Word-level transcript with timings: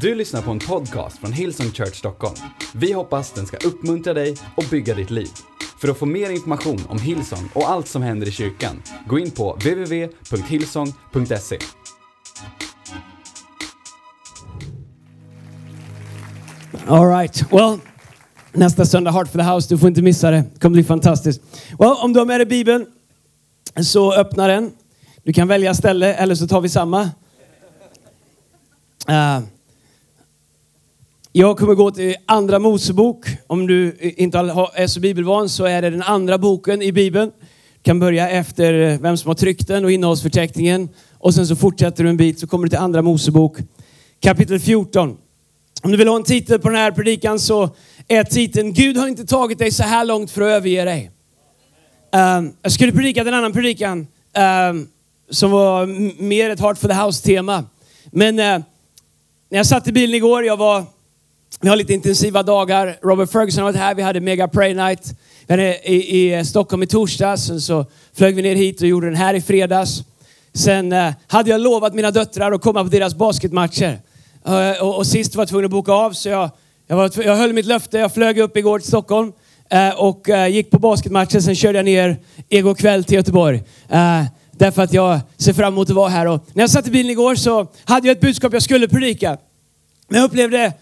Du 0.00 0.14
lyssnar 0.14 0.42
på 0.42 0.50
en 0.50 0.58
podcast 0.58 1.18
från 1.18 1.32
Hillsong 1.32 1.70
Church 1.70 1.94
Stockholm. 1.94 2.34
Vi 2.74 2.92
hoppas 2.92 3.32
den 3.32 3.46
ska 3.46 3.56
uppmuntra 3.56 4.14
dig 4.14 4.36
och 4.56 4.64
bygga 4.70 4.94
ditt 4.94 5.10
liv. 5.10 5.28
För 5.80 5.88
att 5.88 5.98
få 5.98 6.06
mer 6.06 6.30
information 6.30 6.80
om 6.88 6.98
Hillsong 6.98 7.50
och 7.54 7.70
allt 7.70 7.88
som 7.88 8.02
händer 8.02 8.28
i 8.28 8.30
kyrkan, 8.30 8.82
gå 9.08 9.18
in 9.18 9.30
på 9.30 9.52
www.hillsong.se. 9.52 11.58
All 16.86 17.08
right. 17.08 17.52
Well, 17.52 17.78
nästa 18.52 18.84
söndag 18.84 19.10
Heart 19.10 19.28
for 19.28 19.38
the 19.38 19.44
House. 19.44 19.68
Du 19.68 19.78
får 19.78 19.88
inte 19.88 20.02
missa 20.02 20.30
det. 20.30 20.44
Det 20.54 20.60
kommer 20.60 20.74
bli 20.74 20.84
fantastiskt. 20.84 21.42
Well, 21.78 21.94
om 22.02 22.12
du 22.12 22.18
har 22.18 22.26
med 22.26 22.40
dig 22.40 22.46
Bibeln 22.46 22.86
så 23.82 24.14
öppna 24.14 24.46
den. 24.46 24.72
Du 25.22 25.32
kan 25.32 25.48
välja 25.48 25.74
ställe 25.74 26.14
eller 26.14 26.34
så 26.34 26.46
tar 26.46 26.60
vi 26.60 26.68
samma. 26.68 27.02
Uh, 29.08 29.40
jag 31.36 31.58
kommer 31.58 31.74
gå 31.74 31.90
till 31.90 32.16
Andra 32.26 32.58
Mosebok. 32.58 33.26
Om 33.46 33.66
du 33.66 33.96
eh, 34.00 34.22
inte 34.22 34.38
är 34.74 34.86
så 34.86 35.00
bibelvan 35.00 35.48
så 35.48 35.64
är 35.64 35.82
det 35.82 35.90
den 35.90 36.02
andra 36.02 36.38
boken 36.38 36.82
i 36.82 36.92
Bibeln. 36.92 37.30
Du 37.74 37.82
kan 37.82 38.00
börja 38.00 38.30
efter 38.30 38.74
eh, 38.74 39.00
vem 39.00 39.16
som 39.16 39.28
har 39.28 39.34
tryckt 39.34 39.68
den 39.68 39.84
och 39.84 39.92
innehållsförteckningen. 39.92 40.88
Och 41.18 41.34
sen 41.34 41.46
så 41.46 41.56
fortsätter 41.56 42.04
du 42.04 42.10
en 42.10 42.16
bit 42.16 42.38
så 42.38 42.46
kommer 42.46 42.64
du 42.64 42.68
till 42.68 42.78
Andra 42.78 43.02
Mosebok 43.02 43.56
kapitel 44.20 44.60
14. 44.60 45.16
Om 45.82 45.90
du 45.90 45.96
vill 45.96 46.08
ha 46.08 46.16
en 46.16 46.24
titel 46.24 46.58
på 46.58 46.68
den 46.68 46.78
här 46.78 46.90
predikan 46.90 47.38
så 47.38 47.70
är 48.08 48.24
titeln 48.24 48.72
Gud 48.72 48.96
har 48.96 49.08
inte 49.08 49.26
tagit 49.26 49.58
dig 49.58 49.70
så 49.70 49.82
här 49.82 50.04
långt 50.04 50.30
för 50.30 50.42
att 50.42 50.48
överge 50.48 50.84
dig. 50.84 51.10
Um, 52.38 52.52
jag 52.62 52.72
skulle 52.72 52.92
predika 52.92 53.20
en 53.20 53.34
annan 53.34 53.52
predikan 53.52 54.06
um, 54.70 54.88
som 55.30 55.50
var 55.50 55.86
mer 56.22 56.50
ett 56.50 56.60
Heart 56.60 56.78
for 56.78 56.88
the 56.88 56.94
House-tema. 56.94 57.64
Men 58.04 58.38
uh, 58.38 58.64
när 59.48 59.58
jag 59.58 59.66
satt 59.66 59.88
i 59.88 59.92
bilen 59.92 60.14
igår, 60.14 60.44
jag 60.44 60.56
var, 60.56 60.84
vi 61.60 61.68
har 61.68 61.76
lite 61.76 61.94
intensiva 61.94 62.42
dagar. 62.42 62.98
Robert 63.02 63.30
Ferguson 63.30 63.64
har 63.64 63.72
varit 63.72 63.80
här, 63.80 63.94
vi 63.94 64.02
hade 64.02 64.20
Mega 64.20 64.48
Pray 64.48 64.74
Night. 64.74 65.14
Vi 65.46 65.52
hade 65.52 65.90
i, 65.90 65.94
i 65.94 66.34
eh, 66.34 66.42
Stockholm 66.42 66.82
i 66.82 66.86
torsdags, 66.86 67.46
sen 67.46 67.60
så 67.60 67.86
flög 68.14 68.34
vi 68.34 68.42
ner 68.42 68.54
hit 68.54 68.80
och 68.80 68.88
gjorde 68.88 69.06
den 69.06 69.16
här 69.16 69.34
i 69.34 69.40
fredags. 69.40 70.02
Sen 70.52 70.92
eh, 70.92 71.12
hade 71.26 71.50
jag 71.50 71.60
lovat 71.60 71.94
mina 71.94 72.10
döttrar 72.10 72.52
att 72.52 72.62
komma 72.62 72.84
på 72.84 72.90
deras 72.90 73.14
basketmatcher. 73.14 73.98
Eh, 74.46 74.82
och, 74.82 74.96
och 74.96 75.06
sist 75.06 75.34
var 75.34 75.42
jag 75.42 75.48
tvungen 75.48 75.64
att 75.64 75.70
boka 75.70 75.92
av, 75.92 76.12
så 76.12 76.28
jag, 76.28 76.50
jag, 76.86 76.96
var, 76.96 77.10
jag 77.24 77.36
höll 77.36 77.52
mitt 77.52 77.66
löfte. 77.66 77.98
Jag 77.98 78.14
flög 78.14 78.38
upp 78.38 78.56
igår 78.56 78.78
till 78.78 78.88
Stockholm 78.88 79.32
eh, 79.68 79.90
och 79.90 80.28
eh, 80.28 80.48
gick 80.48 80.70
på 80.70 80.78
basketmatchen. 80.78 81.42
Sen 81.42 81.54
körde 81.54 81.78
jag 81.78 81.84
ner 81.84 82.16
igår 82.48 82.74
kväll 82.74 83.04
till 83.04 83.14
Göteborg. 83.14 83.62
Eh, 83.88 84.24
därför 84.52 84.82
att 84.82 84.92
jag 84.92 85.20
ser 85.36 85.52
fram 85.52 85.72
emot 85.72 85.90
att 85.90 85.96
vara 85.96 86.08
här. 86.08 86.26
Och 86.26 86.44
när 86.52 86.62
jag 86.62 86.70
satt 86.70 86.86
i 86.86 86.90
bilen 86.90 87.10
igår 87.10 87.34
så 87.34 87.66
hade 87.84 88.08
jag 88.08 88.14
ett 88.16 88.20
budskap 88.20 88.52
jag 88.52 88.62
skulle 88.62 88.88
predika. 88.88 89.38
Men 90.08 90.20
jag 90.20 90.26
upplevde 90.26 90.72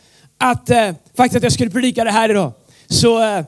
att, 0.42 0.70
eh, 0.70 0.90
faktiskt 1.16 1.36
att 1.36 1.42
jag 1.42 1.52
skulle 1.52 1.70
predika 1.70 2.04
det 2.04 2.10
här 2.10 2.28
idag. 2.28 2.52
Så 2.88 3.22
eh, 3.22 3.38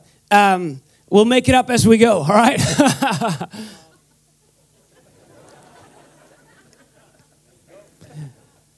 um, 0.54 0.78
we'll 1.10 1.24
make 1.24 1.50
it 1.50 1.56
up 1.56 1.70
as 1.70 1.84
we 1.84 1.96
go, 1.96 2.26
alright? 2.28 2.62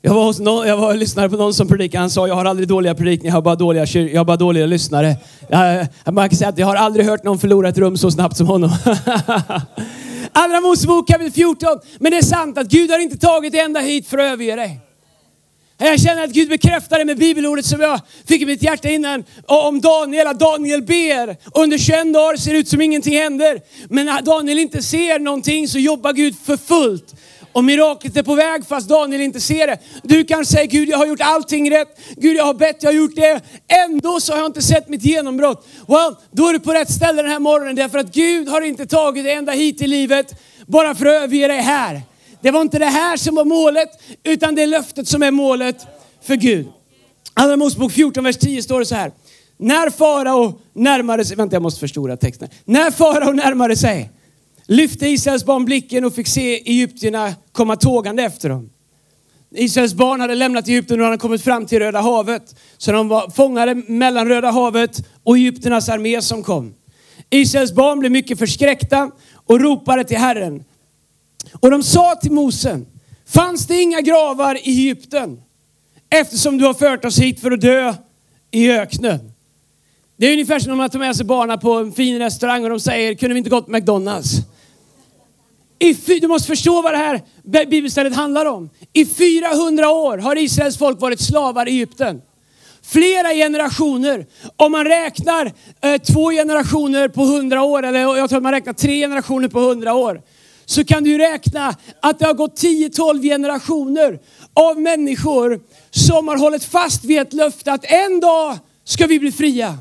Jag 0.02 0.14
var, 0.14 0.24
hos 0.24 0.38
någon, 0.38 0.68
jag 0.68 0.76
var 0.76 0.88
och 0.88 0.96
lyssnade 0.96 1.28
på 1.28 1.36
någon 1.36 1.54
som 1.54 1.68
predikade. 1.68 2.00
Han 2.00 2.10
sa, 2.10 2.28
jag 2.28 2.34
har 2.34 2.44
aldrig 2.44 2.68
dåliga 2.68 2.94
predikningar, 2.94 3.30
jag 3.30 3.36
har 3.36 3.42
bara 3.42 3.54
dåliga, 3.54 3.84
jag 3.84 4.20
har 4.20 4.24
bara 4.24 4.36
dåliga 4.36 4.66
lyssnare. 4.66 5.16
Jag, 5.48 5.86
man 6.14 6.28
kan 6.28 6.38
säga 6.38 6.48
att 6.48 6.58
jag 6.58 6.66
har 6.66 6.74
aldrig 6.74 7.06
hört 7.06 7.24
någon 7.24 7.38
förlora 7.38 7.68
ett 7.68 7.78
rum 7.78 7.96
så 7.96 8.10
snabbt 8.10 8.36
som 8.36 8.46
honom. 8.46 8.70
Andra 10.32 10.60
Mosebok 10.60 11.08
kapitel 11.08 11.32
14. 11.32 11.78
Men 11.98 12.12
det 12.12 12.18
är 12.18 12.22
sant 12.22 12.58
att 12.58 12.66
Gud 12.66 12.90
har 12.90 12.98
inte 12.98 13.18
tagit 13.18 13.54
ända 13.54 13.80
hit 13.80 14.08
för 14.08 14.18
att 14.18 14.32
överge 14.32 14.56
dig. 14.56 14.85
Jag 15.78 16.00
känner 16.00 16.24
att 16.24 16.30
Gud 16.30 16.48
bekräftar 16.48 16.98
det 16.98 17.04
med 17.04 17.18
bibelordet 17.18 17.66
som 17.66 17.80
jag 17.80 18.00
fick 18.26 18.42
i 18.42 18.46
mitt 18.46 18.62
hjärta 18.62 18.88
innan. 18.88 19.24
Om 19.46 19.80
Daniel, 19.80 20.26
att 20.26 20.38
Daniel 20.38 20.82
ber. 20.82 21.36
Under 21.60 21.78
21 21.78 22.12
dagar 22.12 22.36
ser 22.36 22.52
det 22.52 22.58
ut 22.58 22.68
som 22.68 22.80
ingenting 22.80 23.16
händer. 23.16 23.60
Men 23.88 24.06
när 24.06 24.22
Daniel 24.22 24.58
inte 24.58 24.82
ser 24.82 25.18
någonting 25.18 25.68
så 25.68 25.78
jobbar 25.78 26.12
Gud 26.12 26.34
för 26.44 26.56
fullt. 26.56 27.14
Och 27.52 27.64
miraklet 27.64 28.16
är 28.16 28.22
på 28.22 28.34
väg 28.34 28.66
fast 28.66 28.88
Daniel 28.88 29.20
inte 29.20 29.40
ser 29.40 29.66
det. 29.66 29.78
Du 30.02 30.24
kan 30.24 30.46
säga 30.46 30.64
Gud 30.64 30.88
jag 30.88 30.98
har 30.98 31.06
gjort 31.06 31.20
allting 31.22 31.70
rätt. 31.70 31.98
Gud 32.16 32.36
jag 32.36 32.44
har 32.44 32.54
bett, 32.54 32.76
jag 32.80 32.88
har 32.88 32.96
gjort 32.96 33.16
det. 33.16 33.40
Ändå 33.68 34.20
så 34.20 34.32
har 34.32 34.38
jag 34.38 34.46
inte 34.46 34.62
sett 34.62 34.88
mitt 34.88 35.04
genombrott. 35.04 35.66
Well, 35.88 36.16
då 36.30 36.48
är 36.48 36.52
du 36.52 36.60
på 36.60 36.72
rätt 36.72 36.92
ställe 36.92 37.22
den 37.22 37.30
här 37.30 37.38
morgonen 37.38 37.76
därför 37.76 37.98
att 37.98 38.14
Gud 38.14 38.48
har 38.48 38.62
inte 38.62 38.86
tagit 38.86 39.24
dig 39.24 39.32
ända 39.32 39.52
hit 39.52 39.82
i 39.82 39.86
livet 39.86 40.34
bara 40.66 40.94
för 40.94 41.06
att 41.06 41.22
överge 41.22 41.48
dig 41.48 41.60
här. 41.60 42.02
Det 42.46 42.52
var 42.52 42.62
inte 42.62 42.78
det 42.78 42.86
här 42.86 43.16
som 43.16 43.34
var 43.34 43.44
målet 43.44 43.88
utan 44.24 44.54
det 44.54 44.62
är 44.62 44.66
löftet 44.66 45.08
som 45.08 45.22
är 45.22 45.30
målet 45.30 45.86
för 46.22 46.36
Gud. 46.36 46.66
Andra 47.34 47.56
Mosebok 47.56 47.92
14, 47.92 48.24
vers 48.24 48.36
10 48.36 48.62
står 48.62 48.78
det 48.78 48.86
så 48.86 48.94
här. 48.94 49.12
När 49.56 49.90
farao 49.90 50.58
närmade 50.72 51.24
sig, 51.24 51.36
vänta 51.36 51.56
jag 51.56 51.62
måste 51.62 51.80
förstora 51.80 52.16
texten. 52.16 52.48
När 52.64 52.90
farao 52.90 53.32
närmade 53.32 53.76
sig 53.76 54.10
lyfte 54.66 55.08
Israels 55.08 55.44
barn 55.44 55.64
blicken 55.64 56.04
och 56.04 56.14
fick 56.14 56.26
se 56.26 56.56
Egyptierna 56.56 57.34
komma 57.52 57.76
tågande 57.76 58.22
efter 58.22 58.48
dem. 58.48 58.70
Israels 59.54 59.94
barn 59.94 60.20
hade 60.20 60.34
lämnat 60.34 60.68
Egypten 60.68 61.00
och 61.00 61.06
hade 61.06 61.18
kommit 61.18 61.42
fram 61.42 61.66
till 61.66 61.78
Röda 61.78 62.00
havet. 62.00 62.54
Så 62.78 62.92
de 62.92 63.08
var 63.08 63.30
fångade 63.30 63.74
mellan 63.74 64.28
Röda 64.28 64.50
havet 64.50 65.08
och 65.24 65.36
Egypternas 65.36 65.88
armé 65.88 66.22
som 66.22 66.42
kom. 66.42 66.74
Israels 67.30 67.72
barn 67.72 67.98
blev 67.98 68.12
mycket 68.12 68.38
förskräckta 68.38 69.10
och 69.46 69.60
ropade 69.60 70.04
till 70.04 70.18
Herren. 70.18 70.64
Och 71.52 71.70
de 71.70 71.82
sa 71.82 72.14
till 72.14 72.32
Mose, 72.32 72.80
fanns 73.26 73.66
det 73.66 73.82
inga 73.82 74.00
gravar 74.00 74.54
i 74.54 74.70
Egypten? 74.70 75.42
Eftersom 76.10 76.58
du 76.58 76.64
har 76.64 76.74
fört 76.74 77.04
oss 77.04 77.18
hit 77.18 77.40
för 77.40 77.50
att 77.50 77.60
dö 77.60 77.94
i 78.50 78.70
öknen. 78.70 79.32
Det 80.16 80.26
är 80.26 80.32
ungefär 80.32 80.58
som 80.58 80.72
om 80.72 80.78
man 80.78 80.90
tar 80.90 80.98
med 80.98 81.16
sig 81.16 81.26
barnen 81.26 81.58
på 81.58 81.72
en 81.72 81.92
fin 81.92 82.18
restaurang 82.18 82.64
och 82.64 82.70
de 82.70 82.80
säger, 82.80 83.14
kunde 83.14 83.34
vi 83.34 83.38
inte 83.38 83.50
gått 83.50 83.66
på 83.66 83.72
McDonalds? 83.72 84.30
I, 85.78 85.92
du 86.20 86.28
måste 86.28 86.46
förstå 86.46 86.82
vad 86.82 86.92
det 86.92 86.98
här 86.98 87.20
bibelstället 87.66 88.14
handlar 88.14 88.46
om. 88.46 88.70
I 88.92 89.06
400 89.06 89.90
år 89.90 90.18
har 90.18 90.36
Israels 90.38 90.78
folk 90.78 91.00
varit 91.00 91.20
slavar 91.20 91.68
i 91.68 91.70
Egypten. 91.70 92.22
Flera 92.82 93.34
generationer. 93.34 94.26
Om 94.56 94.72
man 94.72 94.84
räknar 94.84 95.52
eh, 95.80 95.96
två 95.96 96.30
generationer 96.30 97.08
på 97.08 97.22
100 97.22 97.62
år, 97.62 97.82
eller 97.82 98.00
jag 98.00 98.28
tror 98.28 98.36
att 98.36 98.42
man 98.42 98.52
räknar 98.52 98.72
tre 98.72 99.00
generationer 99.00 99.48
på 99.48 99.60
100 99.60 99.94
år. 99.94 100.22
Så 100.66 100.84
kan 100.84 101.04
du 101.04 101.18
räkna 101.18 101.74
att 102.00 102.18
det 102.18 102.26
har 102.26 102.34
gått 102.34 102.62
10-12 102.62 103.22
generationer 103.22 104.18
av 104.54 104.80
människor 104.80 105.60
som 105.90 106.28
har 106.28 106.36
hållit 106.36 106.64
fast 106.64 107.04
vid 107.04 107.18
ett 107.18 107.32
löfte 107.32 107.72
att 107.72 107.84
en 107.84 108.20
dag 108.20 108.58
ska 108.84 109.06
vi 109.06 109.18
bli 109.18 109.32
fria. 109.32 109.78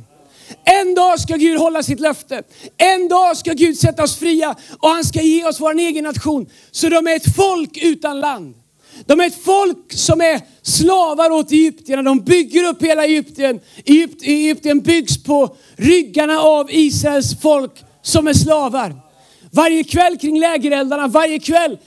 En 0.64 0.96
dag 0.96 1.20
ska 1.20 1.36
Gud 1.36 1.60
hålla 1.60 1.84
sitt 1.84 2.00
löfte. 2.00 2.44
En 2.78 3.08
dag 3.08 3.38
ska 3.38 3.54
Gud 3.54 3.78
sätta 3.78 4.04
oss 4.04 4.16
fria 4.16 4.56
och 4.80 4.90
han 4.90 5.04
ska 5.04 5.22
ge 5.22 5.46
oss 5.46 5.60
vår 5.60 5.80
egen 5.80 6.04
nation. 6.04 6.50
Så 6.72 6.90
de 6.90 7.08
är 7.08 7.16
ett 7.16 7.36
folk 7.36 7.78
utan 7.78 8.20
land. 8.20 8.56
De 9.06 9.20
är 9.20 9.28
ett 9.28 9.44
folk 9.44 9.94
som 9.94 10.22
är 10.22 10.42
slavar 10.62 11.32
åt 11.32 11.52
Egyptierna. 11.52 12.04
De 12.04 12.20
bygger 12.20 12.70
upp 12.70 12.84
hela 12.84 13.06
Egypten. 13.06 13.60
Egypt, 13.86 14.22
Egypten 14.22 14.80
byggs 14.80 15.24
på 15.24 15.56
ryggarna 15.76 16.40
av 16.40 16.72
Israels 16.72 17.42
folk 17.42 17.84
som 18.02 18.28
är 18.28 18.34
slavar. 18.34 19.05
Varje 19.52 19.84
kväll 19.84 20.18
kring 20.18 20.40
lägereldarna, 20.40 21.08
varje 21.08 21.40
kväll 21.40 21.78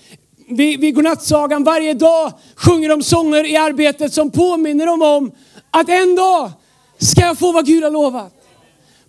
vid, 0.48 0.80
vid 0.80 0.94
godnattsagan, 0.94 1.64
varje 1.64 1.94
dag 1.94 2.32
sjunger 2.56 2.88
de 2.88 3.02
sånger 3.02 3.46
i 3.46 3.56
arbetet 3.56 4.12
som 4.12 4.30
påminner 4.30 4.86
dem 4.86 5.02
om 5.02 5.32
att 5.70 5.88
en 5.88 6.16
dag 6.16 6.50
ska 6.98 7.20
jag 7.20 7.38
få 7.38 7.52
vad 7.52 7.66
Gud 7.66 7.84
har 7.84 7.90
lovat. 7.90 8.37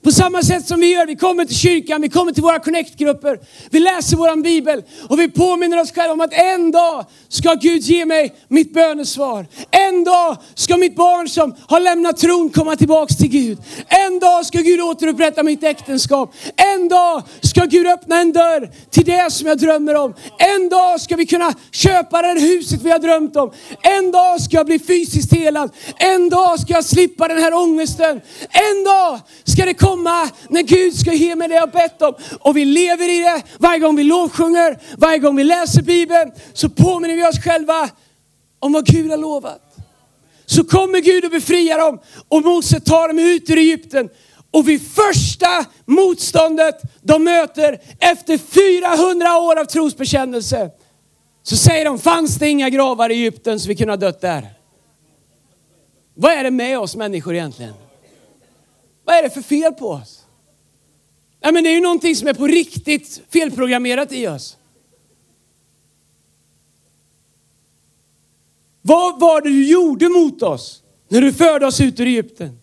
På 0.04 0.12
samma 0.12 0.42
sätt 0.42 0.68
som 0.68 0.80
vi 0.80 0.94
gör, 0.94 1.06
vi 1.06 1.16
kommer 1.16 1.46
till 1.46 1.56
kyrkan, 1.56 2.02
vi 2.02 2.10
kommer 2.10 2.32
till 2.32 2.44
våra 2.44 2.60
connect-grupper, 2.60 3.40
vi 3.70 3.80
läser 3.80 4.18
våran 4.18 4.42
bibel 4.42 4.84
och 5.10 5.20
vi 5.20 5.30
påminner 5.30 5.82
oss 5.82 5.92
själva 5.92 6.14
om 6.14 6.22
att 6.22 6.34
en 6.34 6.72
dag 6.72 7.06
ska 7.30 7.54
Gud 7.54 7.82
ge 7.82 8.06
mig 8.06 8.36
mitt 8.48 8.74
bönesvar. 8.74 9.46
En 9.72 10.04
dag 10.04 10.38
ska 10.56 10.78
mitt 10.78 10.96
barn 10.96 11.30
som 11.30 11.56
har 11.68 11.80
lämnat 11.80 12.18
tron 12.18 12.50
komma 12.50 12.76
tillbaks 12.76 13.18
till 13.18 13.30
Gud. 13.30 13.58
En 13.88 14.20
dag 14.20 14.46
ska 14.46 14.60
Gud 14.60 14.82
återupprätta 14.82 15.44
mitt 15.44 15.64
äktenskap. 15.64 16.34
En 16.74 16.90
dag 16.90 17.24
ska 17.42 17.66
Gud 17.66 17.88
öppna 17.88 18.22
en 18.22 18.32
dörr 18.32 18.72
till 18.90 19.06
det 19.06 19.34
som 19.34 19.48
jag 19.48 19.58
drömmer 19.58 19.96
om. 19.96 20.14
En 20.38 20.70
dag 20.70 21.02
ska 21.02 21.16
vi 21.16 21.26
kunna 21.26 21.54
köpa 21.72 22.22
det 22.22 22.28
här 22.28 22.40
huset 22.40 22.82
vi 22.82 22.92
har 22.92 23.00
drömt 23.00 23.36
om. 23.36 23.52
En 23.82 24.12
dag 24.12 24.42
ska 24.42 24.58
jag 24.58 24.66
bli 24.66 24.80
fysiskt 24.80 25.34
helad. 25.34 25.72
En 25.98 26.30
dag 26.30 26.60
ska 26.60 26.74
jag 26.74 26.86
slippa 26.86 27.28
den 27.28 27.38
här 27.38 27.54
ångesten. 27.54 28.22
En 28.50 28.84
dag 28.84 29.20
ska 29.44 29.66
det 29.66 29.74
komma 29.74 29.89
komma 29.90 30.30
när 30.50 30.62
Gud 30.62 30.96
ska 30.96 31.14
ge 31.14 31.36
mig 31.36 31.48
det 31.48 31.56
jag 31.56 31.72
bett 31.72 32.02
om. 32.02 32.14
Och 32.40 32.58
vi 32.58 32.66
lever 32.66 33.10
i 33.10 33.20
det 33.20 33.44
varje 33.58 33.80
gång 33.80 33.96
vi 33.96 34.04
lovsjunger, 34.04 34.80
varje 34.98 35.18
gång 35.18 35.36
vi 35.36 35.44
läser 35.44 35.82
Bibeln 35.82 36.32
så 36.54 36.70
påminner 36.70 37.16
vi 37.16 37.26
oss 37.26 37.44
själva 37.44 37.90
om 38.60 38.74
vad 38.74 38.86
Gud 38.86 39.12
har 39.12 39.18
lovat. 39.18 39.62
Så 40.46 40.64
kommer 40.64 41.00
Gud 41.00 41.26
och 41.26 41.32
befriar 41.32 41.80
dem 41.80 42.00
och 42.28 42.46
Mose 42.46 42.80
tar 42.80 43.08
dem 43.08 43.20
ut 43.20 43.50
ur 43.50 43.58
Egypten. 43.58 44.10
Och 44.52 44.70
vid 44.70 44.92
första 44.92 45.66
motståndet 45.86 46.82
de 47.02 47.24
möter 47.24 47.80
efter 48.00 48.38
400 48.38 49.38
år 49.38 49.60
av 49.60 49.66
trosbekännelse 49.66 50.70
så 51.44 51.56
säger 51.56 51.86
de, 51.86 52.00
fanns 52.00 52.36
det 52.36 52.50
inga 52.50 52.70
gravar 52.70 53.10
i 53.10 53.14
Egypten 53.14 53.60
så 53.60 53.68
vi 53.68 53.76
kunde 53.76 53.92
ha 53.92 53.98
dött 53.98 54.22
där. 54.22 54.48
Vad 56.14 56.32
är 56.32 56.44
det 56.44 56.52
med 56.52 56.80
oss 56.80 56.96
människor 56.96 57.36
egentligen? 57.36 57.74
Vad 59.10 59.18
är 59.18 59.24
det 59.24 59.30
för 59.30 59.42
fel 59.42 59.74
på 59.74 59.90
oss? 59.90 60.26
Nej, 61.42 61.54
men 61.54 61.64
det 61.64 61.70
är 61.70 61.74
ju 61.74 61.82
någonting 61.82 62.16
som 62.16 62.28
är 62.28 62.34
på 62.34 62.48
riktigt 62.48 63.22
felprogrammerat 63.30 64.12
i 64.12 64.28
oss. 64.28 64.58
Vad 68.82 69.20
var 69.20 69.42
det 69.42 69.50
du 69.50 69.68
gjorde 69.68 70.10
mot 70.10 70.44
oss 70.44 70.84
när 71.08 71.22
du 71.22 71.34
förde 71.34 71.66
oss 71.66 71.82
ut 71.82 72.00
ur 72.00 72.08
Egypten? 72.08 72.60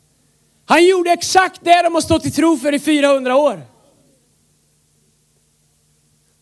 Han 0.64 0.86
gjorde 0.86 1.10
exakt 1.10 1.60
det 1.64 1.82
de 1.82 1.94
har 1.94 2.00
stått 2.00 2.26
i 2.26 2.30
tro 2.30 2.56
för 2.56 2.74
i 2.74 2.78
400 2.78 3.36
år. 3.36 3.62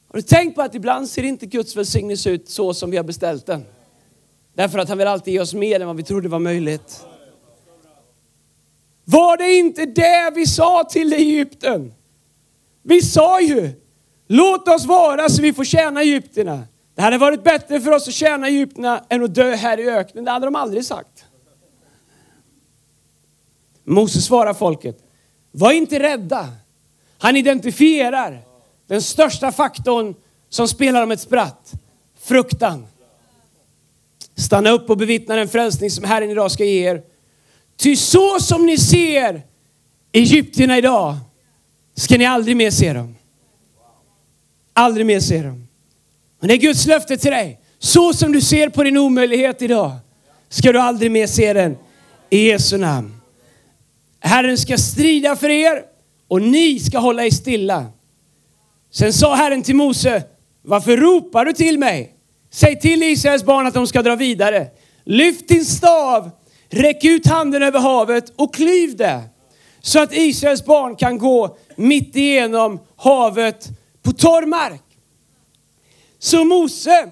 Har 0.08 0.16
du 0.16 0.22
tänkt 0.22 0.54
på 0.54 0.62
att 0.62 0.74
ibland 0.74 1.08
ser 1.08 1.22
inte 1.22 1.46
Guds 1.46 1.76
välsignelse 1.76 2.30
ut 2.30 2.48
så 2.48 2.74
som 2.74 2.90
vi 2.90 2.96
har 2.96 3.04
beställt 3.04 3.46
den? 3.46 3.64
Därför 4.54 4.78
att 4.78 4.88
han 4.88 4.98
vill 4.98 5.06
alltid 5.06 5.34
ge 5.34 5.40
oss 5.40 5.54
mer 5.54 5.80
än 5.80 5.86
vad 5.86 5.96
vi 5.96 6.02
trodde 6.02 6.28
var 6.28 6.38
möjligt. 6.38 7.04
Var 9.04 9.36
det 9.36 9.52
inte 9.52 9.86
det 9.86 10.32
vi 10.34 10.46
sa 10.46 10.84
till 10.84 11.12
Egypten? 11.12 11.94
Vi 12.82 13.02
sa 13.02 13.40
ju, 13.40 13.72
låt 14.26 14.68
oss 14.68 14.86
vara 14.86 15.28
så 15.28 15.42
vi 15.42 15.52
får 15.52 15.64
tjäna 15.64 16.00
Egypterna. 16.00 16.62
Det 16.94 17.02
hade 17.02 17.18
varit 17.18 17.44
bättre 17.44 17.80
för 17.80 17.90
oss 17.90 18.08
att 18.08 18.14
tjäna 18.14 18.46
Egypterna 18.46 19.04
än 19.08 19.24
att 19.24 19.34
dö 19.34 19.54
här 19.54 19.80
i 19.80 19.90
öknen. 19.90 20.24
Det 20.24 20.30
hade 20.30 20.46
de 20.46 20.56
aldrig 20.56 20.84
sagt. 20.84 21.24
Moses 23.84 24.24
svarar 24.24 24.54
folket, 24.54 24.98
var 25.52 25.72
inte 25.72 25.98
rädda. 25.98 26.48
Han 27.18 27.36
identifierar 27.36 28.42
den 28.86 29.02
största 29.02 29.52
faktorn 29.52 30.14
som 30.48 30.68
spelar 30.68 31.02
om 31.02 31.10
ett 31.10 31.20
spratt. 31.20 31.72
Fruktan. 32.20 32.86
Stanna 34.36 34.70
upp 34.70 34.90
och 34.90 34.96
bevittna 34.96 35.36
den 35.36 35.48
frälsning 35.48 35.90
som 35.90 36.04
Herren 36.04 36.30
idag 36.30 36.50
ska 36.50 36.64
ge 36.64 36.90
er. 36.90 37.02
Ty 37.76 37.96
så 37.96 38.40
som 38.40 38.66
ni 38.66 38.78
ser 38.78 39.42
Egyptierna 40.12 40.78
idag 40.78 41.16
ska 41.94 42.18
ni 42.18 42.26
aldrig 42.26 42.56
mer 42.56 42.70
se 42.70 42.92
dem. 42.92 43.16
Aldrig 44.72 45.06
mer 45.06 45.20
se 45.20 45.42
dem. 45.42 45.66
Men 46.40 46.48
det 46.48 46.54
är 46.54 46.58
Guds 46.58 46.86
löfte 46.86 47.16
till 47.16 47.30
dig. 47.30 47.60
Så 47.78 48.12
som 48.12 48.32
du 48.32 48.40
ser 48.40 48.68
på 48.68 48.82
din 48.82 48.96
omöjlighet 48.96 49.62
idag 49.62 49.92
ska 50.48 50.72
du 50.72 50.78
aldrig 50.78 51.10
mer 51.10 51.26
se 51.26 51.52
den 51.52 51.76
i 52.30 52.48
Jesu 52.48 52.76
namn. 52.78 53.20
Herren 54.20 54.58
ska 54.58 54.78
strida 54.78 55.36
för 55.36 55.48
er 55.48 55.82
och 56.28 56.42
ni 56.42 56.80
ska 56.80 56.98
hålla 56.98 57.24
er 57.24 57.30
stilla. 57.30 57.86
Sen 58.90 59.12
sa 59.12 59.34
Herren 59.34 59.62
till 59.62 59.76
Mose, 59.76 60.22
varför 60.62 60.96
ropar 60.96 61.44
du 61.44 61.52
till 61.52 61.78
mig? 61.78 62.14
Säg 62.50 62.80
till 62.80 63.02
Israels 63.02 63.44
barn 63.44 63.66
att 63.66 63.74
de 63.74 63.86
ska 63.86 64.02
dra 64.02 64.16
vidare. 64.16 64.66
Lyft 65.04 65.48
din 65.48 65.64
stav, 65.64 66.30
räck 66.74 67.04
ut 67.04 67.26
handen 67.26 67.62
över 67.62 67.80
havet 67.80 68.32
och 68.36 68.54
klyv 68.54 68.96
det. 68.96 69.20
Så 69.80 70.02
att 70.02 70.12
Israels 70.12 70.64
barn 70.64 70.96
kan 70.96 71.18
gå 71.18 71.56
mitt 71.76 72.16
igenom 72.16 72.80
havet 72.96 73.68
på 74.02 74.12
torr 74.12 74.46
mark. 74.46 74.82
Så 76.18 76.44
Mose, 76.44 77.10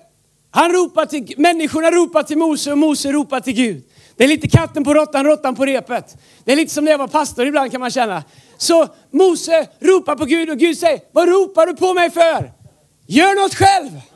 han 0.50 0.72
ropar 0.72 1.06
till, 1.06 1.34
människorna 1.36 1.90
ropar 1.90 2.22
till 2.22 2.38
Mose 2.38 2.72
och 2.72 2.78
Mose 2.78 3.12
ropar 3.12 3.40
till 3.40 3.54
Gud. 3.54 3.82
Det 4.16 4.24
är 4.24 4.28
lite 4.28 4.48
katten 4.48 4.84
på 4.84 4.94
råttan, 4.94 5.24
råttan 5.24 5.54
på 5.54 5.66
repet. 5.66 6.16
Det 6.44 6.52
är 6.52 6.56
lite 6.56 6.74
som 6.74 6.84
när 6.84 6.92
jag 6.92 6.98
var 6.98 7.08
pastor 7.08 7.46
ibland 7.46 7.70
kan 7.70 7.80
man 7.80 7.90
känna. 7.90 8.22
Så 8.56 8.88
Mose 9.10 9.68
ropar 9.80 10.16
på 10.16 10.24
Gud 10.24 10.50
och 10.50 10.58
Gud 10.58 10.78
säger, 10.78 11.00
vad 11.12 11.28
ropar 11.28 11.66
du 11.66 11.74
på 11.74 11.94
mig 11.94 12.10
för? 12.10 12.52
Gör 13.06 13.42
något 13.42 13.54
själv! 13.54 14.11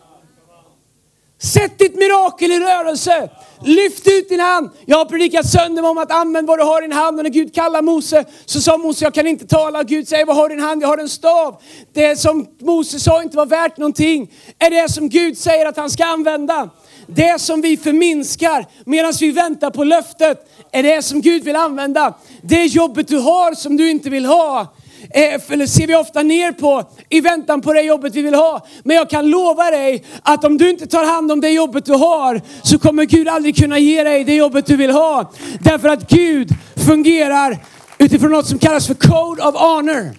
Sätt 1.38 1.78
ditt 1.78 1.94
mirakel 1.94 2.52
i 2.52 2.60
rörelse. 2.60 3.28
Lyft 3.64 4.06
ut 4.06 4.28
din 4.28 4.40
hand. 4.40 4.70
Jag 4.86 4.98
har 4.98 5.04
predikat 5.04 5.46
sönder 5.46 5.84
om 5.84 5.98
att 5.98 6.12
använd 6.12 6.46
vad 6.46 6.58
du 6.58 6.62
har 6.62 6.82
i 6.82 6.84
din 6.84 6.92
hand. 6.92 7.18
Och 7.18 7.22
när 7.22 7.30
Gud 7.30 7.54
kallar 7.54 7.82
Mose 7.82 8.24
så 8.44 8.60
sa 8.60 8.78
Mose, 8.78 9.04
jag 9.04 9.14
kan 9.14 9.26
inte 9.26 9.46
tala. 9.46 9.82
Gud 9.82 10.08
säger, 10.08 10.26
vad 10.26 10.36
har 10.36 10.48
du 10.48 10.54
i 10.54 10.56
din 10.56 10.66
hand? 10.66 10.82
Jag 10.82 10.88
har 10.88 10.98
en 10.98 11.08
stav. 11.08 11.62
Det 11.92 12.16
som 12.16 12.46
Mose 12.60 13.00
sa 13.00 13.22
inte 13.22 13.36
var 13.36 13.46
värt 13.46 13.76
någonting 13.76 14.32
är 14.58 14.70
det 14.70 14.92
som 14.92 15.08
Gud 15.08 15.38
säger 15.38 15.66
att 15.66 15.76
han 15.76 15.90
ska 15.90 16.04
använda. 16.04 16.70
Det 17.06 17.40
som 17.40 17.60
vi 17.60 17.76
förminskar 17.76 18.66
medan 18.84 19.12
vi 19.20 19.30
väntar 19.30 19.70
på 19.70 19.84
löftet 19.84 20.48
är 20.72 20.82
det 20.82 21.02
som 21.02 21.20
Gud 21.20 21.44
vill 21.44 21.56
använda. 21.56 22.14
Det 22.42 22.64
jobbet 22.64 23.08
du 23.08 23.18
har 23.18 23.54
som 23.54 23.76
du 23.76 23.90
inte 23.90 24.10
vill 24.10 24.24
ha 24.24 24.66
Eh, 25.10 25.40
eller 25.48 25.66
ser 25.66 25.86
vi 25.86 25.94
ofta 25.94 26.22
ner 26.22 26.52
på 26.52 26.84
i 27.08 27.20
väntan 27.20 27.60
på 27.60 27.72
det 27.72 27.82
jobbet 27.82 28.14
vi 28.14 28.22
vill 28.22 28.34
ha. 28.34 28.66
Men 28.84 28.96
jag 28.96 29.10
kan 29.10 29.30
lova 29.30 29.70
dig 29.70 30.04
att 30.22 30.44
om 30.44 30.58
du 30.58 30.70
inte 30.70 30.86
tar 30.86 31.04
hand 31.04 31.32
om 31.32 31.40
det 31.40 31.50
jobbet 31.50 31.84
du 31.84 31.92
har 31.92 32.40
så 32.62 32.78
kommer 32.78 33.04
Gud 33.04 33.28
aldrig 33.28 33.56
kunna 33.56 33.78
ge 33.78 34.02
dig 34.02 34.24
det 34.24 34.34
jobbet 34.34 34.66
du 34.66 34.76
vill 34.76 34.90
ha. 34.90 35.32
Därför 35.60 35.88
att 35.88 36.10
Gud 36.10 36.50
fungerar 36.86 37.58
utifrån 37.98 38.30
något 38.30 38.46
som 38.46 38.58
kallas 38.58 38.86
för 38.86 38.94
Code 38.94 39.42
of 39.42 39.54
Honor. 39.54 40.14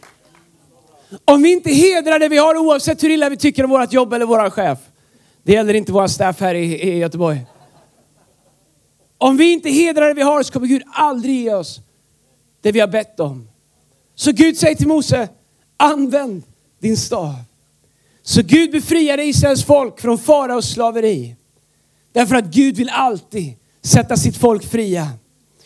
Om 1.26 1.42
vi 1.42 1.52
inte 1.52 1.72
hedrar 1.72 2.20
det 2.20 2.30
vi 2.30 2.38
har 2.38 2.58
oavsett 2.58 3.04
hur 3.04 3.10
illa 3.10 3.30
vi 3.30 3.38
tycker 3.38 3.64
om 3.64 3.70
vårt 3.70 3.94
jobb 3.94 4.14
eller 4.14 4.26
vår 4.26 4.50
chef. 4.50 4.78
Det 5.44 5.54
gäller 5.54 5.74
inte 5.74 5.92
våra 5.92 6.08
staff 6.08 6.40
här 6.40 6.56
i, 6.56 6.82
i 6.82 6.98
Göteborg. 6.98 7.46
Om 9.18 9.38
vi 9.38 9.52
inte 9.52 9.70
hedrar 9.70 10.08
det 10.08 10.14
vi 10.14 10.22
har 10.22 10.44
så 10.44 10.54
kommer 10.54 10.68
Gud 10.68 10.84
aldrig 10.86 11.36
ge 11.36 11.54
oss 11.54 11.80
det 12.62 12.72
vi 12.72 12.80
har 12.80 12.88
bett 12.88 13.20
om. 13.20 13.48
Så 14.20 14.32
Gud 14.32 14.58
säger 14.58 14.76
till 14.76 14.88
Mose, 14.88 15.30
använd 15.78 16.44
din 16.80 16.98
stav. 16.98 17.36
Så 18.24 18.42
Gud 18.42 18.72
befriade 18.72 19.24
Israels 19.24 19.66
folk 19.66 20.02
från 20.02 20.18
faraos 20.18 20.74
slaveri. 20.74 21.36
Därför 22.14 22.36
att 22.36 22.46
Gud 22.46 22.76
vill 22.76 22.90
alltid 22.90 23.54
sätta 23.82 24.18
sitt 24.18 24.38
folk 24.38 24.72
fria. 24.72 25.10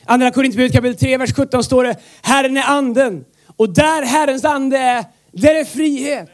Andra 0.06 0.32
Korinthierbrevet 0.32 0.74
kapitel 0.74 0.98
3, 0.98 1.18
vers 1.18 1.34
17 1.36 1.64
står 1.64 1.84
det, 1.84 1.96
Herren 2.22 2.58
är 2.58 2.64
anden. 2.64 3.26
Och 3.56 3.70
där 3.70 4.06
Herrens 4.06 4.46
ande 4.46 4.78
är, 4.78 5.06
där 5.32 5.56
är 5.56 5.66
frihet. 5.66 6.30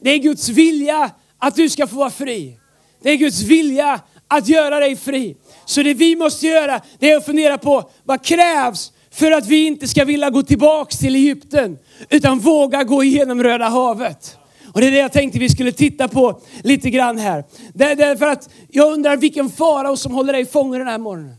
Det 0.00 0.10
är 0.10 0.18
Guds 0.18 0.48
vilja 0.48 1.10
att 1.38 1.54
du 1.54 1.68
ska 1.68 1.86
få 1.86 1.96
vara 1.96 2.10
fri. 2.10 2.58
Det 3.02 3.10
är 3.10 3.16
Guds 3.16 3.42
vilja 3.42 4.00
att 4.28 4.48
göra 4.48 4.80
dig 4.80 4.96
fri. 4.96 5.36
Så 5.64 5.82
det 5.82 5.94
vi 5.94 6.16
måste 6.16 6.46
göra, 6.46 6.80
det 6.98 7.10
är 7.10 7.16
att 7.16 7.26
fundera 7.26 7.58
på 7.58 7.90
vad 8.04 8.24
krävs 8.24 8.92
för 9.18 9.30
att 9.30 9.46
vi 9.46 9.66
inte 9.66 9.88
ska 9.88 10.04
vilja 10.04 10.30
gå 10.30 10.42
tillbaks 10.42 10.98
till 10.98 11.14
Egypten, 11.14 11.78
utan 12.10 12.38
våga 12.38 12.84
gå 12.84 13.04
igenom 13.04 13.42
Röda 13.42 13.68
havet. 13.68 14.36
Och 14.72 14.80
det 14.80 14.86
är 14.86 14.90
det 14.90 14.98
jag 14.98 15.12
tänkte 15.12 15.38
vi 15.38 15.48
skulle 15.48 15.72
titta 15.72 16.08
på 16.08 16.40
lite 16.62 16.90
grann 16.90 17.18
här. 17.18 17.44
Därför 17.74 18.26
att 18.26 18.50
jag 18.68 18.92
undrar 18.92 19.16
vilken 19.16 19.50
farao 19.50 19.96
som 19.96 20.12
håller 20.12 20.32
dig 20.32 20.46
fången 20.46 20.78
den 20.78 20.88
här 20.88 20.98
morgonen. 20.98 21.34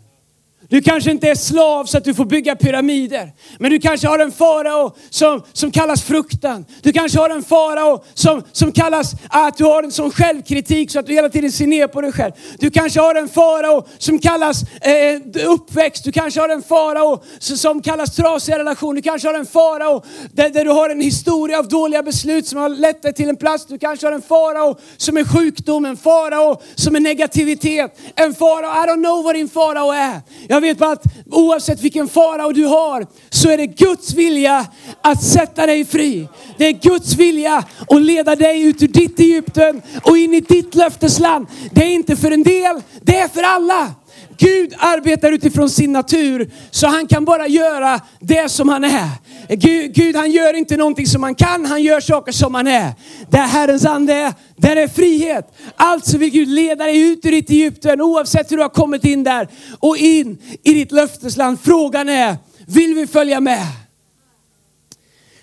Du 0.69 0.81
kanske 0.81 1.11
inte 1.11 1.29
är 1.29 1.35
slav 1.35 1.85
så 1.85 1.97
att 1.97 2.03
du 2.03 2.13
får 2.13 2.25
bygga 2.25 2.55
pyramider. 2.55 3.31
Men 3.59 3.71
du 3.71 3.79
kanske 3.79 4.07
har 4.07 4.19
en 4.19 4.31
farao 4.31 4.95
som, 5.09 5.43
som 5.53 5.71
kallas 5.71 6.03
fruktan. 6.03 6.65
Du 6.81 6.93
kanske 6.93 7.19
har 7.19 7.29
en 7.29 7.43
farao 7.43 8.03
som, 8.13 8.43
som 8.51 8.71
kallas 8.71 9.11
att 9.29 9.57
du 9.57 9.63
har 9.63 9.83
en 9.83 9.91
sån 9.91 10.11
självkritik 10.11 10.91
så 10.91 10.99
att 10.99 11.05
du 11.05 11.13
hela 11.13 11.29
tiden 11.29 11.51
ser 11.51 11.67
ner 11.67 11.87
på 11.87 12.01
dig 12.01 12.11
själv. 12.11 12.31
Du 12.59 12.69
kanske 12.69 12.99
har 12.99 13.15
en 13.15 13.29
farao 13.29 13.87
som 13.97 14.19
kallas 14.19 14.63
eh, 14.81 15.47
uppväxt. 15.47 16.03
Du 16.03 16.11
kanske 16.11 16.39
har 16.39 16.49
en 16.49 16.63
farao 16.63 17.23
som 17.39 17.81
kallas 17.81 18.15
trasiga 18.15 18.59
relationer. 18.59 18.95
Du 18.95 19.01
kanske 19.01 19.27
har 19.27 19.35
en 19.35 19.45
farao 19.45 20.03
där, 20.31 20.49
där 20.49 20.65
du 20.65 20.71
har 20.71 20.89
en 20.89 21.01
historia 21.01 21.59
av 21.59 21.67
dåliga 21.67 22.03
beslut 22.03 22.47
som 22.47 22.59
har 22.59 22.69
lett 22.69 23.01
dig 23.01 23.13
till 23.13 23.29
en 23.29 23.37
plats. 23.37 23.65
Du 23.65 23.79
kanske 23.79 24.07
har 24.07 24.13
en 24.13 24.21
farao 24.21 24.77
som 24.97 25.17
är 25.17 25.23
sjukdom, 25.23 25.85
en 25.85 25.97
farao 25.97 26.61
som 26.75 26.95
är 26.95 26.99
negativitet. 26.99 27.99
En 28.15 28.33
farao, 28.33 28.83
I 28.83 28.87
don't 28.87 29.03
know 29.03 29.23
vad 29.23 29.35
din 29.35 29.49
farao 29.49 29.91
är. 29.91 30.21
Jag 30.47 30.58
jag 30.59 30.61
vet 30.61 30.77
bara 30.77 30.91
att 30.91 31.03
oavsett 31.31 31.81
vilken 31.81 32.07
farao 32.07 32.51
du 32.51 32.65
har 32.65 33.07
så 33.29 33.49
är 33.49 33.57
det 33.57 33.67
Guds 33.67 34.13
vilja 34.13 34.65
att 35.01 35.23
sätta 35.23 35.65
dig 35.65 35.85
fri. 35.85 36.27
Det 36.57 36.65
är 36.67 36.71
Guds 36.71 37.15
vilja 37.15 37.63
att 37.89 38.01
leda 38.01 38.35
dig 38.35 38.61
ut 38.61 38.83
ur 38.83 38.87
ditt 38.87 39.19
Egypten 39.19 39.81
och 40.03 40.17
in 40.17 40.33
i 40.33 40.39
ditt 40.39 40.75
löftesland. 40.75 41.47
Det 41.71 41.83
är 41.83 41.89
inte 41.89 42.15
för 42.15 42.31
en 42.31 42.43
del, 42.43 42.81
det 43.01 43.19
är 43.19 43.27
för 43.27 43.43
alla. 43.43 43.93
Gud 44.39 44.73
arbetar 44.77 45.31
utifrån 45.31 45.69
sin 45.69 45.91
natur 45.91 46.51
så 46.71 46.87
han 46.87 47.07
kan 47.07 47.25
bara 47.25 47.47
göra 47.47 48.01
det 48.19 48.49
som 48.49 48.69
han 48.69 48.83
är. 48.83 49.09
Gud, 49.47 49.93
Gud, 49.93 50.15
han 50.15 50.31
gör 50.31 50.53
inte 50.53 50.77
någonting 50.77 51.07
som 51.07 51.23
han 51.23 51.35
kan, 51.35 51.65
han 51.65 51.83
gör 51.83 51.99
saker 51.99 52.31
som 52.31 52.55
han 52.55 52.67
är. 52.67 52.93
Där 53.29 53.47
Herrens 53.47 53.85
ande 53.85 54.13
är, 54.13 54.33
där 54.55 54.75
är 54.75 54.87
frihet. 54.87 55.53
Alltså 55.75 56.17
vill 56.17 56.29
Gud 56.29 56.47
leda 56.47 56.85
dig 56.85 57.11
ut 57.11 57.25
ur 57.25 57.31
ditt 57.31 57.49
Egypten 57.49 58.01
oavsett 58.01 58.51
hur 58.51 58.57
du 58.57 58.63
har 58.63 58.69
kommit 58.69 59.05
in 59.05 59.23
där 59.23 59.47
och 59.79 59.97
in 59.97 60.37
i 60.63 60.73
ditt 60.73 60.91
löftesland. 60.91 61.59
Frågan 61.63 62.09
är, 62.09 62.37
vill 62.67 62.93
vi 62.93 63.07
följa 63.07 63.39
med? 63.39 63.65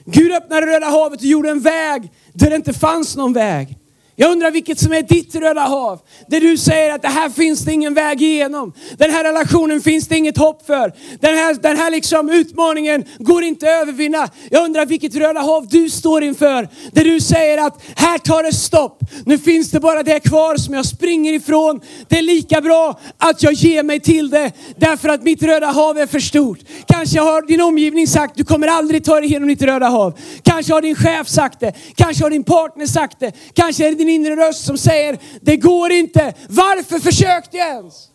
Gud 0.04 0.32
öppnade 0.32 0.66
Röda 0.66 0.86
havet 0.86 1.20
och 1.20 1.26
gjorde 1.26 1.50
en 1.50 1.60
väg 1.60 2.10
där 2.32 2.50
det 2.50 2.56
inte 2.56 2.72
fanns 2.72 3.16
någon 3.16 3.32
väg. 3.32 3.78
Jag 4.18 4.32
undrar 4.32 4.50
vilket 4.50 4.78
som 4.78 4.92
är 4.92 5.02
ditt 5.02 5.35
röda 5.35 5.61
hav. 5.61 6.00
Där 6.26 6.40
du 6.40 6.56
säger 6.56 6.94
att 6.94 7.02
det 7.02 7.08
här 7.08 7.28
finns 7.28 7.64
det 7.64 7.73
ingen 7.73 7.94
väg 7.94 8.23
igenom. 8.23 8.73
Den 8.99 9.11
här 9.11 9.25
relationen 9.25 9.80
finns 9.80 10.08
det 10.08 10.16
inget 10.16 10.38
hopp 10.38 10.66
för. 10.66 10.92
Den 11.20 11.35
här, 11.37 11.54
den 11.54 11.76
här 11.76 11.90
liksom 11.90 12.30
utmaningen 12.30 13.04
går 13.18 13.42
inte 13.42 13.66
att 13.66 13.82
övervinna. 13.82 14.28
Jag 14.50 14.64
undrar 14.64 14.87
vilket 14.87 15.14
röda 15.14 15.40
hav 15.40 15.68
du 15.68 15.90
står 15.90 16.23
inför. 16.23 16.68
Där 16.92 17.04
du 17.04 17.20
säger 17.20 17.66
att 17.66 17.82
här 17.96 18.18
tar 18.18 18.42
det 18.42 18.52
stopp. 18.52 19.00
Nu 19.25 19.38
finns 19.38 19.70
det 19.70 19.80
bara 19.80 20.02
det 20.02 20.20
kvar 20.20 20.56
som 20.56 20.75
jag 20.75 20.87
springer 20.87 21.32
ifrån. 21.32 21.80
Det 22.08 22.18
är 22.18 22.23
lika 22.23 22.61
bra 22.61 23.00
att 23.18 23.42
jag 23.42 23.52
ger 23.52 23.82
mig 23.82 24.00
till 24.00 24.30
det. 24.30 24.52
Därför 24.76 25.08
att 25.08 25.23
mitt 25.23 25.42
röda 25.42 25.66
hav 25.66 25.99
är 25.99 26.06
för 26.06 26.20
stort. 26.20 26.58
Kanske 26.87 27.20
har 27.20 27.42
din 27.42 27.61
omgivning 27.61 28.06
sagt 28.06 28.37
du 28.37 28.44
kommer 28.44 28.66
aldrig 28.66 29.04
ta 29.04 29.14
dig 29.14 29.25
igenom 29.25 29.49
ditt 29.49 29.62
röda 29.62 29.88
hav. 29.88 30.18
Kanske 30.42 30.73
har 30.73 30.82
din 30.82 30.94
chef 30.94 31.28
sagt 31.28 31.61
det. 31.61 31.73
Kanske 31.94 32.25
har 32.25 32.30
din 32.30 32.44
partner 32.44 32.87
sagt 32.87 33.20
det. 33.20 33.32
Kanske 33.54 33.87
är 33.87 33.90
det 33.90 33.96
din 33.96 34.05
inre 34.08 34.36
röst 34.36 34.64
som 34.64 34.78
säger 34.78 35.18
det 35.40 35.56
går 35.56 35.92
inte. 35.92 36.34
Varför 36.48 36.98
försökte 36.98 37.56
jag 37.56 37.68
ens? 37.68 38.08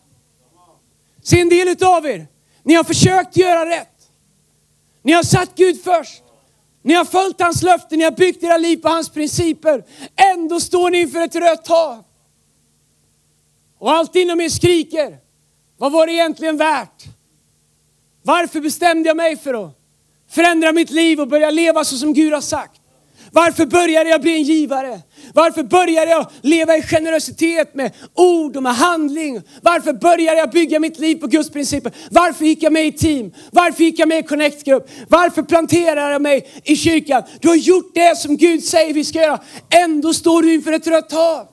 Se 1.24 1.40
en 1.40 1.50
del 1.50 1.68
utav 1.68 2.06
er, 2.06 2.28
ni 2.64 2.74
har 2.74 2.84
försökt 2.84 3.38
göra 3.38 3.70
rätt. 3.70 3.88
Ni 5.02 5.12
har 5.12 5.24
satt 5.24 5.56
Gud 5.56 5.84
först. 5.84 6.24
Ni 6.82 6.94
har 6.94 7.06
följt 7.06 7.42
hans 7.42 7.64
löften, 7.64 7.98
ni 7.98 8.04
har 8.04 8.12
byggt 8.12 8.44
era 8.44 8.58
liv 8.58 8.78
på 8.78 8.90
hans 8.90 9.10
principer. 9.10 9.84
Ändå 10.34 10.60
står 10.60 10.90
ni 10.90 11.02
inför 11.02 11.22
ett 11.22 11.36
rött 11.36 11.68
hav. 11.68 12.04
Och 13.78 13.92
allt 13.92 14.16
inom 14.16 14.42
er 14.42 14.50
skriker, 14.50 15.18
vad 15.78 15.92
var 15.92 16.08
det 16.08 16.14
egentligen 16.14 16.58
värt? 16.58 17.04
Varför 18.22 18.62
bestämde 18.62 19.10
jag 19.10 19.18
mig 19.18 19.38
för 19.38 19.66
att 19.66 19.80
förändra 20.30 20.72
mitt 20.72 20.90
liv 20.90 21.20
och 21.20 21.28
börja 21.28 21.50
leva 21.50 21.86
så 21.86 21.98
som 21.98 22.14
Gud 22.14 22.34
har 22.34 22.42
sagt? 22.42 22.81
Varför 23.34 23.66
började 23.66 24.10
jag 24.10 24.22
bli 24.22 24.36
en 24.36 24.44
givare? 24.44 25.02
Varför 25.34 25.64
började 25.64 26.12
jag 26.12 26.28
leva 26.42 26.78
i 26.78 26.82
generositet 26.82 27.76
med 27.76 27.92
ord 28.14 28.58
och 28.58 28.64
med 28.64 28.76
handling? 28.76 29.42
Varför 29.62 29.94
började 29.94 30.38
jag 30.38 30.50
bygga 30.50 30.80
mitt 30.80 31.00
liv 31.00 31.16
på 31.16 31.28
Guds 31.28 31.50
principer? 31.50 31.92
Varför 32.12 32.46
gick 32.46 32.64
jag 32.64 32.74
med 32.74 32.88
i 32.88 32.92
team? 32.92 33.34
Varför 33.52 33.84
gick 33.84 34.00
jag 34.00 34.08
med 34.08 34.20
i 34.20 34.24
connect-grupp? 34.24 34.90
Varför 35.08 35.44
planterade 35.44 36.12
jag 36.12 36.22
mig 36.22 36.62
i 36.64 36.76
kyrkan? 36.76 37.24
Du 37.40 37.48
har 37.48 37.56
gjort 37.56 37.92
det 37.94 38.18
som 38.18 38.38
Gud 38.38 38.64
säger 38.64 38.94
vi 38.94 39.04
ska 39.04 39.22
göra. 39.22 39.40
Ändå 39.70 40.14
står 40.14 40.42
du 40.42 40.54
inför 40.54 40.72
ett 40.72 40.88
rött 40.88 41.12
hav. 41.12 41.48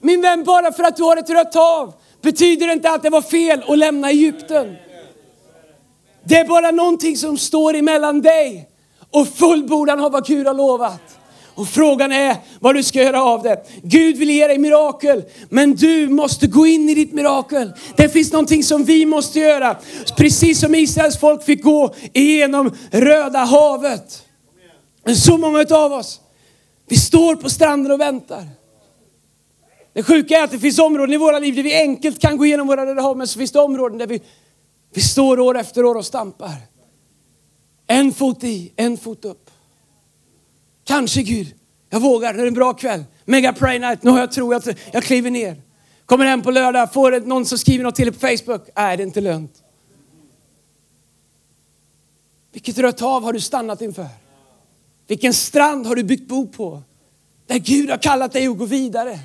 Min 0.00 0.20
vän, 0.20 0.44
bara 0.44 0.72
för 0.72 0.82
att 0.82 0.96
du 0.96 1.02
har 1.02 1.16
ett 1.16 1.30
rött 1.30 1.54
hav 1.54 1.94
betyder 2.22 2.66
det 2.66 2.72
inte 2.72 2.90
att 2.90 3.02
det 3.02 3.10
var 3.10 3.22
fel 3.22 3.62
att 3.68 3.78
lämna 3.78 4.10
Egypten. 4.10 4.76
Det 6.24 6.36
är 6.36 6.44
bara 6.44 6.70
någonting 6.70 7.16
som 7.16 7.38
står 7.38 7.74
emellan 7.74 8.20
dig 8.20 8.68
och 9.16 9.28
fullbordan 9.28 10.00
av 10.00 10.12
vad 10.12 10.26
Gud 10.26 10.46
har 10.46 10.54
lovat. 10.54 11.18
Och 11.54 11.68
frågan 11.68 12.12
är 12.12 12.36
vad 12.60 12.74
du 12.74 12.82
ska 12.82 13.02
göra 13.02 13.24
av 13.24 13.42
det. 13.42 13.66
Gud 13.82 14.16
vill 14.16 14.30
ge 14.30 14.46
dig 14.46 14.58
mirakel, 14.58 15.24
men 15.48 15.74
du 15.74 16.08
måste 16.08 16.46
gå 16.46 16.66
in 16.66 16.88
i 16.88 16.94
ditt 16.94 17.12
mirakel. 17.12 17.72
Det 17.96 18.08
finns 18.08 18.32
någonting 18.32 18.64
som 18.64 18.84
vi 18.84 19.06
måste 19.06 19.40
göra. 19.40 19.76
Precis 20.16 20.60
som 20.60 20.74
Israels 20.74 21.20
folk 21.20 21.44
fick 21.44 21.62
gå 21.62 21.94
igenom 22.12 22.70
Röda 22.90 23.38
havet. 23.38 24.24
Så 25.14 25.38
många 25.38 25.66
av 25.70 25.92
oss, 25.92 26.20
vi 26.88 26.96
står 26.96 27.36
på 27.36 27.50
stranden 27.50 27.92
och 27.92 28.00
väntar. 28.00 28.44
Det 29.92 30.02
sjuka 30.02 30.38
är 30.38 30.44
att 30.44 30.50
det 30.50 30.58
finns 30.58 30.78
områden 30.78 31.14
i 31.14 31.16
våra 31.16 31.38
liv 31.38 31.54
där 31.54 31.62
vi 31.62 31.74
enkelt 31.74 32.20
kan 32.20 32.36
gå 32.36 32.46
igenom 32.46 32.66
våra 32.66 32.86
Röda 32.86 33.02
hav, 33.02 33.16
men 33.16 33.26
så 33.26 33.38
finns 33.38 33.52
det 33.52 33.60
områden 33.60 33.98
där 33.98 34.06
vi, 34.06 34.20
vi 34.94 35.00
står 35.00 35.40
år 35.40 35.58
efter 35.58 35.84
år 35.84 35.94
och 35.94 36.06
stampar. 36.06 36.75
En 37.86 38.12
fot 38.14 38.44
i, 38.44 38.72
en 38.76 38.98
fot 38.98 39.24
upp. 39.24 39.50
Kanske 40.84 41.22
Gud, 41.22 41.54
jag 41.90 42.00
vågar, 42.00 42.34
det 42.34 42.42
är 42.42 42.46
en 42.46 42.54
bra 42.54 42.72
kväll. 42.72 43.04
Mega 43.24 43.52
pray 43.52 43.78
night, 43.78 44.02
nu 44.02 44.10
har 44.10 44.18
jag 44.18 44.32
tro, 44.32 44.52
jag, 44.52 44.62
jag 44.92 45.02
kliver 45.02 45.30
ner. 45.30 45.62
Kommer 46.06 46.24
hem 46.24 46.42
på 46.42 46.50
lördag, 46.50 46.92
får 46.92 47.20
någon 47.20 47.46
som 47.46 47.58
skriver 47.58 47.84
något 47.84 47.94
till 47.94 48.12
på 48.12 48.18
Facebook. 48.18 48.68
Nej, 48.76 48.96
det 48.96 49.02
är 49.02 49.06
inte 49.06 49.20
lönt. 49.20 49.62
Vilket 52.52 52.78
rött 52.78 53.00
hav 53.00 53.22
har 53.22 53.32
du 53.32 53.40
stannat 53.40 53.82
inför? 53.82 54.06
Vilken 55.06 55.34
strand 55.34 55.86
har 55.86 55.96
du 55.96 56.02
byggt 56.02 56.28
bo 56.28 56.46
på? 56.46 56.82
Där 57.46 57.58
Gud 57.58 57.90
har 57.90 57.98
kallat 57.98 58.32
dig 58.32 58.46
att 58.46 58.58
gå 58.58 58.64
vidare. 58.64 59.18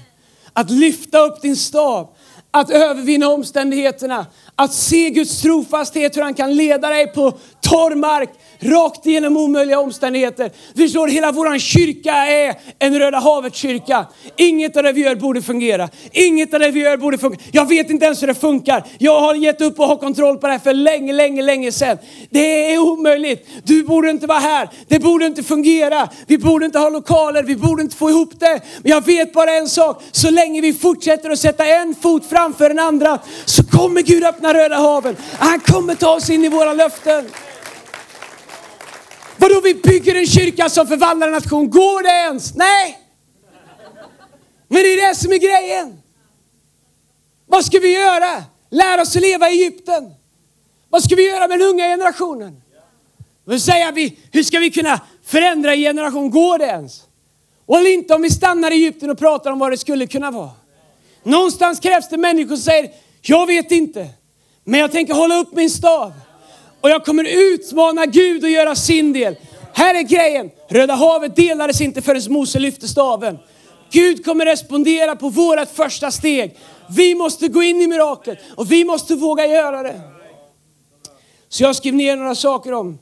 Att 0.53 0.69
lyfta 0.69 1.19
upp 1.19 1.41
din 1.41 1.55
stav, 1.57 2.09
att 2.51 2.69
övervinna 2.69 3.27
omständigheterna, 3.27 4.25
att 4.55 4.73
se 4.73 5.09
Guds 5.09 5.41
trofasthet, 5.41 6.17
hur 6.17 6.21
han 6.21 6.33
kan 6.33 6.55
leda 6.55 6.89
dig 6.89 7.07
på 7.07 7.33
torr 7.61 7.95
mark, 7.95 8.29
rakt 8.59 9.05
igenom 9.05 9.37
omöjliga 9.37 9.79
omständigheter. 9.79 10.51
Förstår 10.77 11.07
hela 11.07 11.31
vår 11.31 11.59
kyrka 11.59 12.13
är 12.13 12.55
en 12.79 12.99
Röda 12.99 13.19
havet-kyrka. 13.19 14.05
Inget 14.37 14.77
av 14.77 14.83
det 14.83 14.91
vi 14.91 15.01
gör 15.01 15.15
borde 15.15 15.41
fungera. 15.41 15.89
Inget 16.11 16.53
av 16.53 16.59
det 16.59 16.71
vi 16.71 16.79
gör 16.79 16.97
borde 16.97 17.17
fungera. 17.17 17.41
Jag 17.51 17.69
vet 17.69 17.89
inte 17.89 18.05
ens 18.05 18.21
hur 18.21 18.27
det 18.27 18.33
funkar. 18.33 18.83
Jag 18.97 19.19
har 19.19 19.35
gett 19.35 19.61
upp 19.61 19.79
och 19.79 19.87
har 19.87 19.95
kontroll 19.95 20.37
på 20.37 20.47
det 20.47 20.53
här 20.53 20.59
för 20.59 20.73
länge, 20.73 21.13
länge, 21.13 21.41
länge 21.41 21.71
sedan. 21.71 21.97
Det 22.29 22.73
är 22.73 22.77
omöjligt. 22.79 23.47
Du 23.63 23.83
borde 23.83 24.09
inte 24.09 24.27
vara 24.27 24.39
här. 24.39 24.69
Det 24.87 24.99
borde 24.99 25.25
inte 25.25 25.43
fungera. 25.43 26.09
Vi 26.27 26.37
borde 26.37 26.65
inte 26.65 26.79
ha 26.79 26.89
lokaler. 26.89 27.43
Vi 27.43 27.55
borde 27.55 27.81
inte 27.83 27.95
få 27.95 28.09
ihop 28.09 28.39
det. 28.39 28.61
Men 28.81 28.91
jag 28.91 29.05
vet 29.05 29.33
bara 29.33 29.51
en 29.51 29.69
sak. 29.69 30.03
Så 30.11 30.29
länge 30.29 30.61
vi 30.61 30.73
fortsätter 30.73 31.29
att 31.29 31.39
sätta 31.39 31.65
en 31.65 31.95
fot 32.01 32.23
framför 32.29 32.69
den 32.69 32.79
andra 32.79 33.19
så 33.45 33.63
kommer 33.63 34.01
Gud 34.01 34.23
öppna 34.23 34.40
Röda 34.43 34.75
haven. 34.75 35.17
Han 35.39 35.59
kommer 35.59 35.95
ta 35.95 36.15
oss 36.15 36.29
in 36.29 36.45
i 36.45 36.49
våra 36.49 36.73
löften. 36.73 37.29
Vadå 39.37 39.61
vi 39.61 39.73
bygger 39.73 40.15
en 40.15 40.27
kyrka 40.27 40.69
som 40.69 40.87
förvandlar 40.87 41.27
en 41.27 41.33
nation? 41.33 41.69
Går 41.69 42.03
det 42.03 42.09
ens? 42.09 42.55
Nej! 42.55 42.97
Men 44.67 44.83
det 44.83 44.93
är 44.93 45.09
det 45.09 45.15
som 45.15 45.31
är 45.31 45.37
grejen. 45.37 46.01
Vad 47.47 47.65
ska 47.65 47.79
vi 47.79 47.93
göra? 47.93 48.43
Lära 48.69 49.01
oss 49.01 49.15
att 49.15 49.21
leva 49.21 49.49
i 49.49 49.53
Egypten. 49.53 50.13
Vad 50.89 51.03
ska 51.03 51.15
vi 51.15 51.29
göra 51.29 51.47
med 51.47 51.59
den 51.59 51.67
unga 51.67 51.83
generationen? 51.83 52.61
Vad 53.43 53.59
vi, 53.93 54.17
hur 54.31 54.43
ska 54.43 54.59
vi 54.59 54.71
kunna 54.71 55.01
förändra 55.23 55.73
en 55.73 55.79
generation? 55.79 56.31
Går 56.31 56.57
det 56.57 56.65
ens? 56.65 57.01
Och 57.65 57.79
inte 57.79 58.13
om 58.13 58.21
vi 58.21 58.29
stannar 58.29 58.71
i 58.71 58.73
Egypten 58.73 59.09
och 59.09 59.19
pratar 59.19 59.51
om 59.51 59.59
vad 59.59 59.71
det 59.71 59.77
skulle 59.77 60.07
kunna 60.07 60.31
vara. 60.31 60.51
Någonstans 61.23 61.79
krävs 61.79 62.09
det 62.09 62.17
människor 62.17 62.55
som 62.55 62.63
säger, 62.63 62.91
jag 63.21 63.47
vet 63.47 63.71
inte, 63.71 64.09
men 64.63 64.79
jag 64.79 64.91
tänker 64.91 65.13
hålla 65.13 65.35
upp 65.37 65.53
min 65.53 65.69
stav. 65.69 66.13
Och 66.81 66.89
jag 66.89 67.05
kommer 67.05 67.53
utmana 67.53 68.05
Gud 68.05 68.45
att 68.45 68.51
göra 68.51 68.75
sin 68.75 69.13
del. 69.13 69.35
Här 69.73 69.95
är 69.95 70.01
grejen. 70.01 70.51
Röda 70.69 70.93
havet 70.93 71.35
delades 71.35 71.81
inte 71.81 72.01
förrän 72.01 72.33
Mose 72.33 72.59
lyfte 72.59 72.87
staven. 72.87 73.39
Gud 73.91 74.25
kommer 74.25 74.45
respondera 74.45 75.15
på 75.15 75.29
vårt 75.29 75.69
första 75.69 76.11
steg. 76.11 76.57
Vi 76.89 77.15
måste 77.15 77.47
gå 77.47 77.63
in 77.63 77.81
i 77.81 77.87
miraklet 77.87 78.39
och 78.55 78.71
vi 78.71 78.85
måste 78.85 79.15
våga 79.15 79.45
göra 79.45 79.83
det. 79.83 80.01
Så 81.49 81.63
jag 81.63 81.75
skrev 81.75 81.93
ner 81.93 82.15
några 82.15 82.35
saker 82.35 82.73
om 82.73 82.99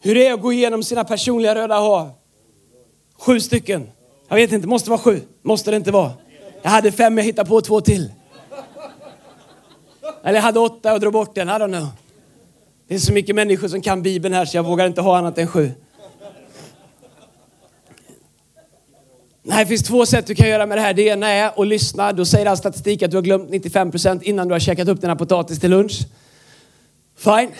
hur 0.00 0.14
det 0.14 0.26
är 0.26 0.34
att 0.34 0.42
gå 0.42 0.52
igenom 0.52 0.82
sina 0.82 1.04
personliga 1.04 1.54
röda 1.54 1.74
hav. 1.74 2.10
Sju 3.18 3.40
stycken. 3.40 3.90
Jag 4.28 4.36
vet 4.36 4.52
inte, 4.52 4.68
måste 4.68 4.90
vara 4.90 5.00
sju. 5.00 5.20
Måste 5.42 5.70
det 5.70 5.76
inte 5.76 5.90
vara. 5.90 6.12
Jag 6.62 6.70
hade 6.70 6.92
fem, 6.92 7.18
jag 7.18 7.24
hittade 7.24 7.48
på 7.48 7.60
två 7.60 7.80
till. 7.80 8.12
Eller 10.24 10.34
jag 10.34 10.42
hade 10.42 10.60
åtta 10.60 10.92
och 10.92 11.00
drog 11.00 11.12
bort 11.12 11.34
den. 11.34 11.48
I 11.48 11.52
don't 11.52 11.78
know. 11.78 11.88
Det 12.88 12.94
är 12.94 12.98
så 12.98 13.12
mycket 13.12 13.34
människor 13.34 13.68
som 13.68 13.82
kan 13.82 14.02
Bibeln 14.02 14.34
här 14.34 14.44
så 14.44 14.56
jag 14.56 14.64
vågar 14.64 14.86
inte 14.86 15.00
ha 15.00 15.18
annat 15.18 15.38
än 15.38 15.46
sju. 15.46 15.70
Nej, 19.42 19.64
det 19.64 19.68
finns 19.68 19.82
två 19.82 20.06
sätt 20.06 20.26
du 20.26 20.34
kan 20.34 20.48
göra 20.48 20.66
med 20.66 20.78
det 20.78 20.82
här. 20.82 20.94
Det 20.94 21.02
ena 21.02 21.28
är 21.28 21.62
att 21.62 21.68
lyssna. 21.68 22.12
Då 22.12 22.24
säger 22.24 22.46
all 22.46 22.56
statistik 22.56 23.02
att 23.02 23.10
du 23.10 23.16
har 23.16 23.22
glömt 23.22 23.50
95% 23.50 24.22
innan 24.22 24.48
du 24.48 24.54
har 24.54 24.58
käkat 24.58 24.88
upp 24.88 25.00
dina 25.00 25.16
potatis 25.16 25.60
till 25.60 25.70
lunch. 25.70 26.00
Fine. 27.16 27.50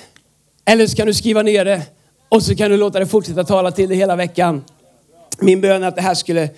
Eller 0.65 0.87
så 0.87 0.97
kan 0.97 1.07
du 1.07 1.15
skriva 1.15 1.43
ner 1.43 1.65
det 1.65 1.83
och 2.29 2.43
så 2.43 2.57
kan 2.57 2.71
du 2.71 2.77
låta 2.77 2.99
det 2.99 3.07
fortsätta 3.07 3.45
tala 3.45 3.71
till 3.71 3.89
dig 3.89 3.99
hela 3.99 4.17
veckan. 4.17 4.65
Min 5.39 5.61
bön 5.61 5.83
är 5.83 5.89
att 5.89 5.97
det 5.97 6.03
här 6.03 6.15
skulle 6.15 6.49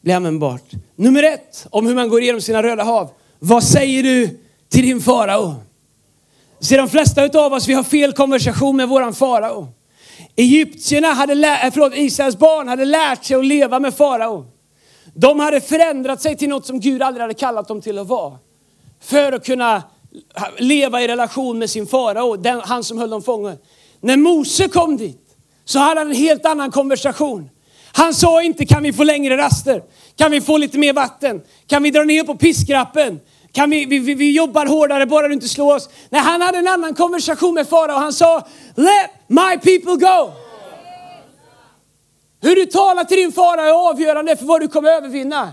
bli 0.00 0.12
användbart. 0.12 0.70
Nummer 0.96 1.22
ett, 1.22 1.66
om 1.70 1.86
hur 1.86 1.94
man 1.94 2.08
går 2.08 2.22
igenom 2.22 2.40
sina 2.40 2.62
röda 2.62 2.82
hav. 2.82 3.10
Vad 3.38 3.64
säger 3.64 4.02
du 4.02 4.38
till 4.72 4.82
din 4.82 5.00
farao. 5.00 5.54
Se 6.60 6.76
de 6.76 6.88
flesta 6.88 7.28
av 7.34 7.52
oss 7.52 7.68
vi 7.68 7.74
har 7.74 7.82
fel 7.82 8.12
konversation 8.12 8.76
med 8.76 8.88
våran 8.88 9.14
farao. 9.14 9.68
Egyptierna 10.36 11.08
hade, 11.08 11.34
lä- 11.34 11.66
eh, 11.66 11.72
förlåt, 11.72 11.92
Israels 11.96 12.36
barn 12.38 12.68
hade 12.68 12.84
lärt 12.84 13.24
sig 13.24 13.36
att 13.36 13.44
leva 13.44 13.80
med 13.80 13.94
farao. 13.94 14.46
De 15.14 15.40
hade 15.40 15.60
förändrat 15.60 16.22
sig 16.22 16.36
till 16.36 16.48
något 16.48 16.66
som 16.66 16.80
Gud 16.80 17.02
aldrig 17.02 17.22
hade 17.22 17.34
kallat 17.34 17.68
dem 17.68 17.80
till 17.80 17.98
att 17.98 18.06
vara. 18.06 18.38
För 19.00 19.32
att 19.32 19.46
kunna 19.46 19.82
leva 20.58 21.02
i 21.02 21.08
relation 21.08 21.58
med 21.58 21.70
sin 21.70 21.86
farao, 21.86 22.60
han 22.64 22.84
som 22.84 22.98
höll 22.98 23.10
dem 23.10 23.22
fången. 23.22 23.56
När 24.00 24.16
Mose 24.16 24.68
kom 24.68 24.96
dit 24.96 25.36
så 25.64 25.78
hade 25.78 26.00
han 26.00 26.10
en 26.10 26.16
helt 26.16 26.46
annan 26.46 26.70
konversation. 26.70 27.50
Han 27.92 28.14
sa 28.14 28.42
inte 28.42 28.66
kan 28.66 28.82
vi 28.82 28.92
få 28.92 29.04
längre 29.04 29.36
raster? 29.36 29.82
Kan 30.16 30.30
vi 30.30 30.40
få 30.40 30.56
lite 30.56 30.78
mer 30.78 30.92
vatten? 30.92 31.40
Kan 31.66 31.82
vi 31.82 31.90
dra 31.90 32.04
ner 32.04 32.24
på 32.24 32.34
piskrappen? 32.34 33.20
Kan 33.52 33.70
vi, 33.70 33.84
vi, 33.84 33.98
vi, 33.98 34.14
vi 34.14 34.32
jobbar 34.36 34.66
hårdare 34.66 35.06
bara 35.06 35.28
du 35.28 35.34
inte 35.34 35.48
slår 35.48 35.74
oss. 35.74 35.88
Nej, 36.10 36.20
han 36.20 36.40
hade 36.40 36.58
en 36.58 36.68
annan 36.68 36.94
konversation 36.94 37.54
med 37.54 37.68
farao. 37.68 37.98
Han 37.98 38.12
sa, 38.12 38.46
let 38.74 39.10
my 39.26 39.58
people 39.62 40.06
go. 40.06 40.32
Hur 42.40 42.56
du 42.56 42.66
talar 42.66 43.04
till 43.04 43.16
din 43.16 43.32
fara 43.32 43.62
är 43.62 43.88
avgörande 43.90 44.36
för 44.36 44.44
vad 44.44 44.60
du 44.60 44.68
kommer 44.68 44.90
övervinna. 44.90 45.52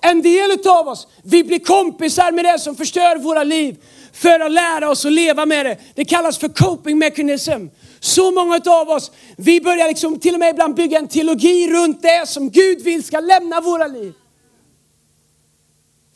En 0.00 0.22
del 0.22 0.68
av 0.68 0.88
oss, 0.88 1.08
vi 1.24 1.44
blir 1.44 1.58
kompisar 1.58 2.32
med 2.32 2.44
det 2.44 2.58
som 2.58 2.76
förstör 2.76 3.16
våra 3.16 3.44
liv 3.44 3.76
för 4.12 4.40
att 4.40 4.52
lära 4.52 4.90
oss 4.90 5.04
att 5.04 5.12
leva 5.12 5.46
med 5.46 5.66
det. 5.66 5.76
Det 5.94 6.04
kallas 6.04 6.38
för 6.38 6.48
coping 6.48 6.98
mechanism. 6.98 7.66
Så 8.00 8.30
många 8.30 8.60
av 8.66 8.90
oss, 8.90 9.10
vi 9.36 9.60
börjar 9.60 9.88
liksom 9.88 10.20
till 10.20 10.34
och 10.34 10.40
med 10.40 10.50
ibland 10.50 10.74
bygga 10.74 10.98
en 10.98 11.08
teologi 11.08 11.72
runt 11.72 12.02
det 12.02 12.28
som 12.28 12.50
Gud 12.50 12.82
vill 12.82 13.04
ska 13.04 13.20
lämna 13.20 13.60
våra 13.60 13.86
liv. 13.86 14.12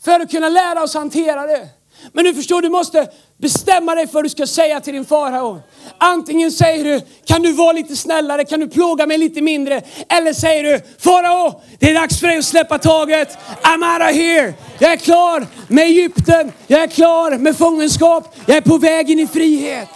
För 0.07 0.21
att 0.21 0.31
kunna 0.31 0.49
lära 0.49 0.83
oss 0.83 0.95
hantera 0.95 1.47
det. 1.47 1.69
Men 2.13 2.25
du 2.25 2.35
förstår, 2.35 2.63
du 2.63 2.69
måste 2.69 3.09
bestämma 3.37 3.95
dig 3.95 4.07
för 4.07 4.15
vad 4.15 4.25
du 4.25 4.29
ska 4.29 4.47
säga 4.47 4.81
till 4.81 4.95
din 4.95 5.05
farao. 5.05 5.61
Antingen 5.99 6.53
säger 6.53 6.85
du, 6.85 7.01
kan 7.25 7.43
du 7.43 7.53
vara 7.53 7.73
lite 7.73 7.97
snällare, 7.97 8.45
kan 8.45 8.61
du 8.61 8.69
plåga 8.69 9.07
mig 9.07 9.19
lite 9.19 9.43
mindre? 9.43 9.83
Eller 10.09 10.33
säger 10.33 10.63
du, 10.63 10.81
farao, 10.99 11.61
det 11.79 11.91
är 11.91 11.95
dags 11.95 12.21
för 12.21 12.27
dig 12.27 12.39
att 12.39 12.45
släppa 12.45 12.79
taget. 12.79 13.39
I'm 13.63 13.93
out 13.93 14.11
of 14.11 14.17
here. 14.17 14.55
Jag 14.79 14.93
är 14.93 14.97
klar 14.97 15.47
med 15.69 15.85
Egypten, 15.85 16.53
jag 16.67 16.83
är 16.83 16.87
klar 16.87 17.39
med 17.39 17.57
fångenskap, 17.57 18.37
jag 18.47 18.57
är 18.57 18.61
på 18.61 18.79
väg 18.79 19.11
in 19.11 19.19
i 19.19 19.27
frihet. 19.27 19.89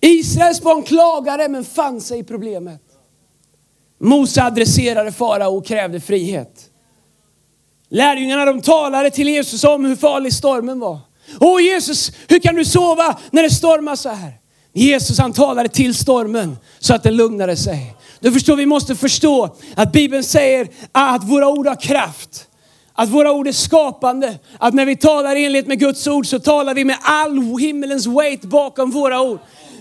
Israels 0.00 0.62
barn 0.62 0.82
klagade 0.82 1.48
men 1.48 1.64
fann 1.64 2.00
sig 2.00 2.18
i 2.18 2.24
problemet. 2.24 2.82
Mose 3.98 4.42
adresserade 4.42 5.12
farao 5.12 5.56
och 5.56 5.66
krävde 5.66 6.00
frihet. 6.00 6.67
Lärjungarna 7.90 8.44
de 8.44 8.62
talade 8.62 9.10
till 9.10 9.28
Jesus 9.28 9.64
om 9.64 9.84
hur 9.84 9.96
farlig 9.96 10.32
stormen 10.32 10.80
var. 10.80 10.98
Åh 11.40 11.62
Jesus, 11.62 12.12
hur 12.28 12.38
kan 12.38 12.54
du 12.54 12.64
sova 12.64 13.18
när 13.30 13.42
det 13.42 13.50
stormar 13.50 13.96
så 13.96 14.08
här? 14.08 14.32
Jesus 14.72 15.18
han 15.18 15.32
talade 15.32 15.68
till 15.68 15.94
stormen 15.94 16.56
så 16.78 16.94
att 16.94 17.02
den 17.02 17.16
lugnade 17.16 17.56
sig. 17.56 17.94
Du 18.20 18.32
förstår, 18.32 18.56
vi 18.56 18.66
måste 18.66 18.94
förstå 18.96 19.56
att 19.76 19.92
Bibeln 19.92 20.24
säger 20.24 20.68
att 20.92 21.24
våra 21.24 21.48
ord 21.48 21.66
har 21.66 21.80
kraft. 21.80 22.44
Att 22.94 23.08
våra 23.08 23.32
ord 23.32 23.48
är 23.48 23.52
skapande. 23.52 24.38
Att 24.58 24.74
när 24.74 24.86
vi 24.86 24.96
talar 24.96 25.36
i 25.36 25.44
enlighet 25.44 25.66
med 25.66 25.78
Guds 25.78 26.06
ord 26.06 26.26
så 26.26 26.38
talar 26.38 26.74
vi 26.74 26.84
med 26.84 26.96
all 27.02 27.58
himmelens 27.58 28.06
weight 28.06 28.42
bakom 28.42 28.90
våra 28.90 29.20
ord. 29.20 29.38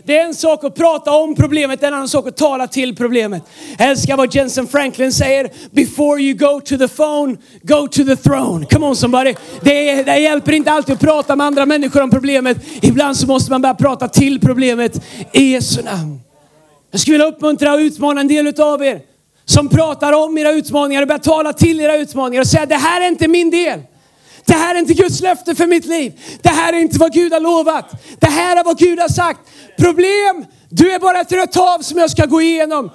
Det 0.08 0.18
är 0.18 0.26
en 0.26 0.36
sak 0.36 0.64
att 0.64 0.76
prata 0.76 1.12
om 1.12 1.36
problemet, 1.36 1.84
en 1.84 1.94
annan 1.94 2.10
sak 2.10 2.28
att 2.28 2.38
tala 2.38 2.68
till 2.68 2.96
problemet. 2.96 3.44
Jag 3.78 3.90
älskar 3.90 4.18
vad 4.18 4.36
Jensen 4.36 4.68
Franklin 4.68 5.12
säger. 5.12 5.50
Before 5.72 6.22
you 6.22 6.34
go 6.34 6.62
to 6.62 6.78
the 6.78 6.88
phone, 6.88 7.38
go 7.62 7.88
to 7.88 8.04
the 8.04 8.16
throne. 8.16 8.66
Come 8.66 8.86
on 8.86 8.96
somebody. 8.96 9.34
Det, 9.62 10.04
det 10.04 10.18
hjälper 10.18 10.52
inte 10.52 10.72
alltid 10.72 10.94
att 10.94 11.02
prata 11.02 11.36
med 11.36 11.48
andra 11.48 11.66
människor 11.66 12.02
om 12.02 12.10
problemet. 12.10 12.58
Ibland 12.82 13.18
så 13.18 13.28
måste 13.28 13.52
man 13.52 13.62
börja 13.62 13.74
prata 13.74 14.08
till 14.08 14.40
problemet 14.40 15.02
i 15.34 15.52
Jesu 15.52 15.84
namn. 15.84 16.20
Jag 16.92 17.02
skulle 17.02 17.14
vilja 17.14 17.28
uppmuntra 17.28 17.74
och 17.74 17.80
utmana 17.80 18.22
en 18.22 18.28
del 18.28 18.62
av 18.62 18.84
er 18.84 19.02
som 19.46 19.70
pratar 19.70 20.14
om 20.14 20.38
era 20.38 20.52
utmaningar 20.52 21.02
och 21.02 21.08
börjar 21.08 21.20
tala 21.20 21.54
till 21.54 21.80
era 21.80 21.98
utmaningar 21.98 22.42
och 22.42 22.48
säga 22.48 22.66
det 22.66 22.76
här 22.76 23.02
är 23.02 23.08
inte 23.08 23.28
min 23.28 23.50
del. 23.50 23.80
Det 24.48 24.54
här 24.54 24.76
är 24.76 24.80
inte 24.80 24.94
Guds 24.94 25.22
löfte 25.22 25.56
för 25.56 25.68
mitt 25.68 25.86
liv. 25.86 26.20
Det 26.42 26.50
här 26.50 26.74
är 26.74 26.78
inte 26.78 27.00
vad 27.00 27.14
Gud 27.14 27.34
har 27.34 27.40
lovat. 27.40 27.92
Det 28.20 28.28
här 28.28 28.56
är 28.58 28.64
vad 28.64 28.78
Gud 28.78 29.00
har 29.00 29.10
sagt. 29.10 29.40
Problem, 29.78 30.46
du 30.70 30.92
är 30.92 31.00
bara 31.00 31.22
ett 31.22 31.32
rött 31.32 31.56
hav 31.56 31.80
som 31.80 32.00
jag 32.00 32.12
ska 32.12 32.26
gå 32.26 32.42
igenom. 32.42 32.92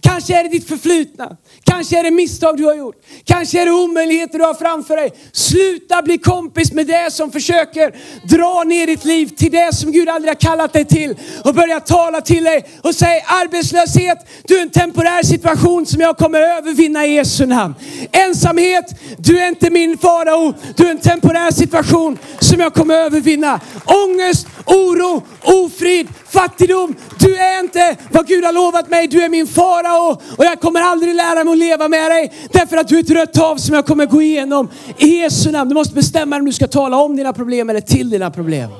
Kanske 0.00 0.38
är 0.38 0.42
det 0.42 0.48
ditt 0.48 0.68
förflutna. 0.68 1.36
Kanske 1.70 1.98
är 1.98 2.02
det 2.02 2.10
misstag 2.10 2.56
du 2.56 2.64
har 2.64 2.74
gjort. 2.74 2.96
Kanske 3.24 3.62
är 3.62 3.66
det 3.66 3.72
omöjligheter 3.72 4.38
du 4.38 4.44
har 4.44 4.54
framför 4.54 4.96
dig. 4.96 5.12
Sluta 5.32 6.02
bli 6.02 6.18
kompis 6.18 6.72
med 6.72 6.86
det 6.86 7.12
som 7.12 7.32
försöker 7.32 7.94
dra 8.36 8.64
ner 8.64 8.86
ditt 8.86 9.04
liv 9.04 9.26
till 9.26 9.52
det 9.52 9.74
som 9.74 9.92
Gud 9.92 10.08
aldrig 10.08 10.30
har 10.30 10.40
kallat 10.40 10.72
dig 10.72 10.84
till. 10.84 11.16
Och 11.44 11.54
börja 11.54 11.80
tala 11.80 12.20
till 12.20 12.44
dig 12.44 12.64
och 12.82 12.94
säga 12.94 13.22
arbetslöshet, 13.26 14.18
du 14.44 14.58
är 14.58 14.62
en 14.62 14.70
temporär 14.70 15.22
situation 15.22 15.86
som 15.86 16.00
jag 16.00 16.16
kommer 16.16 16.40
övervinna 16.40 17.06
i 17.06 17.14
Jesu 17.14 17.46
namn. 17.46 17.74
Ensamhet, 18.12 18.94
du 19.18 19.38
är 19.38 19.48
inte 19.48 19.70
min 19.70 19.98
farao. 19.98 20.54
Du 20.76 20.86
är 20.86 20.90
en 20.90 20.98
temporär 20.98 21.50
situation 21.50 22.18
som 22.40 22.60
jag 22.60 22.74
kommer 22.74 22.94
övervinna. 22.94 23.60
Ångest, 23.84 24.46
oro, 24.68 25.22
ofrid, 25.42 26.08
fattigdom. 26.26 26.94
Du 27.18 27.36
är 27.36 27.60
inte 27.60 27.96
vad 28.10 28.26
Gud 28.26 28.44
har 28.44 28.52
lovat 28.52 28.88
mig. 28.88 29.08
Du 29.08 29.22
är 29.22 29.28
min 29.28 29.46
farao 29.46 30.20
och 30.36 30.44
jag 30.44 30.60
kommer 30.60 30.80
aldrig 30.80 31.14
lära 31.14 31.44
mig 31.44 31.52
att 31.52 31.58
leva 31.58 31.88
med 31.88 32.10
dig. 32.10 32.32
Därför 32.52 32.76
att 32.76 32.88
du 32.88 32.98
är 32.98 33.02
ett 33.02 33.10
rött 33.10 33.36
hav 33.36 33.56
som 33.56 33.74
jag 33.74 33.86
kommer 33.86 34.06
gå 34.06 34.22
igenom. 34.22 34.68
I 34.98 35.06
Jesu 35.06 35.50
namn. 35.50 35.68
Du 35.68 35.74
måste 35.74 35.94
bestämma 35.94 36.36
dig 36.36 36.40
om 36.40 36.46
du 36.46 36.52
ska 36.52 36.66
tala 36.66 36.96
om 36.96 37.16
dina 37.16 37.32
problem 37.32 37.70
eller 37.70 37.80
till 37.80 38.10
dina 38.10 38.30
problem. 38.30 38.70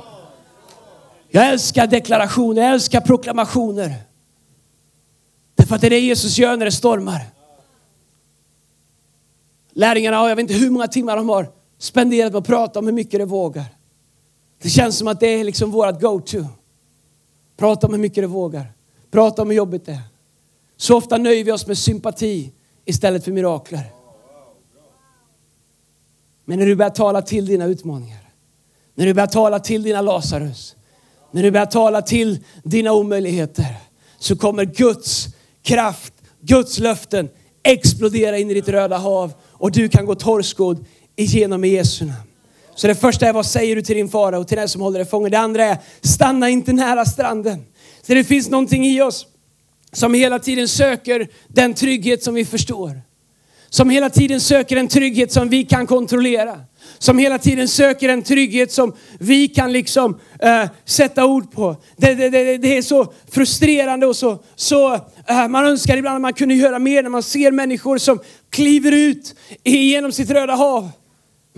Jag 1.29 1.49
älskar 1.49 1.87
deklarationer, 1.87 2.63
jag 2.63 2.73
älskar 2.73 3.01
proklamationer. 3.01 3.95
Därför 5.55 5.75
att 5.75 5.81
det 5.81 5.87
är 5.89 5.91
det 5.91 5.99
Jesus 5.99 6.39
gör 6.39 6.57
när 6.57 6.65
det 6.65 6.73
stormar. 6.73 7.21
Lärjungarna 9.73 10.17
har, 10.17 10.29
jag 10.29 10.37
vet 10.37 10.43
inte 10.43 10.55
hur 10.55 10.71
många 10.71 10.89
timmar 10.89 11.17
de 11.17 11.29
har 11.29 11.47
spenderat 11.79 12.33
på 12.33 12.39
att 12.39 12.47
prata 12.47 12.79
om 12.79 12.87
hur 12.87 12.93
mycket 12.93 13.21
de 13.21 13.25
vågar. 13.25 13.65
Det 14.63 14.69
känns 14.69 14.99
som 14.99 15.09
att 15.09 15.21
det 15.21 15.27
är 15.27 15.45
liksom 15.45 15.71
vårt 15.71 16.01
go-to. 16.01 16.45
Prata 17.57 17.87
om 17.87 17.93
hur 17.93 18.01
mycket 18.01 18.23
du 18.23 18.27
vågar. 18.27 18.73
Prata 19.11 19.43
om 19.43 19.49
hur 19.49 19.57
jobbigt 19.57 19.87
det 19.87 19.93
är. 19.93 20.03
Så 20.77 20.97
ofta 20.97 21.19
nöjer 21.19 21.45
vi 21.45 21.53
oss 21.53 21.67
med 21.67 21.79
sympati 21.79 22.53
istället 22.85 23.25
för 23.25 23.33
mirakler. 23.33 23.85
Men 26.45 26.59
när 26.59 26.67
du 26.67 26.77
börjar 26.77 26.91
tala 26.91 27.23
till 27.23 27.47
dina 27.47 27.65
utmaningar, 27.65 28.21
när 28.95 29.07
du 29.07 29.15
börjar 29.15 29.27
tala 29.27 29.61
till 29.61 29.83
dina 29.83 30.01
Lazarus, 30.03 30.77
när 31.31 31.43
du 31.43 31.51
börjar 31.51 31.67
tala 31.67 32.03
till 32.03 32.45
dina 32.65 32.93
omöjligheter 32.93 33.77
så 34.19 34.37
kommer 34.37 34.65
Guds 34.65 35.27
kraft, 35.63 36.13
Guds 36.41 36.79
löften 36.79 37.29
explodera 37.63 38.39
in 38.39 38.51
i 38.51 38.55
ditt 38.55 38.69
röda 38.69 38.99
hav 38.99 39.33
och 39.47 39.73
du 39.73 39.89
kan 39.89 40.07
gå 40.07 40.15
torrskodd 40.15 40.85
igenom 41.17 41.65
i 41.65 41.69
Jesu 41.69 42.05
namn. 42.05 42.28
Så 42.79 42.87
det 42.87 42.95
första 42.95 43.27
är 43.27 43.33
vad 43.33 43.47
säger 43.47 43.77
du 43.77 43.83
till 43.83 43.97
din 43.97 44.09
fara 44.09 44.39
och 44.39 44.49
till 44.49 44.57
den 44.57 44.69
som 44.69 44.81
håller 44.81 44.99
dig 44.99 45.09
fången. 45.09 45.31
Det 45.31 45.39
andra 45.39 45.65
är 45.65 45.79
stanna 46.01 46.49
inte 46.49 46.73
nära 46.73 47.05
stranden. 47.05 47.65
Så 48.03 48.15
det 48.15 48.25
finns 48.25 48.51
någonting 48.51 48.87
i 48.87 49.03
oss 49.03 49.27
som 49.93 50.15
hela 50.15 50.39
tiden 50.39 50.69
söker 50.69 51.29
den 51.49 51.75
trygghet 51.75 52.23
som 52.23 52.35
vi 52.35 52.45
förstår. 52.45 53.01
Som 53.71 53.91
hela 53.91 54.11
tiden 54.11 54.41
söker 54.41 54.77
en 54.77 54.89
trygghet 54.89 55.33
som 55.33 55.49
vi 55.49 55.65
kan 55.65 55.87
kontrollera. 55.87 56.61
Som 56.99 57.19
hela 57.19 57.39
tiden 57.39 57.69
söker 57.69 58.09
en 58.09 58.23
trygghet 58.23 58.73
som 58.73 58.95
vi 59.19 59.49
kan 59.49 59.73
liksom 59.73 60.15
uh, 60.45 60.71
sätta 60.85 61.27
ord 61.27 61.53
på. 61.53 61.77
Det, 61.97 62.15
det, 62.15 62.31
det, 62.31 62.59
det, 62.59 62.77
är 62.77 62.83
så 62.83 63.13
frustrerande 63.31 64.07
och 64.07 64.17
så, 64.17 64.39
så 64.57 64.95
uh, 64.95 65.49
man 65.49 65.67
önskar 65.67 65.97
ibland 65.97 66.17
att 66.17 66.23
man 66.23 66.33
kunde 66.33 66.55
göra 66.55 66.79
mer 66.79 67.03
när 67.03 67.11
man 67.11 67.23
ser 67.23 67.53
människor 67.53 67.99
som 67.99 68.19
kliver 68.51 68.93
ut 68.93 69.35
genom 69.65 70.13
sitt 70.13 70.31
röda 70.31 70.55
hav 70.55 70.91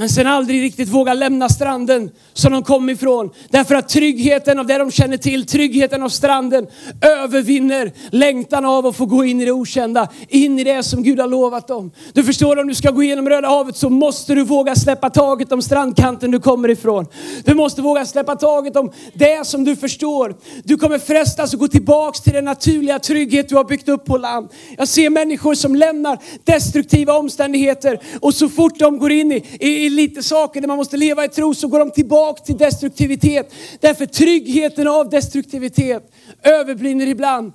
men 0.01 0.09
sen 0.09 0.27
aldrig 0.27 0.63
riktigt 0.63 0.89
vågar 0.89 1.15
lämna 1.15 1.49
stranden 1.49 2.11
som 2.33 2.53
de 2.53 2.63
kom 2.63 2.91
ifrån. 2.91 3.31
Därför 3.51 3.75
att 3.75 3.89
tryggheten 3.89 4.59
av 4.59 4.67
det 4.67 4.79
de 4.79 4.91
känner 4.91 5.17
till, 5.17 5.47
tryggheten 5.47 6.03
av 6.03 6.09
stranden 6.09 6.67
övervinner 7.01 7.93
längtan 8.11 8.65
av 8.65 8.87
att 8.87 8.97
få 8.97 9.07
gå 9.07 9.25
in 9.25 9.41
i 9.41 9.45
det 9.45 9.53
okända, 9.53 10.09
in 10.29 10.59
i 10.59 10.65
det 10.65 10.83
som 10.83 11.03
Gud 11.03 11.21
har 11.21 11.29
lovat 11.29 11.69
dem. 11.69 11.91
Du 12.13 12.25
förstår, 12.25 12.59
om 12.59 12.69
du 12.69 12.75
ska 12.75 12.91
gå 12.91 13.03
igenom 13.03 13.29
Röda 13.29 13.49
havet 13.49 13.77
så 13.77 13.91
måste 13.91 14.35
du 14.35 14.45
våga 14.45 14.75
släppa 14.75 15.11
taget 15.11 15.53
om 15.53 15.63
strandkanten 15.63 16.31
du 16.31 16.41
kommer 16.41 16.69
ifrån. 16.69 17.07
Du 17.45 17.55
måste 17.55 17.83
våga 17.83 18.07
släppa 18.07 18.37
taget 18.37 18.77
om 18.77 18.93
det 19.15 19.47
som 19.47 19.65
du 19.65 19.77
förstår. 19.77 20.35
Du 20.65 20.77
kommer 20.77 20.99
frestas 20.99 21.55
att 21.55 21.61
gå 21.61 21.69
tillbaks 21.69 22.21
till 22.21 22.33
den 22.33 22.45
naturliga 22.45 22.99
trygghet 22.99 23.49
du 23.49 23.57
har 23.57 23.65
byggt 23.65 23.89
upp 23.89 24.05
på 24.05 24.17
land. 24.17 24.49
Jag 24.79 24.89
ser 24.89 25.11
människor 25.11 25.55
som 25.55 25.77
lämnar 25.77 26.19
destruktiva 26.45 27.13
omständigheter 27.13 28.01
och 28.21 28.35
så 28.35 28.49
fort 28.49 28.79
de 28.79 28.99
går 28.99 29.13
in 29.13 29.33
i, 29.33 29.45
i 29.61 29.90
lite 29.91 30.23
saker 30.23 30.61
när 30.61 30.69
man 30.69 30.77
måste 30.77 30.97
leva 30.97 31.25
i 31.25 31.29
tro 31.29 31.55
så 31.55 31.69
går 31.69 31.79
de 31.79 31.91
tillbaka 31.91 32.43
till 32.43 32.59
destruktivitet. 32.59 33.53
Därför 33.81 34.07
tryggheten 34.07 34.89
av 34.89 35.11
destruktivitet 35.11 36.13
överbrinner 36.43 37.07
ibland 37.07 37.53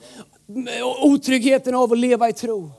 otryggheten 1.01 1.75
av 1.75 1.91
att 1.91 1.99
leva 1.99 2.29
i 2.29 2.33
tro. 2.33 2.71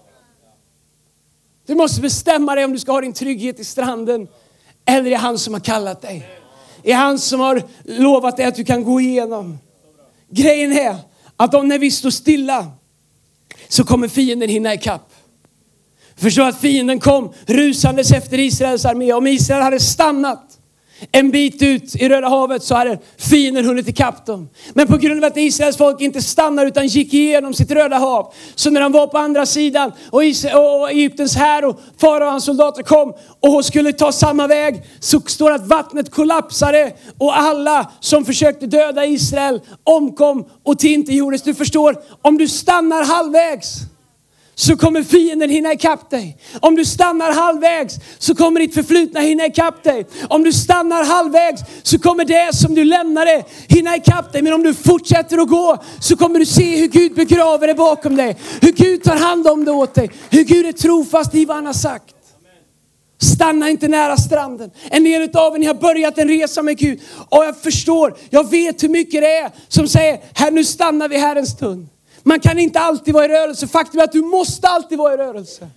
Du 1.67 1.75
måste 1.75 2.01
bestämma 2.01 2.55
dig 2.55 2.65
om 2.65 2.73
du 2.73 2.79
ska 2.79 2.93
ha 2.93 3.01
din 3.01 3.13
trygghet 3.13 3.61
i 3.61 3.65
stranden 3.65 4.29
eller 4.85 5.11
i 5.11 5.15
han 5.15 5.39
som 5.39 5.55
har 5.55 5.61
kallat 5.61 6.03
dig. 6.03 6.29
I 6.83 6.93
han 6.93 7.19
som 7.19 7.41
har 7.41 7.63
lovat 7.85 8.37
dig 8.37 8.47
att 8.47 8.55
du 8.55 8.65
kan 8.65 8.85
gå 8.85 9.01
igenom. 9.01 9.59
Grejen 10.31 10.73
är 10.73 10.97
att 11.37 11.55
om 11.55 11.69
när 11.69 11.79
vi 11.79 11.91
står 11.91 12.11
stilla 12.11 12.67
så 13.69 13.85
kommer 13.85 14.09
fienden 14.09 14.49
hinna 14.49 14.75
ikapp. 14.75 15.13
Förstå 16.19 16.43
att 16.43 16.61
fienden 16.61 17.01
kom 17.01 17.33
rusandes 17.47 18.13
efter 18.13 18.39
Israels 18.39 18.85
armé. 18.85 19.13
Om 19.13 19.27
Israel 19.27 19.63
hade 19.63 19.81
stannat 19.81 20.57
En 21.13 21.31
bit 21.31 21.63
ut 21.63 21.97
i 21.97 22.09
Röda 22.09 22.29
havet 22.29 22.63
så 22.63 22.75
hade 22.75 22.99
fienden 23.19 23.65
hunnit 23.65 23.89
ikapp 23.89 24.27
dem. 24.27 24.49
Men 24.75 24.87
på 24.87 24.97
grund 24.97 25.25
av 25.25 25.31
att 25.31 25.37
Israels 25.37 25.77
folk 25.77 26.01
inte 26.01 26.23
stannar 26.23 26.67
utan 26.67 26.87
gick 26.87 27.15
igenom 27.15 27.55
sitt 27.55 27.71
Röda 27.71 27.97
hav. 27.99 28.35
Så 28.55 28.71
när 28.71 28.81
de 28.81 28.93
var 28.93 29.07
på 29.07 29.19
andra 29.19 29.47
sidan 29.47 29.93
och, 30.11 30.23
och 30.55 30.91
Egyptens 30.91 31.37
här 31.37 31.65
och 31.65 31.81
farao 32.01 32.25
och 32.25 32.31
hans 32.31 32.45
soldater 32.45 32.83
kom 32.83 33.15
och 33.41 33.65
skulle 33.65 33.93
ta 33.93 34.13
samma 34.13 34.47
väg 34.47 34.83
så 35.01 35.21
står 35.21 35.51
det 35.51 35.57
att 35.57 35.67
vattnet 35.67 36.11
kollapsade 36.11 36.93
och 37.19 37.39
alla 37.39 37.91
som 38.01 38.25
försökte 38.25 38.67
döda 38.67 39.07
Israel 39.07 39.61
omkom 39.85 40.45
och 40.63 40.79
tillintetgjordes. 40.79 41.43
Du 41.43 41.55
förstår, 41.55 41.97
om 42.23 42.39
du 42.39 42.49
stannar 42.49 43.05
halvvägs 43.05 43.81
så 44.59 44.77
kommer 44.77 45.03
fienden 45.03 45.51
hinna 45.51 45.73
ikapp 45.73 46.11
dig. 46.11 46.37
Om 46.61 46.77
du 46.77 46.85
stannar 46.85 47.33
halvvägs 47.33 47.95
så 48.19 48.35
kommer 48.35 48.61
ditt 48.61 48.75
förflutna 48.75 49.21
hinna 49.21 49.47
ikapp 49.47 49.83
dig. 49.83 50.07
Om 50.29 50.43
du 50.43 50.53
stannar 50.53 51.05
halvvägs 51.05 51.63
så 51.83 51.99
kommer 51.99 52.25
det 52.25 52.57
som 52.57 52.75
du 52.75 52.85
lämnade 52.85 53.45
hinna 53.69 53.97
ikapp 53.97 54.33
dig. 54.33 54.43
Men 54.43 54.53
om 54.53 54.63
du 54.63 54.75
fortsätter 54.75 55.39
att 55.39 55.49
gå 55.49 55.83
så 56.01 56.17
kommer 56.17 56.39
du 56.39 56.47
se 56.47 56.77
hur 56.77 56.87
Gud 56.87 57.15
begraver 57.15 57.67
det 57.67 57.75
bakom 57.75 58.17
dig. 58.17 58.37
Hur 58.61 58.73
Gud 58.73 59.03
tar 59.03 59.17
hand 59.17 59.47
om 59.47 59.65
det 59.65 59.71
åt 59.71 59.95
dig. 59.95 60.11
Hur 60.31 60.45
Gud 60.45 60.67
är 60.67 60.73
trofast 60.73 61.35
i 61.35 61.45
vad 61.45 61.57
han 61.57 61.67
har 61.67 61.73
sagt. 61.73 62.15
Stanna 63.19 63.71
inte 63.71 63.89
nära 63.89 64.17
stranden. 64.17 64.71
En 64.91 65.05
del 65.05 65.37
av 65.37 65.55
er 65.55 65.59
ni 65.59 65.67
har 65.67 65.75
börjat 65.75 66.19
en 66.19 66.29
resa 66.29 66.63
med 66.63 66.79
Gud. 66.79 67.01
Och 67.29 67.45
jag 67.45 67.57
förstår, 67.57 68.17
jag 68.31 68.51
vet 68.51 68.83
hur 68.83 68.89
mycket 68.89 69.23
det 69.23 69.37
är 69.37 69.51
som 69.69 69.89
säger, 69.89 70.21
här 70.35 70.51
nu 70.51 70.65
stannar 70.65 71.09
vi 71.09 71.19
här 71.19 71.37
en 71.37 71.47
stund. 71.47 71.89
Man 72.29 72.41
kan 72.41 72.59
inte 72.59 72.81
alltid 72.81 73.15
vara 73.15 73.25
i 73.25 73.29
rörelse. 73.29 73.69
Faktum 73.69 74.01
är 74.01 74.05
att 74.05 74.13
du 74.13 74.23
måste 74.23 74.69
alltid 74.69 74.99
vara 74.99 75.15
i 75.15 75.17
rörelse. 75.17 75.69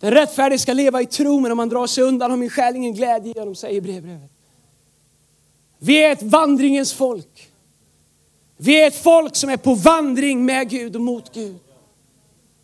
Den 0.00 0.10
rättfärdige 0.10 0.58
ska 0.58 0.72
leva 0.72 1.02
i 1.02 1.06
tro, 1.06 1.40
men 1.40 1.50
om 1.50 1.56
man 1.56 1.68
drar 1.68 1.86
sig 1.86 2.04
undan 2.04 2.30
har 2.30 2.38
min 2.38 2.50
själ 2.50 2.76
ingen 2.76 2.94
glädje 2.94 3.32
genom, 3.36 3.54
säger 3.54 3.80
brevbrevet. 3.80 4.30
Vi 5.78 6.04
är 6.04 6.12
ett 6.12 6.22
vandringens 6.22 6.92
folk. 6.92 7.48
Vi 8.56 8.82
är 8.82 8.86
ett 8.86 9.02
folk 9.02 9.36
som 9.36 9.50
är 9.50 9.56
på 9.56 9.74
vandring 9.74 10.44
med 10.44 10.70
Gud 10.70 10.96
och 10.96 11.02
mot 11.02 11.34
Gud. 11.34 11.58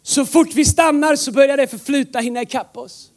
Så 0.02 0.26
fort 0.26 0.54
vi 0.54 0.64
stannar 0.64 1.16
så 1.16 1.32
börjar 1.32 1.56
det 1.56 1.66
förflutna 1.66 2.20
hinna 2.20 2.42
ikapp 2.42 2.76
oss. 2.76 3.10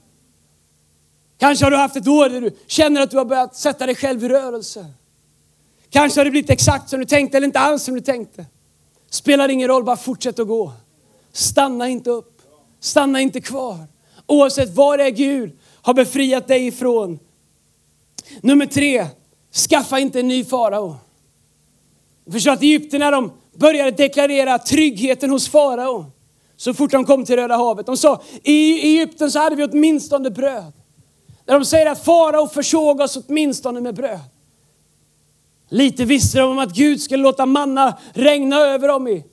Kanske 1.37 1.65
har 1.65 1.71
du 1.71 1.77
haft 1.77 1.95
ett 1.95 2.07
år 2.07 2.29
där 2.29 2.41
du 2.41 2.51
känner 2.67 3.01
att 3.01 3.11
du 3.11 3.17
har 3.17 3.25
börjat 3.25 3.55
sätta 3.55 3.85
dig 3.85 3.95
själv 3.95 4.23
i 4.23 4.29
rörelse. 4.29 4.85
Kanske 5.89 6.19
har 6.19 6.25
det 6.25 6.31
blivit 6.31 6.49
exakt 6.49 6.89
som 6.89 6.99
du 6.99 7.05
tänkte 7.05 7.37
eller 7.37 7.47
inte 7.47 7.59
alls 7.59 7.83
som 7.83 7.95
du 7.95 8.01
tänkte. 8.01 8.45
Spelar 9.09 9.49
ingen 9.49 9.67
roll, 9.67 9.83
bara 9.83 9.97
fortsätt 9.97 10.39
att 10.39 10.47
gå. 10.47 10.71
Stanna 11.31 11.89
inte 11.89 12.09
upp. 12.09 12.41
Stanna 12.79 13.21
inte 13.21 13.41
kvar. 13.41 13.77
Oavsett 14.25 14.75
vad 14.75 14.99
det 14.99 15.05
är 15.05 15.09
Gud 15.09 15.51
har 15.81 15.93
befriat 15.93 16.47
dig 16.47 16.67
ifrån. 16.67 17.19
Nummer 18.41 18.65
tre, 18.65 19.07
skaffa 19.69 19.99
inte 19.99 20.19
en 20.19 20.27
ny 20.27 20.43
farao. 20.43 20.95
Förstå 22.31 22.51
att 22.51 22.61
egyptierna 22.61 23.11
de 23.11 23.31
började 23.53 23.91
deklarera 23.91 24.59
tryggheten 24.59 25.29
hos 25.29 25.49
farao 25.49 26.05
så 26.57 26.73
fort 26.73 26.91
de 26.91 27.05
kom 27.05 27.25
till 27.25 27.35
Röda 27.35 27.55
havet. 27.55 27.85
De 27.85 27.97
sa 27.97 28.21
i 28.43 28.73
Egypten 28.73 29.31
så 29.31 29.39
hade 29.39 29.55
vi 29.55 29.63
åtminstone 29.63 30.29
bröd. 30.29 30.73
Där 31.45 31.53
de 31.53 31.65
säger 31.65 31.85
att 31.85 32.05
farao 32.05 32.47
försåg 32.47 32.99
oss 32.99 33.17
åtminstone 33.17 33.81
med 33.81 33.95
bröd. 33.95 34.19
Lite 35.69 36.05
visste 36.05 36.39
de 36.39 36.51
om 36.51 36.59
att 36.59 36.73
Gud 36.75 37.01
skulle 37.01 37.23
låta 37.23 37.45
manna 37.45 37.97
regna 38.13 38.59
över 38.59 38.87
dem 38.87 39.07
i 39.07 39.23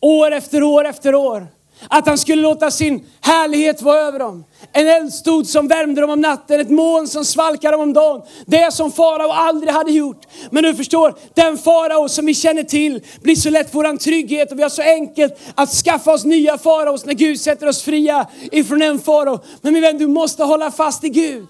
år 0.00 0.32
efter 0.32 0.62
år 0.62 0.84
efter 0.86 1.14
år. 1.14 1.46
Att 1.88 2.06
han 2.06 2.18
skulle 2.18 2.42
låta 2.42 2.70
sin 2.70 3.04
härlighet 3.20 3.82
vara 3.82 4.00
över 4.00 4.18
dem. 4.18 4.44
En 4.72 4.88
eldstod 4.88 5.46
som 5.46 5.68
värmde 5.68 6.00
dem 6.00 6.10
om 6.10 6.20
natten, 6.20 6.60
ett 6.60 6.70
moln 6.70 7.08
som 7.08 7.24
svalkade 7.24 7.72
dem 7.76 7.80
om 7.80 7.92
dagen. 7.92 8.22
Det 8.46 8.74
som 8.74 8.92
farao 8.92 9.30
aldrig 9.30 9.72
hade 9.72 9.92
gjort. 9.92 10.26
Men 10.50 10.62
du 10.62 10.74
förstår, 10.74 11.14
den 11.34 11.58
farao 11.58 12.08
som 12.08 12.26
vi 12.26 12.34
känner 12.34 12.62
till 12.62 13.02
blir 13.22 13.36
så 13.36 13.50
lätt 13.50 13.74
våran 13.74 13.98
trygghet 13.98 14.52
och 14.52 14.58
vi 14.58 14.62
har 14.62 14.70
så 14.70 14.82
enkelt 14.82 15.38
att 15.54 15.70
skaffa 15.70 16.12
oss 16.12 16.24
nya 16.24 16.58
faraos 16.58 17.04
när 17.04 17.14
Gud 17.14 17.40
sätter 17.40 17.68
oss 17.68 17.82
fria 17.82 18.26
ifrån 18.52 18.82
en 18.82 18.98
farao. 18.98 19.40
Men 19.60 19.72
min 19.72 19.82
vän, 19.82 19.98
du 19.98 20.06
måste 20.06 20.44
hålla 20.44 20.70
fast 20.70 21.04
i 21.04 21.08
Gud. 21.08 21.46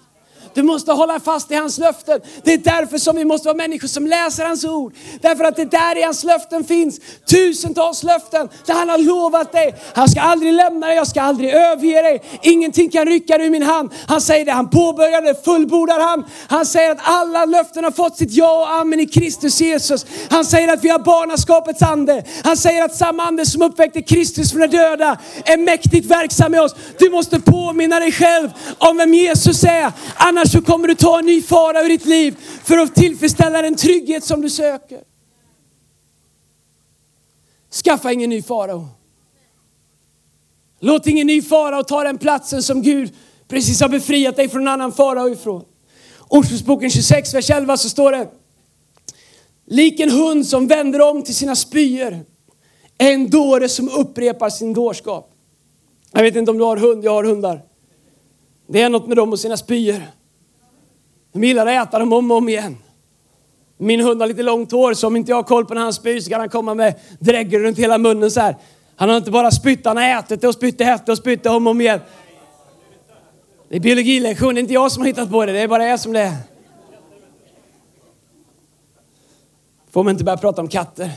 Du 0.54 0.62
måste 0.62 0.92
hålla 0.92 1.20
fast 1.20 1.50
i 1.50 1.54
hans 1.54 1.78
löften. 1.78 2.20
Det 2.44 2.52
är 2.52 2.58
därför 2.58 2.98
som 2.98 3.16
vi 3.16 3.24
måste 3.24 3.48
vara 3.48 3.56
människor 3.56 3.88
som 3.88 4.06
läser 4.06 4.44
hans 4.44 4.64
ord. 4.64 4.94
Därför 5.20 5.44
att 5.44 5.56
det 5.56 5.62
är 5.62 5.66
där 5.66 5.98
i 5.98 6.02
hans 6.02 6.24
löften 6.24 6.64
finns 6.64 7.00
tusentals 7.30 8.02
löften 8.02 8.48
där 8.66 8.74
han 8.74 8.88
har 8.88 8.98
lovat 8.98 9.52
dig. 9.52 9.74
Han 9.94 10.08
ska 10.08 10.20
aldrig 10.20 10.52
lämna 10.52 10.86
dig, 10.86 10.96
jag 10.96 11.06
ska 11.06 11.22
aldrig 11.22 11.50
överge 11.50 12.02
dig. 12.02 12.22
Ingenting 12.42 12.90
kan 12.90 13.06
rycka 13.06 13.38
dig 13.38 13.46
ur 13.46 13.50
min 13.50 13.62
hand. 13.62 13.90
Han 14.08 14.20
säger 14.20 14.44
det, 14.44 14.52
han 14.52 14.70
påbörjade, 14.70 15.34
fullbordar 15.44 16.00
han. 16.00 16.24
Han 16.48 16.66
säger 16.66 16.92
att 16.92 17.00
alla 17.02 17.44
löften 17.44 17.84
har 17.84 17.90
fått 17.90 18.16
sitt 18.16 18.32
ja 18.32 18.60
och 18.60 18.72
amen 18.72 19.00
i 19.00 19.06
Kristus 19.06 19.60
Jesus. 19.60 20.06
Han 20.30 20.44
säger 20.44 20.72
att 20.72 20.84
vi 20.84 20.88
har 20.88 20.98
barnaskapets 20.98 21.82
ande. 21.82 22.24
Han 22.44 22.56
säger 22.56 22.84
att 22.84 22.96
samma 22.96 23.22
ande 23.22 23.46
som 23.46 23.62
uppväckte 23.62 24.02
Kristus 24.02 24.50
från 24.52 24.60
de 24.60 24.66
döda 24.66 25.18
är 25.44 25.56
mäktigt 25.56 26.06
verksam 26.06 26.54
i 26.54 26.58
oss. 26.58 26.74
Du 26.98 27.10
måste 27.10 27.40
påminna 27.40 28.00
dig 28.00 28.12
själv 28.12 28.50
om 28.78 28.96
vem 28.96 29.14
Jesus 29.14 29.64
är. 29.64 29.92
Annars 30.14 30.43
Annars 30.44 30.52
så 30.52 30.62
kommer 30.62 30.88
du 30.88 30.94
ta 30.94 31.18
en 31.18 31.26
ny 31.26 31.42
fara 31.42 31.82
ur 31.82 31.88
ditt 31.88 32.06
liv 32.06 32.36
för 32.64 32.78
att 32.78 32.94
tillfredsställa 32.94 33.62
den 33.62 33.76
trygghet 33.76 34.24
som 34.24 34.40
du 34.40 34.50
söker. 34.50 35.00
Skaffa 37.84 38.12
ingen 38.12 38.30
ny 38.30 38.42
farao. 38.42 38.88
Låt 40.80 41.06
ingen 41.06 41.26
ny 41.26 41.42
farao 41.42 41.82
ta 41.82 42.04
den 42.04 42.18
platsen 42.18 42.62
som 42.62 42.82
Gud 42.82 43.12
precis 43.48 43.80
har 43.80 43.88
befriat 43.88 44.36
dig 44.36 44.48
från 44.48 44.62
en 44.62 44.68
annan 44.68 44.92
farao 44.92 45.28
ifrån. 45.28 45.64
Ordspråksboken 46.28 46.90
26, 46.90 47.34
vers 47.34 47.50
11 47.50 47.76
så 47.76 47.88
står 47.88 48.12
det. 48.12 48.28
Lik 49.66 50.00
en 50.00 50.10
hund 50.10 50.46
som 50.46 50.66
vänder 50.66 51.00
om 51.00 51.22
till 51.22 51.34
sina 51.34 51.56
spyor. 51.56 52.24
är 52.98 53.12
En 53.12 53.30
dåre 53.30 53.68
som 53.68 53.88
upprepar 53.88 54.50
sin 54.50 54.74
dårskap. 54.74 55.30
Jag 56.12 56.22
vet 56.22 56.36
inte 56.36 56.50
om 56.50 56.58
du 56.58 56.64
har 56.64 56.76
hund, 56.76 57.04
jag 57.04 57.12
har 57.12 57.24
hundar. 57.24 57.62
Det 58.66 58.80
är 58.80 58.88
något 58.88 59.06
med 59.06 59.16
dem 59.16 59.32
och 59.32 59.40
sina 59.40 59.56
spyor. 59.56 60.02
De 61.34 61.44
gillar 61.44 61.66
att 61.66 61.88
äta 61.88 61.98
dem 61.98 62.12
om 62.12 62.30
och 62.30 62.36
om 62.36 62.48
igen. 62.48 62.76
Min 63.76 64.00
hund 64.00 64.20
har 64.20 64.28
lite 64.28 64.42
långt 64.42 64.72
hår 64.72 64.94
så 64.94 65.06
om 65.06 65.16
inte 65.16 65.30
jag 65.30 65.36
har 65.36 65.42
koll 65.42 65.66
på 65.66 65.74
när 65.74 65.80
han 65.80 65.92
spyr 65.92 66.20
så 66.20 66.30
kan 66.30 66.40
han 66.40 66.48
komma 66.48 66.74
med 66.74 66.94
drägger 67.18 67.60
runt 67.60 67.78
hela 67.78 67.98
munnen 67.98 68.30
så 68.30 68.40
här. 68.40 68.56
Han 68.96 69.08
har 69.08 69.16
inte 69.16 69.30
bara 69.30 69.50
spytt, 69.50 69.86
han 69.86 69.96
har 69.96 70.18
ätit 70.18 70.40
det 70.40 70.48
och 70.48 70.54
spytt 70.54 70.78
det, 70.78 70.84
ätit 70.84 71.08
och 71.08 71.18
spytt 71.18 71.42
det 71.42 71.50
om 71.50 71.66
och 71.66 71.70
om 71.70 71.80
igen. 71.80 72.00
Det 73.68 73.76
är 73.76 73.80
biologilektion, 73.80 74.54
det 74.54 74.58
är 74.58 74.62
inte 74.62 74.74
jag 74.74 74.92
som 74.92 75.02
har 75.02 75.06
hittat 75.06 75.30
på 75.30 75.46
det, 75.46 75.52
det 75.52 75.58
är 75.58 75.68
bara 75.68 75.86
jag 75.86 76.00
som 76.00 76.12
det 76.12 76.20
är. 76.20 76.36
Får 79.90 80.02
man 80.02 80.10
inte 80.10 80.24
börja 80.24 80.36
prata 80.36 80.62
om 80.62 80.68
katter. 80.68 81.10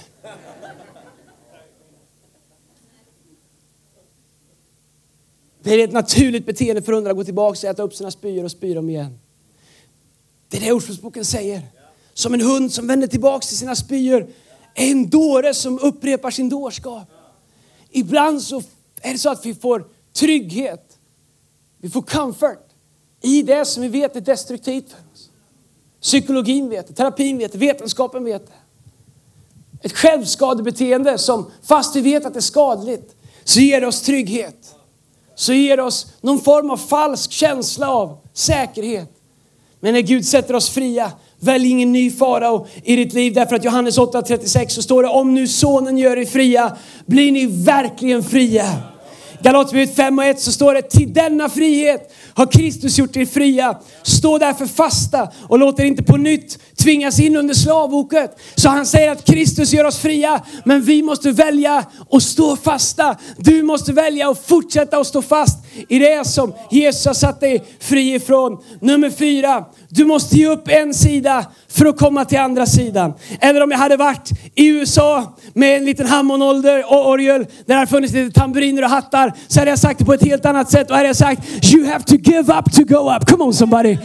Det 5.64 5.74
är 5.74 5.84
ett 5.84 5.92
naturligt 5.92 6.46
beteende 6.46 6.82
för 6.82 6.94
hundar 6.94 7.12
att 7.12 7.18
gå 7.18 7.24
tillbaka 7.24 7.68
och 7.68 7.72
äta 7.72 7.84
upp 7.84 7.94
sina 7.94 8.12
spyor 8.12 8.44
och 8.44 8.52
spy 8.52 8.74
dem 8.74 8.90
igen. 8.90 9.20
Det 10.50 10.58
är 10.58 10.62
det 10.62 10.72
Ordspråksboken 10.72 11.26
säger. 11.26 11.62
Som 12.14 12.34
en 12.34 12.42
hund 12.42 12.74
som 12.74 12.88
vänder 12.88 13.08
tillbaka 13.08 13.48
till 13.48 13.58
sina 13.58 13.76
spyor. 13.76 14.28
En 14.74 15.10
dåre 15.10 15.54
som 15.54 15.80
upprepar 15.80 16.32
sin 16.32 16.50
dårskap. 16.50 17.08
Ibland 17.92 18.42
så 18.42 18.64
är 19.02 19.14
det 19.14 19.20
så 19.20 19.30
att 19.30 19.46
vi 19.46 19.56
får 19.56 19.88
trygghet. 20.14 20.98
Vi 21.78 21.90
får 21.90 22.02
comfort 22.02 22.68
i 23.22 23.42
det 23.42 23.66
som 23.66 23.84
vi 23.84 23.90
vet 23.90 24.16
är 24.16 24.22
destruktivt 24.22 24.90
för 24.90 24.98
oss. 25.14 25.30
Psykologin 26.02 26.70
vet 26.70 26.88
det, 26.88 26.94
terapin 26.94 27.38
vet 27.38 27.52
det, 27.52 27.58
vetenskapen 27.58 28.24
vet 28.24 28.48
det. 28.48 28.54
Ett 29.82 29.98
självskadebeteende 29.98 31.18
som 31.18 31.52
fast 31.64 31.96
vi 31.96 32.02
vet 32.02 32.26
att 32.26 32.34
det 32.34 32.40
är 32.40 32.42
skadligt 32.42 33.16
så 33.44 33.60
ger 33.60 33.82
det 33.82 33.88
oss 33.88 34.02
trygghet. 34.02 34.76
Så 35.36 35.54
ger 35.54 35.78
det 35.78 35.84
oss 35.84 36.08
någon 36.22 36.40
form 36.40 36.70
av 36.70 36.78
falsk 36.78 37.32
känsla 37.32 37.90
av 37.90 38.18
säkerhet. 38.34 39.17
Men 39.80 39.94
när 39.94 40.02
Gud 40.02 40.26
sätter 40.26 40.56
oss 40.56 40.70
fria, 40.70 41.12
välj 41.40 41.70
ingen 41.70 41.92
ny 41.92 42.12
farao 42.12 42.68
i 42.84 42.96
ditt 42.96 43.14
liv. 43.14 43.34
Därför 43.34 43.56
att 43.56 43.64
Johannes 43.64 43.98
8.36 43.98 44.68
så 44.70 44.82
står 44.82 45.04
det 45.04 45.10
om 45.10 45.34
nu 45.34 45.48
sonen 45.48 45.98
gör 45.98 46.18
er 46.18 46.26
fria, 46.26 46.78
blir 47.06 47.32
ni 47.32 47.46
verkligen 47.46 48.24
fria. 48.24 48.66
Galaterbrevet 49.44 49.96
5 49.96 50.20
och 50.20 50.26
1 50.26 50.40
så 50.40 50.52
står 50.52 50.74
det 50.74 50.82
till 50.82 51.14
denna 51.14 51.50
frihet 51.50 52.14
har 52.38 52.46
Kristus 52.46 52.98
gjort 52.98 53.18
er 53.18 53.26
fria. 53.26 53.78
Stå 54.04 54.38
därför 54.38 54.66
fasta 54.66 55.32
och 55.48 55.60
låt 55.60 55.80
er 55.80 55.84
inte 55.84 56.04
på 56.04 56.18
nytt 56.18 56.60
tvingas 56.76 57.20
in 57.20 57.36
under 57.36 57.54
slavoket. 57.54 58.40
Så 58.56 58.70
han 58.70 58.86
säger 58.86 59.12
att 59.12 59.26
Kristus 59.26 59.74
gör 59.74 59.86
oss 59.86 60.00
fria, 60.00 60.42
men 60.66 60.82
vi 60.82 61.04
måste 61.04 61.32
välja 61.32 61.86
att 62.12 62.24
stå 62.24 62.56
fasta. 62.56 63.16
Du 63.38 63.64
måste 63.64 63.94
välja 63.94 64.30
att 64.30 64.46
fortsätta 64.48 64.98
att 64.98 65.08
stå 65.08 65.22
fast 65.22 65.58
i 65.90 66.00
det 66.00 66.28
som 66.28 66.54
Jesus 66.72 67.06
har 67.06 67.14
satt 67.14 67.40
dig 67.40 67.64
fri 67.80 68.16
ifrån. 68.16 68.58
Nummer 68.82 69.10
fyra, 69.10 69.66
du 69.90 70.06
måste 70.06 70.38
ge 70.38 70.48
upp 70.48 70.68
en 70.68 70.94
sida 70.94 71.46
för 71.70 71.86
att 71.86 71.98
komma 71.98 72.26
till 72.26 72.38
andra 72.38 72.66
sidan. 72.66 73.14
Eller 73.42 73.64
om 73.64 73.72
jag 73.72 73.78
hade 73.78 73.98
varit 73.98 74.30
i 74.56 74.68
USA 74.68 75.38
med 75.54 75.78
en 75.78 75.86
liten 75.86 76.08
Hammond-orgel 76.08 77.44
där 77.44 77.50
det 77.66 77.74
hade 77.74 77.88
funnits 77.88 78.14
lite 78.14 78.40
tamburiner 78.40 78.84
och 78.84 78.90
hattar 78.90 79.34
så 79.48 79.60
hade 79.60 79.72
jag 79.72 79.80
sagt 79.80 80.00
det 80.00 80.06
på 80.06 80.14
ett 80.14 80.24
helt 80.24 80.46
annat 80.46 80.72
sätt. 80.72 80.90
Och 80.90 80.96
hade 80.96 81.08
jag 81.08 81.16
sagt 81.16 81.74
you 81.74 81.86
have 81.86 82.04
to 82.04 82.16
give 82.16 82.54
up 82.54 82.74
to 82.74 82.84
go 82.84 83.16
up. 83.16 83.30
Come 83.30 83.44
on 83.44 83.54
somebody. 83.54 83.98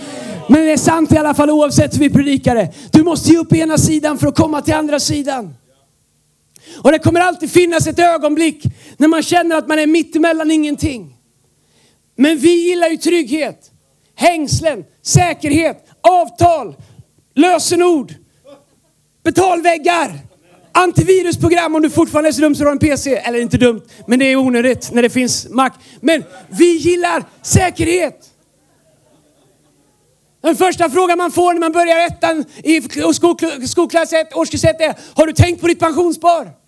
Men 0.48 0.60
det 0.60 0.72
är 0.72 0.76
sant 0.76 1.12
i 1.12 1.16
alla 1.16 1.34
fall 1.34 1.50
oavsett 1.50 1.94
hur 1.94 2.00
vi 2.00 2.10
predikar 2.10 2.54
det. 2.54 2.72
Du 2.90 3.02
måste 3.02 3.30
ge 3.30 3.38
upp 3.38 3.52
ena 3.52 3.78
sidan 3.78 4.18
för 4.18 4.26
att 4.26 4.36
komma 4.36 4.62
till 4.62 4.74
andra 4.74 5.00
sidan. 5.00 5.54
Och 6.78 6.92
det 6.92 6.98
kommer 6.98 7.20
alltid 7.20 7.50
finnas 7.50 7.86
ett 7.86 7.98
ögonblick 7.98 8.64
när 8.96 9.08
man 9.08 9.22
känner 9.22 9.56
att 9.56 9.68
man 9.68 9.78
är 9.78 9.86
mitt 9.86 10.16
emellan 10.16 10.50
ingenting. 10.50 11.16
Men 12.16 12.38
vi 12.38 12.68
gillar 12.68 12.88
ju 12.88 12.96
trygghet, 12.96 13.70
hängslen, 14.14 14.84
säkerhet, 15.02 15.86
avtal, 16.00 16.74
lösenord, 17.34 18.14
betalväggar, 19.22 20.18
antivirusprogram 20.72 21.74
om 21.74 21.82
du 21.82 21.90
fortfarande 21.90 22.30
är 22.30 22.32
så 22.32 22.40
dum 22.40 22.54
så 22.54 22.62
du 22.62 22.66
har 22.66 22.72
en 22.72 22.78
PC. 22.78 23.16
Eller 23.16 23.40
inte 23.40 23.56
dumt, 23.56 23.82
men 24.06 24.18
det 24.18 24.24
är 24.24 24.36
onödigt 24.36 24.92
när 24.92 25.02
det 25.02 25.10
finns 25.10 25.48
Mac. 25.48 25.70
Men 26.00 26.24
vi 26.48 26.76
gillar 26.76 27.24
säkerhet. 27.42 28.28
Den 30.42 30.56
första 30.56 30.90
frågan 30.90 31.18
man 31.18 31.32
får 31.32 31.52
när 31.52 31.60
man 31.60 31.72
börjar 31.72 32.06
ettan 32.06 32.44
i 32.64 32.82
skolklass 33.68 34.12
1, 34.12 34.36
årskurs 34.36 34.64
1 34.64 34.80
är, 34.80 34.94
har 35.14 35.26
du 35.26 35.32
tänkt 35.32 35.60
på 35.60 35.66
ditt 35.66 35.78
pensionsspar? 35.78 36.61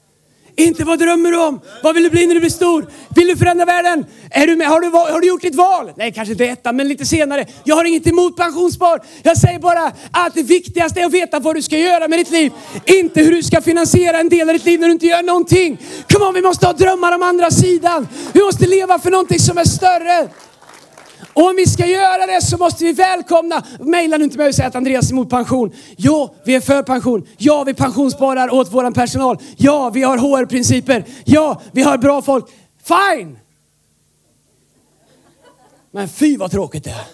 Inte 0.56 0.84
vad 0.84 0.98
drömmer 0.98 1.30
du 1.30 1.38
om? 1.38 1.60
Vad 1.82 1.94
vill 1.94 2.04
du 2.04 2.10
bli 2.10 2.26
när 2.26 2.34
du 2.34 2.40
blir 2.40 2.50
stor? 2.50 2.86
Vill 3.14 3.26
du 3.26 3.36
förändra 3.36 3.64
världen? 3.64 4.06
Är 4.30 4.46
du 4.46 4.56
med? 4.56 4.68
Har, 4.68 4.80
du, 4.80 4.88
har 4.88 5.20
du 5.20 5.26
gjort 5.26 5.42
ditt 5.42 5.54
val? 5.54 5.92
Nej, 5.96 6.12
kanske 6.12 6.32
inte 6.32 6.44
ettan, 6.44 6.76
men 6.76 6.88
lite 6.88 7.06
senare. 7.06 7.46
Jag 7.64 7.76
har 7.76 7.84
inget 7.84 8.06
emot 8.06 8.36
pensionsspar. 8.36 9.00
Jag 9.22 9.38
säger 9.38 9.58
bara 9.58 9.92
att 10.10 10.34
det 10.34 10.42
viktigaste 10.42 11.00
är 11.00 11.04
att 11.04 11.12
veta 11.12 11.38
vad 11.38 11.54
du 11.54 11.62
ska 11.62 11.78
göra 11.78 12.08
med 12.08 12.18
ditt 12.18 12.30
liv. 12.30 12.52
Inte 12.86 13.20
hur 13.20 13.30
du 13.30 13.42
ska 13.42 13.60
finansiera 13.60 14.18
en 14.18 14.28
del 14.28 14.48
av 14.48 14.52
ditt 14.54 14.64
liv 14.64 14.80
när 14.80 14.86
du 14.86 14.92
inte 14.92 15.06
gör 15.06 15.22
någonting. 15.22 15.78
Kom 16.12 16.22
on, 16.22 16.34
vi 16.34 16.42
måste 16.42 16.66
ha 16.66 16.72
drömmar 16.72 17.14
om 17.14 17.22
andra 17.22 17.50
sidan. 17.50 18.08
Vi 18.32 18.40
måste 18.40 18.66
leva 18.66 18.98
för 18.98 19.10
någonting 19.10 19.38
som 19.38 19.58
är 19.58 19.64
större. 19.64 20.28
Och 21.34 21.48
om 21.48 21.56
vi 21.56 21.66
ska 21.66 21.86
göra 21.86 22.26
det 22.26 22.42
så 22.42 22.56
måste 22.56 22.84
vi 22.84 22.92
välkomna, 22.92 23.64
mejla 23.80 24.16
nu 24.16 24.24
inte 24.24 24.38
mig 24.38 24.48
och 24.48 24.54
säga 24.54 24.68
att 24.68 24.74
Andreas 24.74 25.08
är 25.08 25.12
emot 25.12 25.30
pension. 25.30 25.72
Ja, 25.96 26.34
vi 26.44 26.54
är 26.54 26.60
för 26.60 26.82
pension. 26.82 27.26
Ja, 27.36 27.64
vi 27.64 27.74
pensionssparar 27.74 28.54
åt 28.54 28.72
vår 28.72 28.90
personal. 28.90 29.38
Ja, 29.56 29.90
vi 29.90 30.02
har 30.02 30.18
HR-principer. 30.18 31.04
Ja, 31.24 31.60
vi 31.72 31.82
har 31.82 31.98
bra 31.98 32.22
folk. 32.22 32.46
Fine! 32.82 33.38
Men 35.90 36.08
fy 36.08 36.36
vad 36.36 36.50
tråkigt 36.50 36.84
det 36.84 36.90
är. 36.90 37.06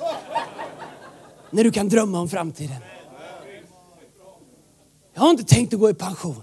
När 1.50 1.64
du 1.64 1.72
kan 1.72 1.88
drömma 1.88 2.20
om 2.20 2.28
framtiden. 2.28 2.76
Jag 5.14 5.22
har 5.22 5.30
inte 5.30 5.44
tänkt 5.44 5.74
att 5.74 5.80
gå 5.80 5.90
i 5.90 5.94
pension. 5.94 6.42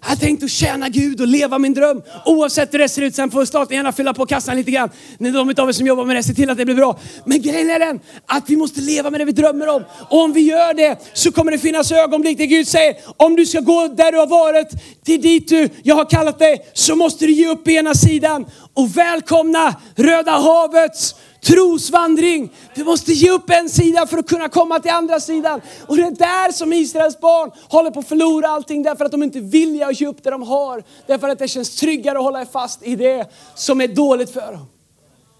Jag 0.00 0.08
har 0.08 0.16
tänkt 0.16 0.42
att 0.42 0.50
tjäna 0.50 0.88
Gud 0.88 1.20
och 1.20 1.26
leva 1.26 1.58
min 1.58 1.74
dröm. 1.74 2.02
Oavsett 2.24 2.74
hur 2.74 2.78
det 2.78 2.88
ser 2.88 3.02
ut. 3.02 3.14
Sen 3.14 3.30
får 3.30 3.44
staten 3.44 3.76
gärna 3.76 3.92
fylla 3.92 4.14
på 4.14 4.26
kassan 4.26 4.56
lite 4.56 4.70
grann. 4.70 4.90
När 5.18 5.32
de 5.32 5.62
av 5.62 5.68
er 5.68 5.72
som 5.72 5.86
jobbar 5.86 6.04
med 6.04 6.16
det 6.16 6.22
se 6.22 6.34
till 6.34 6.50
att 6.50 6.58
det 6.58 6.64
blir 6.64 6.74
bra. 6.74 6.98
Men 7.24 7.42
grejen 7.42 7.70
är 7.70 7.78
den 7.78 8.00
att 8.26 8.50
vi 8.50 8.56
måste 8.56 8.80
leva 8.80 9.10
med 9.10 9.20
det 9.20 9.24
vi 9.24 9.32
drömmer 9.32 9.68
om. 9.68 9.84
Och 10.10 10.22
om 10.22 10.32
vi 10.32 10.40
gör 10.40 10.74
det 10.74 10.98
så 11.12 11.32
kommer 11.32 11.52
det 11.52 11.58
finnas 11.58 11.92
ögonblick 11.92 12.38
där 12.38 12.44
Gud 12.44 12.68
säger 12.68 12.96
om 13.16 13.36
du 13.36 13.46
ska 13.46 13.60
gå 13.60 13.88
där 13.88 14.12
du 14.12 14.18
har 14.18 14.26
varit 14.26 14.68
till 15.04 15.20
dit 15.20 15.48
du, 15.48 15.68
jag 15.82 15.94
har 15.94 16.04
kallat 16.04 16.38
dig 16.38 16.70
så 16.74 16.96
måste 16.96 17.26
du 17.26 17.32
ge 17.32 17.48
upp 17.48 17.68
ena 17.68 17.94
sidan 17.94 18.46
och 18.74 18.96
välkomna 18.96 19.74
Röda 19.96 20.32
havets 20.32 21.14
trosvandring. 21.40 22.50
Du 22.74 22.84
måste 22.84 23.12
ge 23.12 23.30
upp 23.30 23.50
en 23.50 23.68
sida 23.68 24.06
för 24.06 24.18
att 24.18 24.28
kunna 24.28 24.48
komma 24.48 24.80
till 24.80 24.90
andra 24.90 25.20
sidan. 25.20 25.60
Och 25.86 25.96
det 25.96 26.02
är 26.02 26.10
där 26.10 26.52
som 26.52 26.72
Israels 26.72 27.20
barn 27.20 27.50
håller 27.68 27.90
på 27.90 28.00
att 28.00 28.08
förlora 28.08 28.48
allting 28.48 28.82
därför 28.82 29.04
att 29.04 29.10
de 29.10 29.22
inte 29.22 29.40
vill 29.40 29.84
ge 29.92 30.06
upp 30.06 30.22
det 30.22 30.30
de 30.30 30.42
har. 30.42 30.82
Därför 31.06 31.28
att 31.28 31.38
det 31.38 31.48
känns 31.48 31.76
tryggare 31.76 32.18
att 32.18 32.24
hålla 32.24 32.46
fast 32.46 32.82
i 32.82 32.96
det 32.96 33.26
som 33.54 33.80
är 33.80 33.88
dåligt 33.88 34.30
för 34.30 34.52
dem. 34.52 34.66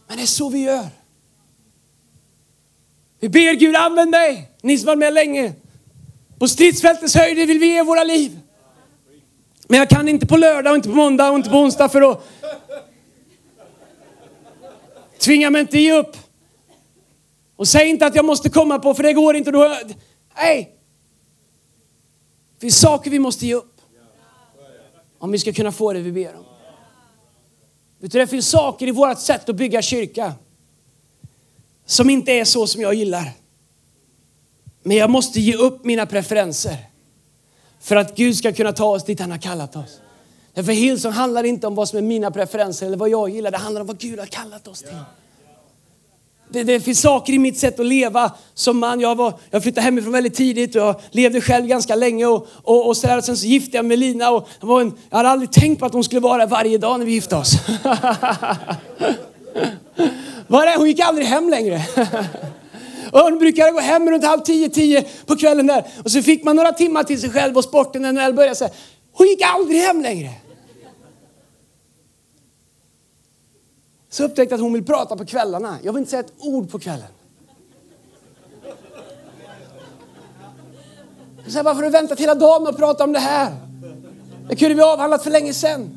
Men 0.09 0.17
det 0.17 0.23
är 0.23 0.27
så 0.27 0.49
vi 0.49 0.59
gör. 0.59 0.87
Vi 3.21 3.29
ber 3.29 3.55
Gud 3.55 3.77
använd 3.77 4.11
mig, 4.11 4.51
ni 4.63 4.79
som 4.79 4.87
varit 4.87 4.99
med 4.99 5.15
länge. 5.15 5.53
På 6.39 6.49
stridsfältets 6.49 7.15
höjder 7.15 7.47
vill 7.47 7.59
vi 7.59 7.67
ge 7.67 7.83
våra 7.83 8.05
liv. 8.05 8.39
Men 9.69 9.79
jag 9.79 9.89
kan 9.89 10.09
inte 10.09 10.27
på 10.27 10.37
lördag 10.37 10.71
och 10.71 10.77
inte 10.77 10.89
på 10.89 10.95
måndag 10.95 11.31
och 11.31 11.37
inte 11.37 11.51
på 11.51 11.57
onsdag 11.57 11.89
för 11.89 12.11
att 12.11 12.29
Tvinga 15.19 15.51
mig 15.51 15.61
inte 15.61 15.79
ge 15.79 15.93
upp. 15.93 16.17
Och 17.57 17.69
säg 17.69 17.89
inte 17.89 18.07
att 18.07 18.15
jag 18.15 18.25
måste 18.25 18.51
komma 18.51 18.79
på, 18.79 18.95
för 18.95 19.03
det 19.03 19.13
går 19.13 19.37
inte. 19.37 19.51
Då... 19.51 19.77
Nej! 20.37 20.73
Det 22.55 22.61
finns 22.61 22.81
saker 22.81 23.11
vi 23.11 23.19
måste 23.19 23.47
ge 23.47 23.55
upp. 23.55 23.81
Om 25.19 25.31
vi 25.31 25.39
ska 25.39 25.53
kunna 25.53 25.73
få 25.73 25.93
det 25.93 26.01
vi 26.01 26.13
ber 26.13 26.37
om. 26.37 26.45
Vet 27.99 28.13
du, 28.13 28.19
det 28.19 28.27
finns 28.27 28.49
saker 28.49 28.87
i 28.87 28.91
vårt 28.91 29.19
sätt 29.19 29.49
att 29.49 29.57
bygga 29.57 29.83
kyrka 29.83 30.35
som 31.87 32.11
inte 32.11 32.33
är 32.33 32.45
så 32.45 32.67
som 32.67 32.83
jag 32.83 32.95
gillar. 32.95 33.33
Men 34.83 34.97
jag 34.97 35.11
måste 35.11 35.41
ge 35.41 35.55
upp 35.55 35.85
mina 35.85 36.07
preferenser 36.07 36.77
för 37.81 37.97
att 37.97 38.17
Gud 38.17 38.37
ska 38.37 38.53
kunna 38.53 38.73
ta 38.73 38.85
oss 38.85 39.05
dit 39.05 39.21
han 39.21 39.31
har 39.31 39.39
kallat 39.39 39.77
oss. 39.77 40.01
Därför 40.59 40.73
Hillsong 40.73 41.13
handlar 41.13 41.45
inte 41.45 41.67
om 41.67 41.75
vad 41.75 41.89
som 41.89 41.99
är 41.99 42.03
mina 42.03 42.31
preferenser 42.31 42.87
eller 42.87 42.97
vad 42.97 43.09
jag 43.09 43.31
gillar. 43.31 43.51
Det 43.51 43.59
handlar 43.59 43.81
om 43.81 43.87
vad 43.87 43.99
Gud 43.99 44.19
har 44.19 44.27
kallat 44.27 44.69
oss 44.69 44.83
till. 44.83 44.97
Det, 46.49 46.63
det, 46.63 46.81
finns 46.81 47.01
saker 47.01 47.33
i 47.33 47.39
mitt 47.39 47.59
sätt 47.59 47.81
att 47.81 47.87
leva 47.87 48.33
som 48.55 48.79
man. 48.79 49.01
Jag, 49.01 49.17
var, 49.17 49.35
jag 49.51 49.63
flyttade 49.63 49.85
hemifrån 49.85 50.13
väldigt 50.13 50.35
tidigt 50.35 50.77
och 50.77 50.83
jag 50.83 51.01
levde 51.11 51.41
själv 51.41 51.67
ganska 51.67 51.95
länge. 51.95 52.27
Och, 52.27 52.47
och, 52.53 52.87
och 52.87 52.97
så 52.97 53.07
där. 53.07 53.21
Sen 53.21 53.37
så 53.37 53.47
gifte 53.47 53.77
jag 53.77 53.85
mig 53.85 53.89
med 53.89 53.99
Lina 53.99 54.31
och 54.31 54.49
var 54.61 54.81
en, 54.81 54.93
jag 55.11 55.17
hade 55.17 55.29
aldrig 55.29 55.53
tänkt 55.53 55.81
på 55.81 55.87
att 55.87 55.93
hon 55.93 56.05
skulle 56.05 56.21
vara 56.21 56.39
där 56.39 56.47
varje 56.47 56.79
dag 56.79 56.99
när 56.99 57.07
vi 57.07 57.13
gifte 57.13 57.37
oss. 57.37 57.53
Var 60.47 60.67
det? 60.67 60.75
Hon 60.77 60.87
gick 60.87 61.01
aldrig 61.01 61.27
hem 61.27 61.49
längre. 61.49 61.83
Och 63.13 63.21
hon 63.21 63.39
brukade 63.39 63.71
gå 63.71 63.81
hem 63.81 64.11
runt 64.11 64.25
halv 64.25 64.41
tio, 64.41 64.69
tio 64.69 65.05
på 65.27 65.37
kvällen 65.37 65.67
där. 65.67 65.85
Och 66.05 66.11
så 66.11 66.23
fick 66.23 66.45
man 66.45 66.57
några 66.57 66.73
timmar 66.73 67.03
till 67.03 67.21
sig 67.21 67.31
själv 67.31 67.57
och 67.57 67.65
sporten 67.65 68.03
när 68.03 68.13
NHL 68.13 68.35
började. 68.35 68.71
Hon 69.13 69.27
gick 69.27 69.43
aldrig 69.43 69.81
hem 69.81 70.03
längre. 70.03 70.31
Så 74.11 74.25
upptäckte 74.25 74.53
jag 74.53 74.59
att 74.59 74.63
hon 74.63 74.73
vill 74.73 74.85
prata 74.85 75.17
på 75.17 75.25
kvällarna. 75.25 75.79
Jag 75.83 75.93
vill 75.93 75.99
inte 75.99 76.11
säga 76.11 76.21
ett 76.21 76.33
ord 76.39 76.71
på 76.71 76.79
kvällen. 76.79 77.09
Jag 81.45 81.53
sa, 81.53 81.63
varför 81.63 81.83
har 81.83 81.83
du 81.83 81.91
väntat 81.91 82.21
hela 82.21 82.35
dagen 82.35 82.63
med 82.63 82.71
att 82.71 82.77
prata 82.77 83.05
om 83.05 83.13
det 83.13 83.19
här? 83.19 83.53
Det 84.49 84.57
kunde 84.57 84.75
vi 84.75 84.83
avhandlat 84.83 85.23
för 85.23 85.31
länge 85.31 85.53
sedan. 85.53 85.91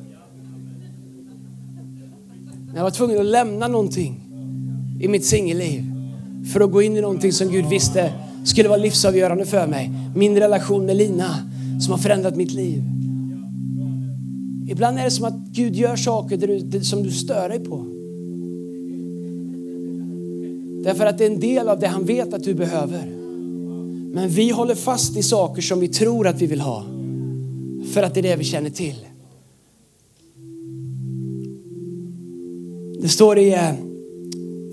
Jag 2.76 2.84
var 2.84 2.92
tvungen 2.92 3.20
att 3.20 3.26
lämna 3.26 3.68
någonting 3.68 4.22
i 5.02 5.08
mitt 5.08 5.26
singelliv 5.26 5.84
för 6.54 6.62
att 6.62 6.72
gå 6.72 6.82
in 6.82 6.98
i 6.98 7.02
någonting 7.02 7.32
som 7.32 7.48
Gud 7.48 7.66
visste 7.66 8.14
skulle 8.46 8.70
vara 8.70 8.80
livsavgörande 8.80 9.46
för 9.46 9.68
mig. 9.68 9.92
Min 10.16 10.40
relation 10.40 10.86
med 10.86 10.96
Lina 10.96 11.36
som 11.82 11.92
har 11.92 11.98
förändrat 11.98 12.36
mitt 12.36 12.52
liv. 12.52 12.84
Ibland 14.70 15.00
är 15.00 15.04
det 15.04 15.12
som 15.12 15.26
att 15.26 15.36
Gud 15.36 15.76
gör 15.76 15.96
saker 15.96 16.84
som 16.84 17.04
du 17.04 17.12
stör 17.12 17.50
dig 17.50 17.60
på. 17.60 18.01
Därför 20.84 21.06
att 21.06 21.18
det 21.18 21.26
är 21.26 21.30
en 21.30 21.40
del 21.40 21.70
av 21.70 21.80
det 21.80 21.88
han 21.88 22.06
vet 22.06 22.34
att 22.34 22.44
du 22.44 22.54
behöver. 22.54 23.06
Men 24.14 24.30
vi 24.30 24.50
håller 24.50 24.76
fast 24.76 25.18
i 25.18 25.24
saker 25.24 25.62
som 25.62 25.80
vi 25.80 25.88
tror 25.88 26.28
att 26.28 26.42
vi 26.42 26.46
vill 26.46 26.62
ha. 26.62 26.86
För 27.94 28.04
att 28.04 28.14
det 28.14 28.20
är 28.20 28.24
det 28.24 28.36
vi 28.36 28.44
känner 28.44 28.70
till. 28.70 29.06
Det 33.02 33.10
står 33.10 33.38
i 33.38 33.54
eh, 33.54 33.72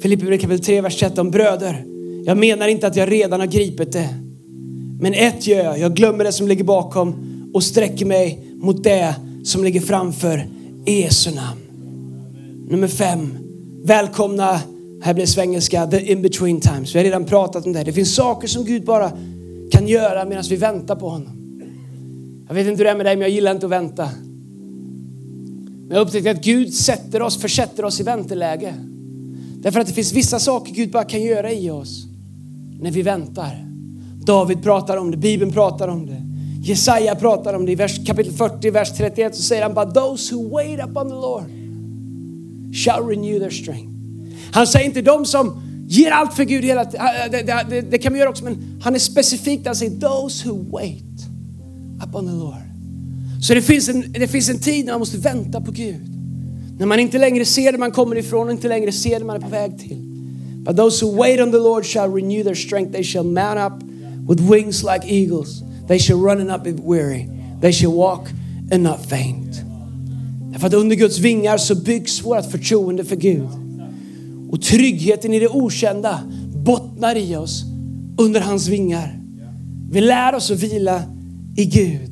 Filipperbrevet 0.03 0.41
kapitel 0.41 0.65
3, 0.65 0.81
vers 0.81 0.99
13. 0.99 1.31
Bröder, 1.31 1.85
jag 2.25 2.39
menar 2.39 2.69
inte 2.69 2.87
att 2.87 2.97
jag 2.97 3.11
redan 3.11 3.41
har 3.41 3.47
gripit 3.47 3.93
det. 3.93 4.09
Men 5.01 5.15
ett 5.15 5.47
gör 5.47 5.65
jag, 5.65 5.79
jag 5.79 5.95
glömmer 5.95 6.25
det 6.25 6.33
som 6.33 6.49
ligger 6.49 6.65
bakom 6.65 7.15
och 7.55 7.63
sträcker 7.63 8.07
mig 8.07 8.45
mot 8.55 8.85
det 8.85 9.15
som 9.45 9.65
ligger 9.65 9.81
framför 9.81 10.47
i 10.87 11.01
Jesu 11.01 11.31
namn. 11.31 11.61
Nummer 12.69 12.89
fem, 12.89 13.39
välkomna 13.85 14.61
här 15.03 15.15
blir 15.15 15.27
svengelska, 15.27 15.87
the 15.87 16.13
in 16.13 16.23
between 16.23 16.61
times. 16.61 16.95
Vi 16.95 16.99
har 16.99 17.05
redan 17.05 17.25
pratat 17.25 17.67
om 17.67 17.73
det. 17.73 17.85
Det 17.85 17.93
finns 17.93 18.15
saker 18.15 18.49
som 18.49 18.65
Gud 18.65 18.85
bara 18.85 19.13
kan 19.71 19.89
göra 19.89 20.25
medan 20.25 20.45
vi 20.49 20.57
väntar 20.57 20.97
på 20.97 21.09
honom. 21.09 21.33
Jag 22.49 22.55
vet 22.55 22.67
inte 22.67 22.79
hur 22.79 22.85
det 22.85 22.91
är 22.91 22.97
med 22.97 23.07
dig, 23.07 23.17
men 23.17 23.23
jag 23.23 23.31
gillar 23.31 23.51
inte 23.51 23.67
att 23.67 23.73
vänta. 23.73 24.11
Men 25.87 25.97
jag 25.97 26.07
upptäckte 26.07 26.31
att 26.31 26.45
Gud 26.45 26.75
sätter 26.75 27.23
oss, 27.23 27.41
försätter 27.41 27.85
oss 27.85 28.01
i 28.01 28.03
vänteläge. 28.03 28.75
Därför 29.55 29.81
att 29.81 29.87
det 29.87 29.93
finns 29.93 30.13
vissa 30.13 30.39
saker 30.39 30.75
Gud 30.75 30.91
bara 30.91 31.05
kan 31.05 31.23
göra 31.23 31.53
i 31.53 31.71
oss 31.71 32.07
när 32.81 32.91
vi 32.91 33.03
väntar. 33.03 33.67
David 34.25 34.63
pratar 34.63 34.97
om 34.97 35.11
det, 35.11 35.17
Bibeln 35.17 35.53
pratar 35.53 35.89
om 35.89 36.07
det. 36.07 36.23
Jesaja 36.63 37.15
pratar 37.15 37.55
om 37.55 37.67
det 37.67 37.73
i 37.73 37.75
vers, 37.75 38.07
kapitel 38.07 38.33
40, 38.33 38.71
vers 38.71 38.93
31 38.97 39.37
så 39.37 39.43
säger 39.43 39.63
han 39.63 39.75
bara 39.75 39.91
Those 39.91 40.35
who 40.35 40.49
wait 40.49 40.81
upon 40.81 41.09
the 41.09 41.15
Lord 41.15 41.45
shall 42.75 43.09
renew 43.09 43.39
their 43.39 43.51
strength. 43.51 43.98
Han 44.53 44.67
säger 44.67 44.87
inte 44.87 45.03
de 45.03 45.25
som 45.25 45.63
ger 45.89 46.11
allt 46.11 46.35
för 46.35 46.45
Gud 46.45 46.65
hela 46.65 46.85
tiden. 46.85 47.07
Det, 47.31 47.43
det, 47.43 47.67
det, 47.71 47.81
det, 47.81 47.99
kan 47.99 48.13
vi 48.13 48.19
göra 48.19 48.31
också, 48.31 48.45
men 48.45 48.81
han 48.83 48.95
är 48.95 48.99
specifik. 48.99 49.67
Han 49.67 49.77
säger 49.77 50.01
those 50.01 50.49
who 50.49 50.71
wait 50.71 51.05
upon 52.09 52.27
the 52.27 52.33
Lord. 52.33 52.69
Så 53.43 53.55
det 53.55 53.63
finns, 53.63 53.89
en, 53.89 54.13
det 54.13 54.29
finns 54.29 54.49
en 54.49 54.59
tid 54.59 54.85
när 54.85 54.93
man 54.93 55.01
måste 55.01 55.19
vänta 55.19 55.61
på 55.61 55.71
Gud. 55.71 56.01
När 56.79 56.87
man 56.87 57.01
inte 57.01 57.19
längre 57.19 57.45
ser 57.45 57.73
det 57.73 57.79
man 57.79 57.91
kommer 57.91 58.17
ifrån 58.17 58.47
och 58.47 58.53
inte 58.53 58.69
längre 58.69 58.93
ser 58.93 59.19
det 59.19 59.25
man 59.25 59.37
är 59.37 59.41
på 59.41 59.49
väg 59.49 59.79
till. 59.79 59.97
But 60.65 60.77
those 60.77 61.05
who 61.05 61.17
wait 61.17 61.41
on 61.41 61.53
the 61.53 61.59
Lord 61.59 61.85
shall 61.85 62.15
renew 62.15 62.45
their 62.45 62.55
strength. 62.55 62.93
They 62.93 63.05
shall 63.05 63.25
mount 63.25 63.59
up 63.59 63.83
with 64.29 64.51
wings 64.51 64.83
like 64.83 65.07
eagles. 65.07 65.63
They 65.89 65.99
shall 65.99 66.17
run 66.17 66.41
and 66.41 66.49
not 66.49 66.65
be 66.65 66.73
weary. 66.73 67.29
They 67.61 67.73
shall 67.73 67.93
walk 67.93 68.29
and 68.73 68.83
not 68.83 69.07
faint. 69.09 69.61
Därför 70.53 70.67
att 70.67 70.75
under 70.75 70.97
Guds 70.97 71.19
vingar 71.19 71.59
så 71.59 71.75
byggs 71.75 72.25
vårt 72.25 72.51
förtroende 72.51 73.05
för 73.05 73.17
Gud. 73.17 73.68
Och 74.51 74.63
tryggheten 74.63 75.35
i 75.35 75.39
det 75.39 75.49
okända 75.49 76.21
bottnar 76.65 77.17
i 77.17 77.37
oss 77.37 77.65
under 78.19 78.41
hans 78.41 78.69
vingar. 78.69 79.21
Vi 79.91 80.01
lär 80.01 80.35
oss 80.35 80.51
att 80.51 80.59
vila 80.59 81.03
i 81.57 81.65
Gud. 81.65 82.11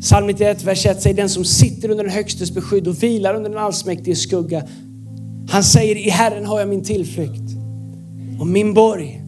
Psalm 0.00 0.26
91, 0.26 0.64
vers 0.64 0.86
1 0.86 1.02
säger 1.02 1.16
den 1.16 1.28
som 1.28 1.44
sitter 1.44 1.90
under 1.90 2.04
den 2.04 2.12
högstes 2.12 2.54
beskydd 2.54 2.88
och 2.88 3.02
vilar 3.02 3.34
under 3.34 3.50
den 3.50 3.58
allsmäktiges 3.58 4.22
skugga. 4.22 4.62
Han 5.48 5.64
säger 5.64 5.96
i 5.96 6.08
Herren 6.08 6.46
har 6.46 6.58
jag 6.58 6.68
min 6.68 6.84
tillflykt 6.84 7.52
och 8.40 8.46
min 8.46 8.74
borg, 8.74 9.22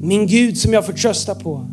min 0.00 0.26
Gud 0.26 0.58
som 0.58 0.72
jag 0.72 0.86
förtröstar 0.86 1.34
på. 1.34 1.66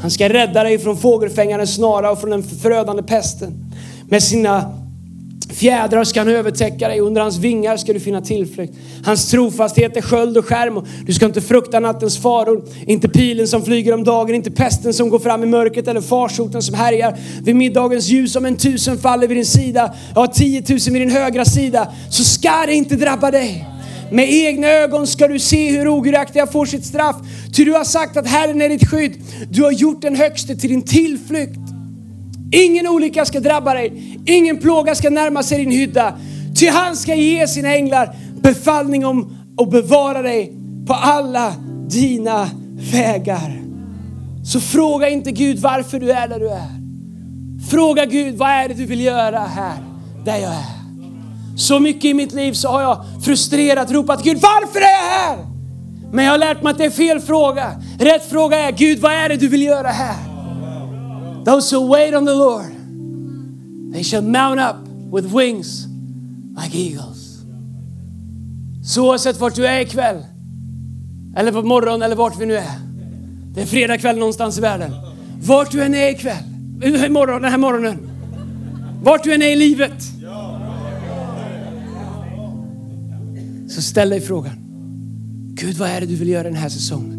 Han 0.00 0.10
ska 0.10 0.28
rädda 0.28 0.64
dig 0.64 0.78
från 0.78 0.96
fågelfängarens 0.96 1.74
snara 1.74 2.10
och 2.10 2.20
från 2.20 2.30
den 2.30 2.42
förödande 2.42 3.02
pesten. 3.02 3.64
Med 4.08 4.22
sina 4.22 4.81
Fjädrar 5.54 6.04
ska 6.04 6.20
han 6.20 6.28
övertäcka 6.28 6.88
dig, 6.88 7.00
under 7.00 7.20
hans 7.20 7.38
vingar 7.38 7.76
ska 7.76 7.92
du 7.92 8.00
finna 8.00 8.20
tillflykt. 8.20 8.74
Hans 9.04 9.30
trofasthet 9.30 9.96
är 9.96 10.02
sköld 10.02 10.36
och 10.36 10.46
skärm. 10.46 10.86
Du 11.06 11.12
ska 11.12 11.26
inte 11.26 11.40
frukta 11.40 11.80
nattens 11.80 12.18
faror, 12.18 12.64
inte 12.86 13.08
pilen 13.08 13.48
som 13.48 13.64
flyger 13.64 13.94
om 13.94 14.04
dagen, 14.04 14.34
inte 14.34 14.50
pesten 14.50 14.94
som 14.94 15.08
går 15.08 15.18
fram 15.18 15.42
i 15.42 15.46
mörkret 15.46 15.88
eller 15.88 16.00
farsoten 16.00 16.62
som 16.62 16.74
härjar 16.74 17.18
vid 17.42 17.56
middagens 17.56 18.08
ljus. 18.08 18.36
Om 18.36 18.44
en 18.44 18.56
tusen 18.56 18.98
faller 18.98 19.28
vid 19.28 19.36
din 19.36 19.46
sida, 19.46 19.94
ja 20.14 20.26
tiotusen 20.26 20.92
vid 20.92 21.02
din 21.02 21.10
högra 21.10 21.44
sida, 21.44 21.92
så 22.10 22.24
ska 22.24 22.66
det 22.66 22.74
inte 22.74 22.96
drabba 22.96 23.30
dig. 23.30 23.68
Med 24.10 24.32
egna 24.32 24.68
ögon 24.68 25.06
ska 25.06 25.28
du 25.28 25.38
se 25.38 25.70
hur 25.70 25.88
ogudaktiga 25.88 26.46
får 26.46 26.66
sitt 26.66 26.84
straff. 26.84 27.16
Ty 27.56 27.64
du 27.64 27.72
har 27.72 27.84
sagt 27.84 28.16
att 28.16 28.26
Herren 28.26 28.62
är 28.62 28.68
ditt 28.68 28.90
skydd. 28.90 29.12
Du 29.50 29.62
har 29.62 29.72
gjort 29.72 30.02
den 30.02 30.16
högste 30.16 30.56
till 30.56 30.70
din 30.70 30.82
tillflykt. 30.82 31.58
Ingen 32.54 32.88
olycka 32.88 33.24
ska 33.24 33.40
drabba 33.40 33.74
dig, 33.74 34.11
ingen 34.26 34.58
plåga 34.58 34.94
ska 34.94 35.10
närma 35.10 35.42
sig 35.42 35.58
din 35.58 35.70
hydda. 35.70 36.14
Ty 36.56 36.68
han 36.68 36.96
ska 36.96 37.14
ge 37.14 37.48
sina 37.48 37.74
änglar 37.74 38.16
befallning 38.42 39.06
om 39.06 39.36
att 39.58 39.70
bevara 39.70 40.22
dig 40.22 40.52
på 40.86 40.94
alla 40.94 41.54
dina 41.88 42.50
vägar. 42.92 43.62
Så 44.44 44.60
fråga 44.60 45.08
inte 45.08 45.30
Gud 45.30 45.58
varför 45.58 46.00
du 46.00 46.12
är 46.12 46.28
där 46.28 46.40
du 46.40 46.48
är. 46.48 46.82
Fråga 47.70 48.04
Gud, 48.04 48.36
vad 48.36 48.50
är 48.50 48.68
det 48.68 48.74
du 48.74 48.86
vill 48.86 49.00
göra 49.00 49.38
här, 49.38 49.76
där 50.24 50.36
jag 50.36 50.52
är? 50.52 50.82
Så 51.56 51.80
mycket 51.80 52.04
i 52.04 52.14
mitt 52.14 52.32
liv 52.32 52.52
så 52.52 52.68
har 52.68 52.82
jag 52.82 53.04
frustrerat 53.24 53.90
ropat 53.90 54.24
Gud, 54.24 54.38
varför 54.38 54.78
är 54.78 54.82
jag 54.82 55.10
här? 55.10 55.46
Men 56.12 56.24
jag 56.24 56.32
har 56.32 56.38
lärt 56.38 56.62
mig 56.62 56.70
att 56.70 56.78
det 56.78 56.84
är 56.84 56.90
fel 56.90 57.20
fråga. 57.20 57.72
Rätt 57.98 58.30
fråga 58.30 58.58
är, 58.58 58.72
Gud 58.72 58.98
vad 58.98 59.12
är 59.12 59.28
det 59.28 59.36
du 59.36 59.48
vill 59.48 59.62
göra 59.62 59.88
här? 59.88 60.16
Those 61.44 61.76
who 61.76 61.88
wait 61.88 62.14
on 62.14 62.26
the 62.26 62.32
Lord, 62.32 62.64
they 63.92 64.02
shall 64.02 64.22
mount 64.22 64.60
up 64.60 64.76
with 65.12 65.36
wings 65.36 65.86
like 66.56 66.74
eagles. 66.74 67.38
Så 68.84 69.08
oavsett 69.08 69.40
vart 69.40 69.54
du 69.54 69.66
är 69.66 69.80
ikväll, 69.80 70.24
eller 71.36 71.52
på 71.52 71.62
morgon 71.62 72.02
eller 72.02 72.16
vart 72.16 72.40
vi 72.40 72.46
nu 72.46 72.56
är. 72.56 72.78
Det 73.54 73.62
är 73.62 73.66
fredag 73.66 73.98
kväll 73.98 74.18
någonstans 74.18 74.58
i 74.58 74.60
världen. 74.60 74.92
Vart 75.42 75.70
du 75.70 75.82
än 75.82 75.94
är 75.94 76.10
ikväll, 76.10 76.44
imorgon, 77.06 77.42
den 77.42 77.50
här 77.50 77.58
morgonen. 77.58 77.98
Vart 79.02 79.24
du 79.24 79.34
än 79.34 79.42
är 79.42 79.50
i 79.50 79.56
livet. 79.56 80.02
Så 83.68 83.82
ställ 83.82 84.10
dig 84.10 84.20
frågan. 84.20 84.52
Gud, 85.54 85.76
vad 85.76 85.88
är 85.88 86.00
det 86.00 86.06
du 86.06 86.14
vill 86.14 86.28
göra 86.28 86.42
den 86.42 86.54
här 86.54 86.68
säsongen? 86.68 87.18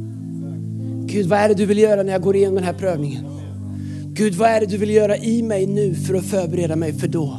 Gud, 1.05 1.25
vad 1.25 1.39
är 1.39 1.49
det 1.49 1.55
du 1.55 1.65
vill 1.65 1.77
göra 1.77 2.03
när 2.03 2.11
jag 2.11 2.21
går 2.21 2.35
igenom 2.35 2.55
den 2.55 2.63
här 2.63 2.73
prövningen? 2.73 3.32
Gud, 4.15 4.35
vad 4.35 4.49
är 4.49 4.59
det 4.59 4.65
du 4.65 4.77
vill 4.77 4.89
göra 4.89 5.17
i 5.17 5.43
mig 5.43 5.65
nu 5.67 5.95
för 5.95 6.13
att 6.13 6.25
förbereda 6.25 6.75
mig 6.75 6.93
för 6.93 7.07
då? 7.07 7.37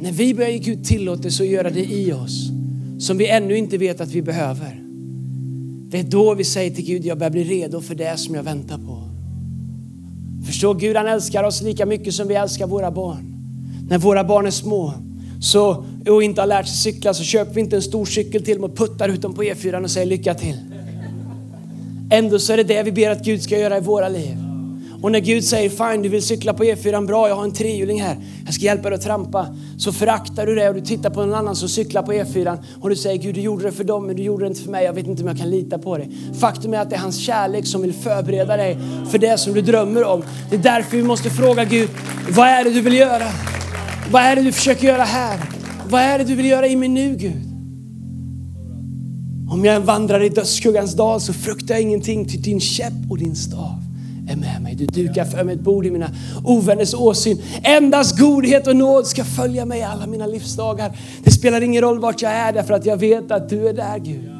När 0.00 0.12
vi 0.12 0.34
börjar 0.34 0.50
ge 0.50 0.58
Gud 0.58 0.84
tillåtelse 0.84 1.42
att 1.42 1.48
göra 1.48 1.70
det 1.70 1.84
i 1.84 2.12
oss 2.12 2.50
som 2.98 3.18
vi 3.18 3.28
ännu 3.28 3.56
inte 3.56 3.78
vet 3.78 4.00
att 4.00 4.08
vi 4.08 4.22
behöver. 4.22 4.82
Det 5.90 5.98
är 5.98 6.02
då 6.02 6.34
vi 6.34 6.44
säger 6.44 6.70
till 6.70 6.84
Gud, 6.84 7.04
jag 7.04 7.18
börjar 7.18 7.30
bli 7.30 7.44
redo 7.44 7.80
för 7.80 7.94
det 7.94 8.16
som 8.16 8.34
jag 8.34 8.42
väntar 8.42 8.78
på. 8.78 9.02
Förstå, 10.46 10.74
Gud 10.74 10.96
han 10.96 11.06
älskar 11.06 11.44
oss 11.44 11.62
lika 11.62 11.86
mycket 11.86 12.14
som 12.14 12.28
vi 12.28 12.34
älskar 12.34 12.66
våra 12.66 12.90
barn. 12.90 13.34
När 13.88 13.98
våra 13.98 14.24
barn 14.24 14.46
är 14.46 14.50
små 14.50 14.94
så, 15.40 15.84
och 16.08 16.22
inte 16.22 16.40
har 16.40 16.46
lärt 16.46 16.66
sig 16.66 16.76
cykla 16.76 17.14
så 17.14 17.22
köper 17.22 17.54
vi 17.54 17.60
inte 17.60 17.76
en 17.76 17.82
stor 17.82 18.06
cykel 18.06 18.44
till 18.44 18.56
dem 18.56 18.64
och 18.64 18.76
puttar 18.76 19.08
ut 19.08 19.22
dem 19.22 19.34
på 19.34 19.42
E4 19.42 19.84
och 19.84 19.90
säger 19.90 20.06
lycka 20.06 20.34
till. 20.34 20.56
Ändå 22.10 22.38
så 22.38 22.52
är 22.52 22.56
det 22.56 22.62
det 22.62 22.82
vi 22.82 22.92
ber 22.92 23.10
att 23.10 23.24
Gud 23.24 23.42
ska 23.42 23.58
göra 23.58 23.78
i 23.78 23.80
våra 23.80 24.08
liv. 24.08 24.49
Och 25.02 25.12
när 25.12 25.20
Gud 25.20 25.44
säger 25.44 25.70
fine, 25.70 26.02
du 26.02 26.08
vill 26.08 26.22
cykla 26.22 26.54
på 26.54 26.64
E4, 26.64 27.06
bra, 27.06 27.28
jag 27.28 27.36
har 27.36 27.44
en 27.44 27.52
trehjuling 27.52 28.02
här, 28.02 28.16
jag 28.44 28.54
ska 28.54 28.64
hjälpa 28.64 28.90
dig 28.90 28.96
att 28.96 29.04
trampa. 29.04 29.46
Så 29.78 29.92
föraktar 29.92 30.46
du 30.46 30.54
det 30.54 30.68
och 30.68 30.74
du 30.74 30.80
tittar 30.80 31.10
på 31.10 31.20
någon 31.20 31.34
annan 31.34 31.56
som 31.56 31.68
cyklar 31.68 32.02
på 32.02 32.12
E4 32.12 32.58
och 32.80 32.90
du 32.90 32.96
säger 32.96 33.22
Gud, 33.22 33.34
du 33.34 33.40
gjorde 33.40 33.64
det 33.64 33.72
för 33.72 33.84
dem, 33.84 34.06
men 34.06 34.16
du 34.16 34.22
gjorde 34.22 34.44
det 34.44 34.48
inte 34.48 34.60
för 34.60 34.70
mig, 34.70 34.84
jag 34.84 34.92
vet 34.92 35.06
inte 35.06 35.22
om 35.22 35.28
jag 35.28 35.38
kan 35.38 35.50
lita 35.50 35.78
på 35.78 35.96
dig. 35.96 36.10
Faktum 36.40 36.74
är 36.74 36.78
att 36.78 36.90
det 36.90 36.96
är 36.96 37.00
hans 37.00 37.18
kärlek 37.18 37.66
som 37.66 37.82
vill 37.82 37.92
förbereda 37.92 38.56
dig 38.56 38.78
för 39.10 39.18
det 39.18 39.38
som 39.38 39.54
du 39.54 39.60
drömmer 39.60 40.04
om. 40.04 40.22
Det 40.50 40.56
är 40.56 40.60
därför 40.60 40.96
vi 40.96 41.02
måste 41.02 41.30
fråga 41.30 41.64
Gud, 41.64 41.88
vad 42.30 42.48
är 42.48 42.64
det 42.64 42.70
du 42.70 42.80
vill 42.80 42.94
göra? 42.94 43.26
Vad 44.10 44.22
är 44.22 44.36
det 44.36 44.42
du 44.42 44.52
försöker 44.52 44.86
göra 44.86 45.04
här? 45.04 45.40
Vad 45.88 46.00
är 46.00 46.18
det 46.18 46.24
du 46.24 46.34
vill 46.34 46.46
göra 46.46 46.66
i 46.66 46.76
mig 46.76 46.88
nu 46.88 47.16
Gud? 47.16 47.46
Om 49.50 49.64
jag 49.64 49.80
vandrar 49.80 50.22
i 50.22 50.28
dödsskuggans 50.28 50.94
dal 50.94 51.20
så 51.20 51.32
fruktar 51.32 51.74
jag 51.74 51.82
ingenting 51.82 52.28
till 52.28 52.42
din 52.42 52.60
käpp 52.60 53.10
och 53.10 53.18
din 53.18 53.36
stav 53.36 53.89
är 54.30 54.36
med 54.36 54.62
mig. 54.62 54.74
Du 54.74 54.86
dukar 54.86 55.24
för 55.24 55.44
mig 55.44 55.54
ett 55.54 55.60
bord 55.60 55.86
i 55.86 55.90
mina 55.90 56.10
ovänners 56.44 56.94
åsyn. 56.94 57.42
Endast 57.62 58.18
godhet 58.18 58.66
och 58.66 58.76
nåd 58.76 59.06
ska 59.06 59.24
följa 59.24 59.64
mig 59.64 59.82
alla 59.82 60.06
mina 60.06 60.26
livsdagar. 60.26 60.98
Det 61.24 61.30
spelar 61.30 61.60
ingen 61.60 61.82
roll 61.82 61.98
vart 61.98 62.22
jag 62.22 62.32
är 62.32 62.52
därför 62.52 62.74
att 62.74 62.86
jag 62.86 62.96
vet 62.96 63.30
att 63.30 63.48
du 63.48 63.68
är 63.68 63.72
där 63.72 63.98
Gud. 63.98 64.30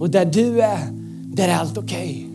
Och 0.00 0.10
där 0.10 0.24
du 0.24 0.60
är, 0.60 0.78
där 1.24 1.48
är 1.48 1.54
allt 1.54 1.78
okej. 1.78 1.98
Okay. 1.98 2.32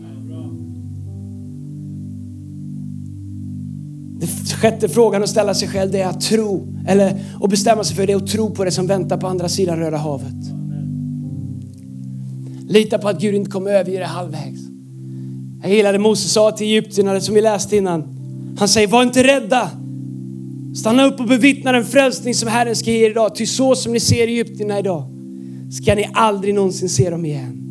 Den 4.18 4.28
sjätte 4.60 4.88
frågan 4.88 5.22
att 5.22 5.28
ställa 5.28 5.54
sig 5.54 5.68
själv 5.68 5.90
det 5.90 6.00
är 6.00 6.08
att 6.08 6.20
tro, 6.20 6.66
eller 6.88 7.20
att 7.42 7.50
bestämma 7.50 7.84
sig 7.84 7.96
för 7.96 8.06
det 8.06 8.14
och 8.14 8.26
tro 8.26 8.50
på 8.50 8.64
det 8.64 8.70
som 8.70 8.86
väntar 8.86 9.16
på 9.16 9.26
andra 9.26 9.48
sidan 9.48 9.78
Röda 9.78 9.96
havet. 9.96 10.34
Lita 12.68 12.98
på 12.98 13.08
att 13.08 13.20
Gud 13.20 13.34
inte 13.34 13.50
kommer 13.50 13.70
överge 13.70 13.98
dig 13.98 14.06
halvvägs. 14.06 14.67
Jag 15.62 15.72
gillade 15.72 15.98
Moses 15.98 16.32
sa 16.32 16.50
till 16.50 16.66
egyptierna 16.66 17.20
som 17.20 17.34
vi 17.34 17.40
läste 17.40 17.76
innan. 17.76 18.04
Han 18.58 18.68
säger, 18.68 18.88
var 18.88 19.02
inte 19.02 19.22
rädda. 19.22 19.70
Stanna 20.74 21.04
upp 21.04 21.20
och 21.20 21.26
bevittna 21.26 21.72
den 21.72 21.84
frälsning 21.84 22.34
som 22.34 22.48
Herren 22.48 22.76
ska 22.76 22.90
ge 22.90 23.06
er 23.06 23.10
idag. 23.10 23.34
Ty 23.34 23.46
så 23.46 23.74
som 23.74 23.92
ni 23.92 24.00
ser 24.00 24.26
egyptierna 24.26 24.78
idag 24.78 25.04
ska 25.70 25.94
ni 25.94 26.08
aldrig 26.12 26.54
någonsin 26.54 26.88
se 26.88 27.10
dem 27.10 27.24
igen. 27.24 27.64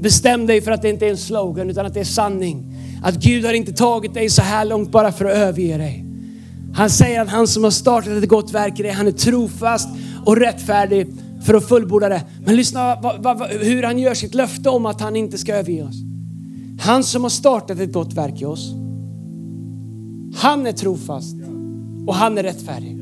Bestäm 0.00 0.46
dig 0.46 0.60
för 0.60 0.70
att 0.70 0.82
det 0.82 0.88
inte 0.88 1.06
är 1.06 1.10
en 1.10 1.16
slogan 1.16 1.70
utan 1.70 1.86
att 1.86 1.94
det 1.94 2.00
är 2.00 2.04
sanning. 2.04 2.64
Att 3.02 3.14
Gud 3.14 3.44
har 3.44 3.52
inte 3.52 3.72
tagit 3.72 4.14
dig 4.14 4.30
så 4.30 4.42
här 4.42 4.64
långt 4.64 4.90
bara 4.90 5.12
för 5.12 5.24
att 5.24 5.36
överge 5.36 5.76
dig. 5.76 6.04
Han 6.74 6.90
säger 6.90 7.20
att 7.20 7.28
han 7.28 7.48
som 7.48 7.64
har 7.64 7.70
startat 7.70 8.12
ett 8.12 8.28
gott 8.28 8.52
verk 8.52 8.80
i 8.80 8.82
dig, 8.82 8.92
han 8.92 9.06
är 9.06 9.12
trofast 9.12 9.88
och 10.24 10.36
rättfärdig 10.36 11.06
för 11.46 11.54
att 11.54 11.68
fullborda 11.68 12.08
det. 12.08 12.22
Men 12.46 12.56
lyssna 12.56 12.94
hur 13.60 13.82
han 13.82 13.98
gör 13.98 14.14
sitt 14.14 14.34
löfte 14.34 14.68
om 14.68 14.86
att 14.86 15.00
han 15.00 15.16
inte 15.16 15.38
ska 15.38 15.54
överge 15.54 15.82
oss. 15.82 16.13
Han 16.84 17.04
som 17.04 17.22
har 17.22 17.30
startat 17.30 17.78
ett 17.78 17.92
gott 17.92 18.12
verk 18.12 18.42
i 18.42 18.44
oss. 18.44 18.72
Han 20.34 20.66
är 20.66 20.72
trofast 20.72 21.36
och 22.06 22.14
han 22.14 22.38
är 22.38 22.42
rättfärdig. 22.42 23.00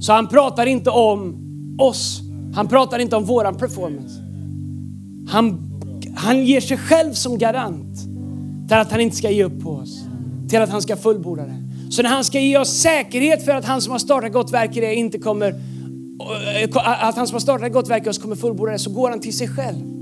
Så 0.00 0.12
han 0.12 0.28
pratar 0.28 0.66
inte 0.66 0.90
om 0.90 1.36
oss. 1.78 2.20
Han 2.54 2.68
pratar 2.68 2.98
inte 2.98 3.16
om 3.16 3.24
våran 3.24 3.54
performance. 3.54 4.22
Han, 5.28 5.70
han 6.16 6.44
ger 6.44 6.60
sig 6.60 6.76
själv 6.76 7.12
som 7.12 7.38
garant 7.38 7.98
till 8.68 8.76
att 8.76 8.90
han 8.90 9.00
inte 9.00 9.16
ska 9.16 9.30
ge 9.30 9.44
upp 9.44 9.62
på 9.62 9.70
oss. 9.70 10.04
Till 10.48 10.62
att 10.62 10.70
han 10.70 10.82
ska 10.82 10.96
fullborda 10.96 11.42
det. 11.42 11.62
Så 11.90 12.02
när 12.02 12.10
han 12.10 12.24
ska 12.24 12.40
ge 12.40 12.58
oss 12.58 12.68
säkerhet 12.68 13.44
för 13.44 13.52
att 13.52 13.64
han 13.64 13.82
som 13.82 13.92
har 13.92 13.98
startat 13.98 14.32
gott 14.32 14.52
verk 14.52 14.76
i 14.76 14.80
det 14.80 14.94
inte 14.94 15.18
kommer 15.18 15.54
att 16.84 17.16
han 17.16 17.26
som 17.26 17.34
har 17.34 17.40
startat 17.40 17.66
ett 17.66 17.72
gott 17.72 17.90
verk 17.90 18.06
i 18.06 18.10
oss 18.10 18.18
kommer 18.18 18.36
fullborda 18.36 18.72
det 18.72 18.78
så 18.78 18.90
går 18.90 19.10
han 19.10 19.20
till 19.20 19.36
sig 19.36 19.48
själv. 19.48 19.97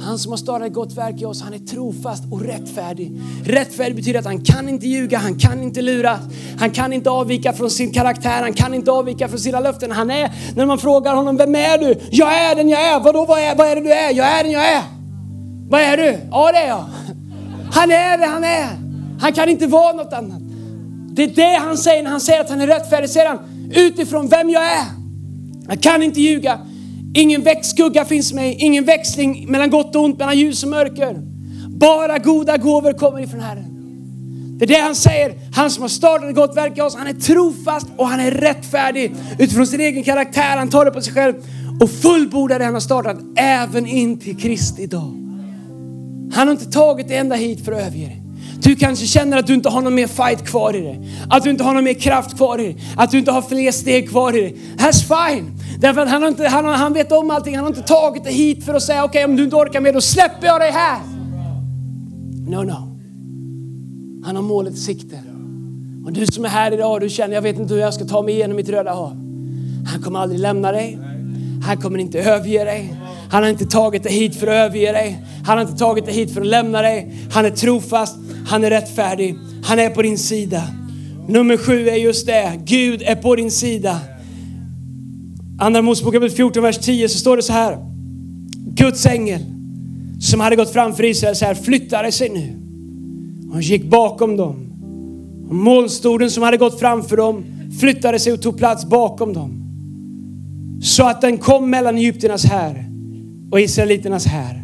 Han 0.00 0.18
som 0.18 0.32
har 0.32 0.36
startat 0.36 0.66
ett 0.66 0.72
gott 0.72 0.96
verk 0.96 1.20
i 1.20 1.24
oss, 1.24 1.42
han 1.42 1.54
är 1.54 1.58
trofast 1.58 2.24
och 2.30 2.40
rättfärdig. 2.40 3.20
Rättfärdig 3.44 3.96
betyder 3.96 4.18
att 4.18 4.24
han 4.24 4.40
kan 4.40 4.68
inte 4.68 4.86
ljuga, 4.86 5.18
han 5.18 5.34
kan 5.34 5.62
inte 5.62 5.82
lura, 5.82 6.18
han 6.58 6.70
kan 6.70 6.92
inte 6.92 7.10
avvika 7.10 7.52
från 7.52 7.70
sin 7.70 7.92
karaktär, 7.92 8.42
han 8.42 8.52
kan 8.52 8.74
inte 8.74 8.90
avvika 8.90 9.28
från 9.28 9.38
sina 9.38 9.60
löften. 9.60 9.90
Han 9.90 10.10
är, 10.10 10.32
när 10.56 10.66
man 10.66 10.78
frågar 10.78 11.14
honom, 11.14 11.36
vem 11.36 11.54
är 11.54 11.78
du? 11.78 12.00
Jag 12.10 12.34
är 12.34 12.56
den 12.56 12.68
jag 12.68 12.82
är. 12.82 13.00
Vadå, 13.00 13.24
vad 13.24 13.38
är, 13.38 13.56
vad 13.56 13.66
är 13.66 13.76
det 13.76 13.82
du 13.82 13.92
är? 13.92 14.14
Jag 14.14 14.38
är 14.38 14.42
den 14.44 14.52
jag 14.52 14.72
är. 14.72 14.82
Vad 15.68 15.80
är 15.80 15.96
du? 15.96 16.18
Ja, 16.30 16.52
det 16.52 16.58
är 16.58 16.68
jag. 16.68 16.84
Han 17.72 17.90
är 17.90 18.18
det 18.18 18.26
han 18.26 18.44
är. 18.44 18.68
Han 19.20 19.32
kan 19.32 19.48
inte 19.48 19.66
vara 19.66 19.92
något 19.92 20.12
annat. 20.12 20.42
Det 21.14 21.22
är 21.22 21.28
det 21.28 21.58
han 21.58 21.78
säger 21.78 22.02
när 22.02 22.10
han 22.10 22.20
säger 22.20 22.40
att 22.40 22.50
han 22.50 22.60
är 22.60 22.66
rättfärdig. 22.66 23.10
Säger 23.10 23.28
han, 23.28 23.38
utifrån 23.74 24.28
vem 24.28 24.50
jag 24.50 24.62
är. 24.62 24.86
Jag 25.68 25.80
kan 25.82 26.02
inte 26.02 26.20
ljuga. 26.20 26.58
Ingen 27.14 27.42
växtskugga 27.42 28.04
finns 28.04 28.32
med, 28.32 28.54
ingen 28.58 28.84
växling 28.84 29.50
mellan 29.50 29.70
gott 29.70 29.96
och 29.96 30.04
ont, 30.04 30.18
mellan 30.18 30.38
ljus 30.38 30.62
och 30.62 30.68
mörker. 30.68 31.16
Bara 31.68 32.18
goda 32.18 32.56
gåvor 32.56 32.92
kommer 32.92 33.20
ifrån 33.20 33.40
Herren. 33.40 33.72
Det 34.58 34.64
är 34.64 34.68
det 34.68 34.80
han 34.80 34.94
säger. 34.94 35.34
Han 35.54 35.70
som 35.70 35.82
har 35.82 35.88
startat 35.88 36.28
ett 36.28 36.34
gott 36.34 36.56
verk 36.56 36.78
i 36.78 36.80
oss, 36.80 36.96
han 36.96 37.06
är 37.06 37.12
trofast 37.12 37.86
och 37.96 38.08
han 38.08 38.20
är 38.20 38.30
rättfärdig 38.30 39.12
utifrån 39.38 39.66
sin 39.66 39.80
egen 39.80 40.04
karaktär. 40.04 40.56
Han 40.56 40.68
tar 40.68 40.84
det 40.84 40.90
på 40.90 41.00
sig 41.00 41.12
själv 41.12 41.34
och 41.80 41.90
fullbordar 41.90 42.58
det 42.58 42.64
han 42.64 42.74
har 42.74 42.80
startat 42.80 43.16
även 43.36 43.86
in 43.86 44.18
till 44.18 44.36
Kristi 44.36 44.86
dag. 44.86 45.12
Han 46.34 46.48
har 46.48 46.50
inte 46.50 46.70
tagit 46.70 47.08
det 47.08 47.16
ända 47.16 47.36
hit 47.36 47.64
för 47.64 47.72
att 47.72 47.78
överge 47.78 48.06
dig. 48.06 48.22
Du 48.62 48.76
kanske 48.76 49.06
känner 49.06 49.38
att 49.38 49.46
du 49.46 49.54
inte 49.54 49.68
har 49.68 49.82
någon 49.82 49.94
mer 49.94 50.06
fight 50.06 50.46
kvar 50.46 50.76
i 50.76 50.80
dig. 50.80 51.00
Att 51.30 51.44
du 51.44 51.50
inte 51.50 51.64
har 51.64 51.74
någon 51.74 51.84
mer 51.84 51.94
kraft 51.94 52.36
kvar 52.36 52.58
i 52.60 52.62
dig. 52.62 52.76
Att 52.96 53.10
du 53.10 53.18
inte 53.18 53.30
har 53.30 53.42
fler 53.42 53.72
steg 53.72 54.10
kvar 54.10 54.36
i 54.36 54.40
dig. 54.40 54.56
That's 54.76 55.30
fine. 55.30 55.50
Därför 55.82 56.00
att 56.00 56.08
han, 56.08 56.22
har 56.22 56.28
inte, 56.28 56.48
han, 56.48 56.64
han 56.64 56.92
vet 56.92 57.12
om 57.12 57.30
allting. 57.30 57.54
Han 57.56 57.64
har 57.64 57.70
inte 57.70 57.82
tagit 57.82 58.24
dig 58.24 58.32
hit 58.32 58.64
för 58.64 58.74
att 58.74 58.82
säga 58.82 59.04
okej 59.04 59.24
okay, 59.24 59.30
om 59.30 59.36
du 59.36 59.44
inte 59.44 59.56
orkar 59.56 59.80
mer 59.80 59.92
då 59.92 60.00
släpper 60.00 60.46
jag 60.46 60.60
dig 60.60 60.70
här. 60.70 61.00
No, 62.46 62.62
no. 62.62 62.98
Han 64.24 64.36
har 64.36 64.42
målet 64.42 64.74
i 64.74 64.76
sikte. 64.76 65.18
Och 66.04 66.12
du 66.12 66.26
som 66.26 66.44
är 66.44 66.48
här 66.48 66.72
idag, 66.72 67.00
du 67.00 67.08
känner 67.08 67.34
jag 67.34 67.42
vet 67.42 67.58
inte 67.58 67.74
hur 67.74 67.80
jag 67.80 67.94
ska 67.94 68.04
ta 68.04 68.22
mig 68.22 68.34
igenom 68.34 68.56
mitt 68.56 68.68
röda 68.68 68.92
hav. 68.92 69.10
Han 69.92 70.02
kommer 70.02 70.18
aldrig 70.18 70.40
lämna 70.40 70.72
dig. 70.72 70.98
Han 71.66 71.76
kommer 71.76 71.98
inte 71.98 72.18
överge 72.18 72.64
dig. 72.64 72.94
Han 73.30 73.42
har 73.42 73.50
inte 73.50 73.66
tagit 73.66 74.02
dig 74.02 74.12
hit 74.12 74.36
för 74.36 74.46
att 74.46 74.54
överge 74.54 74.92
dig. 74.92 75.22
Han 75.46 75.58
har 75.58 75.64
inte 75.64 75.78
tagit 75.78 76.04
dig 76.04 76.14
hit 76.14 76.34
för 76.34 76.40
att 76.40 76.46
lämna 76.46 76.82
dig. 76.82 77.14
Han 77.32 77.44
är 77.44 77.50
trofast, 77.50 78.16
han 78.46 78.64
är 78.64 78.70
rättfärdig, 78.70 79.36
han 79.64 79.78
är 79.78 79.90
på 79.90 80.02
din 80.02 80.18
sida. 80.18 80.62
Nummer 81.28 81.56
sju 81.56 81.88
är 81.88 81.96
just 81.96 82.26
det, 82.26 82.60
Gud 82.64 83.02
är 83.02 83.14
på 83.14 83.36
din 83.36 83.50
sida. 83.50 84.00
Andra 85.58 85.82
Mosebok 85.82 86.32
14, 86.32 86.62
vers 86.62 86.78
10 86.78 87.08
så 87.08 87.18
står 87.18 87.36
det 87.36 87.42
så 87.42 87.52
här. 87.52 87.78
Guds 88.74 89.06
ängel 89.06 89.40
som 90.20 90.40
hade 90.40 90.56
gått 90.56 90.72
framför 90.72 91.04
Israel 91.04 91.36
så 91.36 91.44
här 91.44 91.54
flyttade 91.54 92.12
sig 92.12 92.28
nu. 92.28 92.58
Och 93.52 93.62
gick 93.62 93.84
bakom 93.84 94.36
dem. 94.36 94.56
Och 95.48 95.54
molnstoden 95.54 96.30
som 96.30 96.42
hade 96.42 96.56
gått 96.56 96.80
framför 96.80 97.16
dem 97.16 97.44
flyttade 97.80 98.18
sig 98.18 98.32
och 98.32 98.42
tog 98.42 98.58
plats 98.58 98.84
bakom 98.84 99.32
dem. 99.32 99.62
Så 100.82 101.08
att 101.08 101.20
den 101.20 101.38
kom 101.38 101.70
mellan 101.70 101.96
Egypternas 101.96 102.44
här 102.44 102.84
och 103.50 103.60
Israeliternas 103.60 104.26
här. 104.26 104.62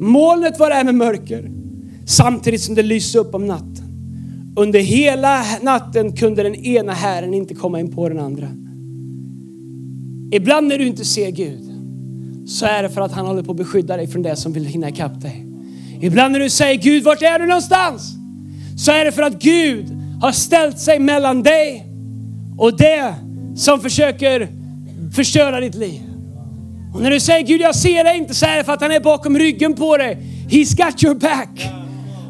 Molnet 0.00 0.58
var 0.58 0.70
där 0.70 0.84
med 0.84 0.94
mörker 0.94 1.50
samtidigt 2.06 2.62
som 2.62 2.74
det 2.74 2.82
lyste 2.82 3.18
upp 3.18 3.34
om 3.34 3.46
natten. 3.46 3.84
Under 4.56 4.80
hela 4.80 5.44
natten 5.62 6.16
kunde 6.16 6.42
den 6.42 6.54
ena 6.54 6.92
herren 6.92 7.34
inte 7.34 7.54
komma 7.54 7.80
in 7.80 7.92
på 7.92 8.08
den 8.08 8.18
andra. 8.18 8.48
Ibland 10.30 10.68
när 10.68 10.78
du 10.78 10.86
inte 10.86 11.04
ser 11.04 11.30
Gud 11.30 11.64
så 12.46 12.66
är 12.66 12.82
det 12.82 12.88
för 12.88 13.00
att 13.00 13.12
han 13.12 13.26
håller 13.26 13.42
på 13.42 13.50
att 13.50 13.56
beskydda 13.56 13.96
dig 13.96 14.06
från 14.06 14.22
det 14.22 14.36
som 14.36 14.52
vill 14.52 14.64
hinna 14.64 14.88
ikapp 14.88 15.20
dig. 15.20 15.46
Ibland 16.00 16.32
när 16.32 16.40
du 16.40 16.50
säger 16.50 16.82
Gud, 16.82 17.04
vart 17.04 17.22
är 17.22 17.38
du 17.38 17.46
någonstans? 17.46 18.14
Så 18.76 18.92
är 18.92 19.04
det 19.04 19.12
för 19.12 19.22
att 19.22 19.42
Gud 19.42 19.86
har 20.20 20.32
ställt 20.32 20.78
sig 20.78 20.98
mellan 20.98 21.42
dig 21.42 21.86
och 22.58 22.76
det 22.76 23.14
som 23.56 23.80
försöker 23.80 24.48
förstöra 25.14 25.60
ditt 25.60 25.74
liv. 25.74 26.00
Och 26.94 27.02
när 27.02 27.10
du 27.10 27.20
säger 27.20 27.46
Gud, 27.46 27.60
jag 27.60 27.74
ser 27.74 28.04
dig 28.04 28.18
inte, 28.18 28.34
så 28.34 28.46
är 28.46 28.56
det 28.56 28.64
för 28.64 28.72
att 28.72 28.80
han 28.80 28.90
är 28.90 29.00
bakom 29.00 29.38
ryggen 29.38 29.74
på 29.74 29.96
dig. 29.96 30.18
He's 30.48 30.76
got 30.86 31.04
your 31.04 31.14
back. 31.14 31.68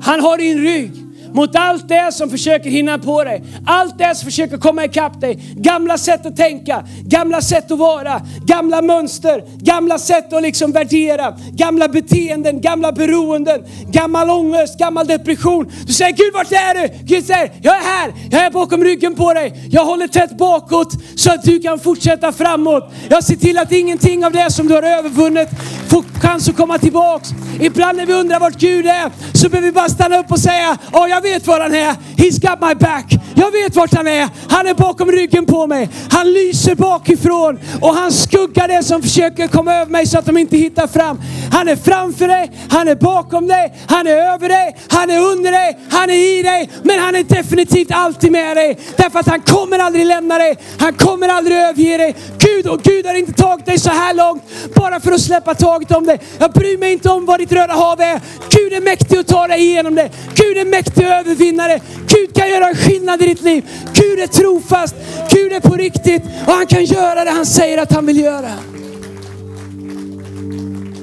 Han 0.00 0.20
har 0.20 0.38
din 0.38 0.58
rygg 0.58 0.92
mot 1.34 1.56
allt 1.56 1.88
det 1.88 2.12
som 2.12 2.30
försöker 2.30 2.70
hinna 2.70 2.98
på 2.98 3.24
dig. 3.24 3.42
Allt 3.66 3.98
det 3.98 4.14
som 4.14 4.24
försöker 4.24 4.58
komma 4.58 4.84
ikapp 4.84 5.20
dig. 5.20 5.38
Gamla 5.56 5.98
sätt 5.98 6.26
att 6.26 6.36
tänka, 6.36 6.84
gamla 7.04 7.42
sätt 7.42 7.70
att 7.70 7.78
vara, 7.78 8.22
gamla 8.46 8.82
mönster, 8.82 9.44
gamla 9.56 9.98
sätt 9.98 10.32
att 10.32 10.42
liksom 10.42 10.72
värdera, 10.72 11.34
gamla 11.52 11.88
beteenden, 11.88 12.60
gamla 12.60 12.92
beroenden, 12.92 13.64
gammal 13.92 14.30
ångest, 14.30 14.78
gammal 14.78 15.06
depression. 15.06 15.72
Du 15.86 15.92
säger 15.92 16.12
Gud 16.12 16.34
vart 16.34 16.52
är 16.52 16.82
du? 16.82 16.88
Gud 17.04 17.26
säger 17.26 17.52
jag 17.62 17.76
är 17.76 17.80
här, 17.80 18.14
jag 18.30 18.44
är 18.44 18.50
bakom 18.50 18.84
ryggen 18.84 19.14
på 19.14 19.34
dig. 19.34 19.68
Jag 19.70 19.84
håller 19.84 20.08
tätt 20.08 20.38
bakåt 20.38 20.92
så 21.16 21.32
att 21.32 21.42
du 21.42 21.60
kan 21.60 21.78
fortsätta 21.78 22.32
framåt. 22.32 22.92
Jag 23.10 23.24
ser 23.24 23.36
till 23.36 23.58
att 23.58 23.72
ingenting 23.72 24.24
av 24.24 24.32
det 24.32 24.50
som 24.50 24.68
du 24.68 24.74
har 24.74 24.82
övervunnit 24.82 25.48
får 25.88 26.04
chans 26.20 26.48
att 26.48 26.56
komma 26.56 26.78
tillbaks. 26.78 27.28
Ibland 27.60 27.98
när 27.98 28.06
vi 28.06 28.12
undrar 28.12 28.40
vart 28.40 28.58
Gud 28.60 28.86
är 28.86 29.10
så 29.34 29.48
behöver 29.48 29.68
vi 29.68 29.72
bara 29.72 29.88
stanna 29.88 30.18
upp 30.18 30.30
och 30.30 30.38
säga, 30.38 30.78
oh, 30.92 31.10
jag 31.10 31.17
jag 31.18 31.22
vet 31.22 31.46
var 31.46 31.60
han 31.60 31.74
är. 31.74 31.96
He's 32.16 32.40
got 32.40 32.60
my 32.68 32.74
back. 32.74 33.18
Jag 33.34 33.50
vet 33.50 33.76
vart 33.76 33.94
han 33.94 34.06
är. 34.06 34.28
Han 34.48 34.66
är 34.66 34.74
bakom 34.74 35.12
ryggen 35.12 35.46
på 35.46 35.66
mig. 35.66 35.88
Han 36.10 36.32
lyser 36.32 36.74
bakifrån 36.74 37.58
och 37.80 37.94
han 37.94 38.12
skuggar 38.12 38.68
det 38.68 38.82
som 38.82 39.02
försöker 39.02 39.48
komma 39.48 39.74
över 39.74 39.90
mig 39.90 40.06
så 40.06 40.18
att 40.18 40.26
de 40.26 40.38
inte 40.38 40.56
hittar 40.56 40.86
fram. 40.86 41.20
Han 41.52 41.68
är 41.68 41.76
framför 41.76 42.28
dig, 42.28 42.50
han 42.70 42.88
är 42.88 42.94
bakom 42.94 43.46
dig, 43.46 43.74
han 43.88 44.06
är 44.06 44.16
över 44.16 44.48
dig, 44.48 44.76
han 44.88 45.10
är 45.10 45.18
under 45.18 45.52
dig, 45.52 45.78
han 45.90 46.10
är 46.10 46.38
i 46.38 46.42
dig. 46.42 46.70
Men 46.82 46.98
han 46.98 47.14
är 47.14 47.22
definitivt 47.22 47.90
alltid 47.90 48.32
med 48.32 48.56
dig. 48.56 48.78
Därför 48.96 49.18
att 49.18 49.28
han 49.28 49.40
kommer 49.40 49.78
aldrig 49.78 50.06
lämna 50.06 50.38
dig. 50.38 50.56
Han 50.78 50.94
kommer 50.94 51.28
aldrig 51.28 51.56
överge 51.56 51.96
dig. 51.96 52.16
Gud 52.38 52.66
och 52.66 52.82
Gud 52.82 53.06
har 53.06 53.14
inte 53.14 53.32
tagit 53.32 53.66
dig 53.66 53.78
så 53.78 53.90
här 53.90 54.14
långt 54.14 54.42
bara 54.74 55.00
för 55.00 55.12
att 55.12 55.20
släppa 55.20 55.54
taget 55.54 55.90
om 55.90 56.06
dig. 56.06 56.20
Jag 56.38 56.52
bryr 56.52 56.78
mig 56.78 56.92
inte 56.92 57.10
om 57.10 57.26
vad 57.26 57.40
ditt 57.40 57.52
röda 57.52 57.74
hav 57.74 58.00
är. 58.00 58.20
Gud 58.50 58.72
är 58.72 58.80
mäktig 58.80 59.18
att 59.18 59.26
ta 59.28 59.46
dig 59.46 59.60
igenom 59.60 59.94
det. 59.94 60.10
Gud 60.34 60.56
är 60.58 60.64
mäktig 60.64 61.07
övervinnare. 61.08 61.80
Gud 62.06 62.34
kan 62.34 62.48
göra 62.48 62.68
en 62.68 62.76
skillnad 62.76 63.22
i 63.22 63.26
ditt 63.26 63.42
liv. 63.42 63.64
Gud 63.94 64.20
är 64.20 64.26
trofast. 64.26 64.94
Gud 65.30 65.52
är 65.52 65.60
på 65.60 65.76
riktigt 65.76 66.22
och 66.46 66.52
han 66.52 66.66
kan 66.66 66.84
göra 66.84 67.24
det 67.24 67.30
han 67.30 67.46
säger 67.46 67.78
att 67.78 67.92
han 67.92 68.06
vill 68.06 68.18
göra. 68.18 68.50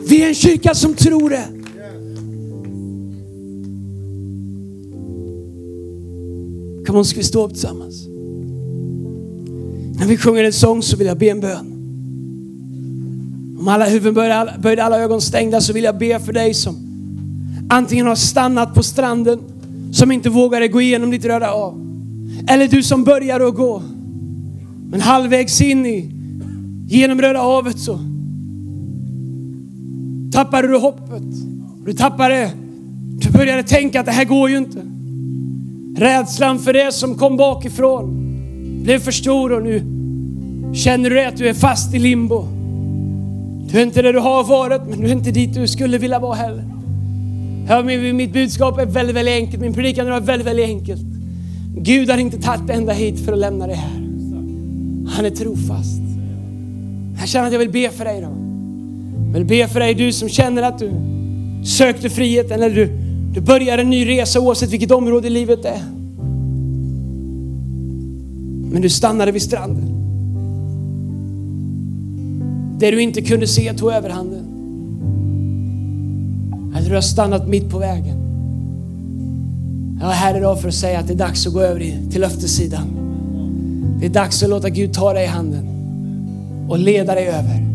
Vi 0.08 0.24
är 0.24 0.28
en 0.28 0.36
kyrka 0.36 0.76
som 0.76 0.94
tror 0.94 1.30
det. 1.30 1.46
Kom 6.88 6.96
on, 6.96 7.06
ska 7.06 7.18
vi 7.18 7.24
stå 7.24 7.46
upp 7.46 7.52
tillsammans? 7.52 8.08
När 10.00 10.06
vi 10.08 10.18
sjunger 10.18 10.44
en 10.44 10.54
sång 10.54 10.82
så 10.82 10.98
vill 10.98 11.08
jag 11.08 11.18
be 11.18 11.30
en 11.30 11.40
bön. 11.40 11.72
Om 13.60 13.68
alla 13.68 13.86
huvuden 13.86 14.14
böjda, 14.62 14.84
alla 14.84 15.00
ögon 15.00 15.22
stängda 15.22 15.62
så 15.62 15.74
vill 15.74 15.84
jag 15.84 15.98
be 15.98 16.20
för 16.20 16.34
dig 16.34 16.54
som 16.54 16.86
antingen 17.70 18.08
har 18.08 18.16
stannat 18.16 18.74
på 18.74 18.84
stranden, 18.84 19.40
som 19.96 20.12
inte 20.12 20.30
vågade 20.30 20.68
gå 20.68 20.82
igenom 20.82 21.12
ditt 21.12 21.26
röda 21.26 21.46
hav. 21.46 21.82
Eller 22.48 22.68
du 22.68 22.84
som 22.84 23.04
börjar 23.04 23.40
att 23.40 23.56
gå. 23.56 23.82
Men 24.90 25.02
halvvägs 25.02 25.62
in 25.62 25.86
i, 25.86 26.12
genom 26.88 27.22
Röda 27.22 27.40
havet 27.40 27.80
så 27.80 28.00
tappar 30.32 30.64
du 30.64 30.78
hoppet. 30.78 31.24
Du 31.86 31.94
tappar 31.94 32.30
det. 32.30 32.52
Du 33.20 33.30
började 33.30 33.64
tänka 33.64 34.00
att 34.00 34.06
det 34.06 34.12
här 34.12 34.26
går 34.26 34.50
ju 34.50 34.58
inte. 34.58 34.82
Rädslan 36.02 36.60
för 36.60 36.74
det 36.74 36.92
som 36.94 37.16
kom 37.16 37.38
bakifrån 37.38 38.16
blev 38.84 39.00
för 39.00 39.12
stor 39.12 39.52
och 39.52 39.64
nu 39.64 39.82
känner 40.74 41.10
du 41.10 41.26
att 41.26 41.38
du 41.38 41.48
är 41.48 41.54
fast 41.54 41.94
i 41.94 42.00
limbo. 42.00 42.48
Du 43.72 43.80
är 43.80 43.84
inte 43.84 44.02
där 44.02 44.14
du 44.14 44.20
har 44.20 44.44
varit, 44.44 44.82
men 44.90 45.02
du 45.02 45.08
är 45.08 45.12
inte 45.12 45.32
dit 45.32 45.54
du 45.54 45.68
skulle 45.68 45.98
vilja 45.98 46.20
vara 46.20 46.36
heller. 46.36 46.75
Hör, 47.68 48.14
mitt 48.14 48.34
budskap 48.34 48.80
är 48.80 48.86
väldigt, 48.86 49.16
väldigt 49.16 49.34
enkelt. 49.34 49.62
Min 49.62 49.74
predikan 49.74 50.08
är 50.08 50.20
väldigt, 50.20 50.48
väldigt 50.48 50.66
enkelt. 50.66 51.02
Gud 51.78 52.10
har 52.10 52.18
inte 52.18 52.42
tagit 52.42 52.70
ända 52.70 52.94
hit 52.94 53.20
för 53.20 53.34
att 53.34 53.40
lämna 53.40 53.68
dig 53.68 53.76
här. 53.76 54.00
Han 55.16 55.26
är 55.26 55.30
trofast. 55.30 56.02
Jag 57.20 57.28
känner 57.30 57.48
att 57.48 57.54
jag 57.54 57.60
vill 57.60 57.70
be 57.70 57.90
för 57.90 58.06
dig 58.06 58.18
idag. 58.18 58.36
Jag 59.28 59.34
vill 59.34 59.46
be 59.46 59.68
för 59.68 59.80
dig, 59.80 59.94
du 59.94 60.14
som 60.14 60.30
känner 60.30 60.62
att 60.64 60.80
du 60.80 60.92
sökte 61.66 62.10
friheten 62.10 62.64
eller 62.64 62.76
du, 62.76 62.90
du 63.34 63.42
börjar 63.42 63.78
en 63.78 63.90
ny 63.90 64.08
resa 64.08 64.40
oavsett 64.40 64.70
vilket 64.70 64.92
område 64.92 65.28
i 65.28 65.30
livet 65.30 65.64
det 65.64 65.70
är. 65.70 65.84
Men 68.72 68.82
du 68.82 68.90
stannade 68.90 69.32
vid 69.32 69.42
stranden. 69.42 69.92
Det 72.80 72.92
du 72.92 73.02
inte 73.02 73.22
kunde 73.22 73.48
se 73.48 73.74
tog 73.74 73.92
överhanden. 73.92 74.45
Eller 76.76 76.90
du 76.90 76.96
har 76.96 77.02
stannat 77.02 77.48
mitt 77.48 77.70
på 77.70 77.78
vägen. 77.78 78.18
Jag 80.00 80.10
är 80.10 80.14
här 80.14 80.38
idag 80.38 80.62
för 80.62 80.68
att 80.68 80.74
säga 80.74 81.00
att 81.00 81.08
det 81.08 81.14
är 81.14 81.18
dags 81.18 81.48
att 81.48 81.54
gå 81.54 81.62
över 81.62 81.80
till 82.12 82.22
löftessidan. 82.22 82.88
Det 84.00 84.06
är 84.06 84.10
dags 84.10 84.44
att 84.44 84.50
låta 84.50 84.70
Gud 84.70 84.94
ta 84.94 85.14
dig 85.14 85.24
i 85.24 85.28
handen 85.28 85.68
och 86.70 86.80
leda 86.80 87.16
dig 87.16 87.28
över 87.28 87.66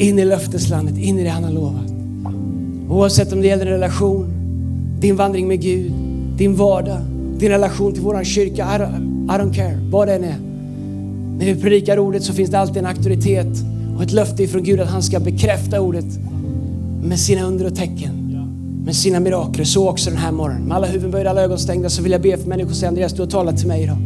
in 0.00 0.18
i 0.18 0.24
löfteslandet, 0.24 0.98
in 0.98 1.18
i 1.18 1.24
det 1.24 1.30
han 1.30 1.44
har 1.44 1.52
lovat. 1.52 1.90
Oavsett 2.88 3.32
om 3.32 3.40
det 3.40 3.46
gäller 3.46 3.66
en 3.66 3.72
relation, 3.72 4.26
din 5.00 5.16
vandring 5.16 5.48
med 5.48 5.60
Gud, 5.60 5.92
din 6.36 6.56
vardag, 6.56 7.00
din 7.38 7.48
relation 7.48 7.92
till 7.92 8.02
våran 8.02 8.24
kyrka. 8.24 8.62
I 8.62 8.78
don't, 8.78 9.26
I 9.26 9.38
don't 9.38 9.54
care 9.54 9.78
vad 9.90 10.08
det 10.08 10.14
än 10.14 10.24
är. 10.24 10.36
När 11.38 11.46
vi 11.46 11.60
predikar 11.60 11.98
ordet 11.98 12.22
så 12.24 12.32
finns 12.32 12.50
det 12.50 12.58
alltid 12.58 12.76
en 12.76 12.86
auktoritet 12.86 13.64
och 13.96 14.02
ett 14.02 14.12
löfte 14.12 14.42
ifrån 14.42 14.62
Gud 14.62 14.80
att 14.80 14.88
han 14.88 15.02
ska 15.02 15.20
bekräfta 15.20 15.80
ordet 15.80 16.18
med 17.02 17.18
sina 17.20 17.42
under 17.42 17.66
och 17.66 17.76
tecken. 17.76 18.26
Med 18.84 18.96
sina 18.96 19.20
mirakler. 19.20 19.64
Så 19.64 19.88
också 19.88 20.10
den 20.10 20.18
här 20.18 20.32
morgonen. 20.32 20.62
Med 20.62 20.76
alla 20.76 20.86
huvuden 20.86 21.10
böjda, 21.10 21.30
alla 21.30 21.42
ögon 21.42 21.58
stängda 21.58 21.90
så 21.90 22.02
vill 22.02 22.12
jag 22.12 22.22
be 22.22 22.36
för 22.36 22.48
människor 22.48 22.70
och 22.70 22.76
säga 22.76 22.88
Andreas, 22.88 23.12
du 23.12 23.22
har 23.22 23.28
talat 23.28 23.58
till 23.58 23.68
mig 23.68 23.82
idag. 23.82 23.96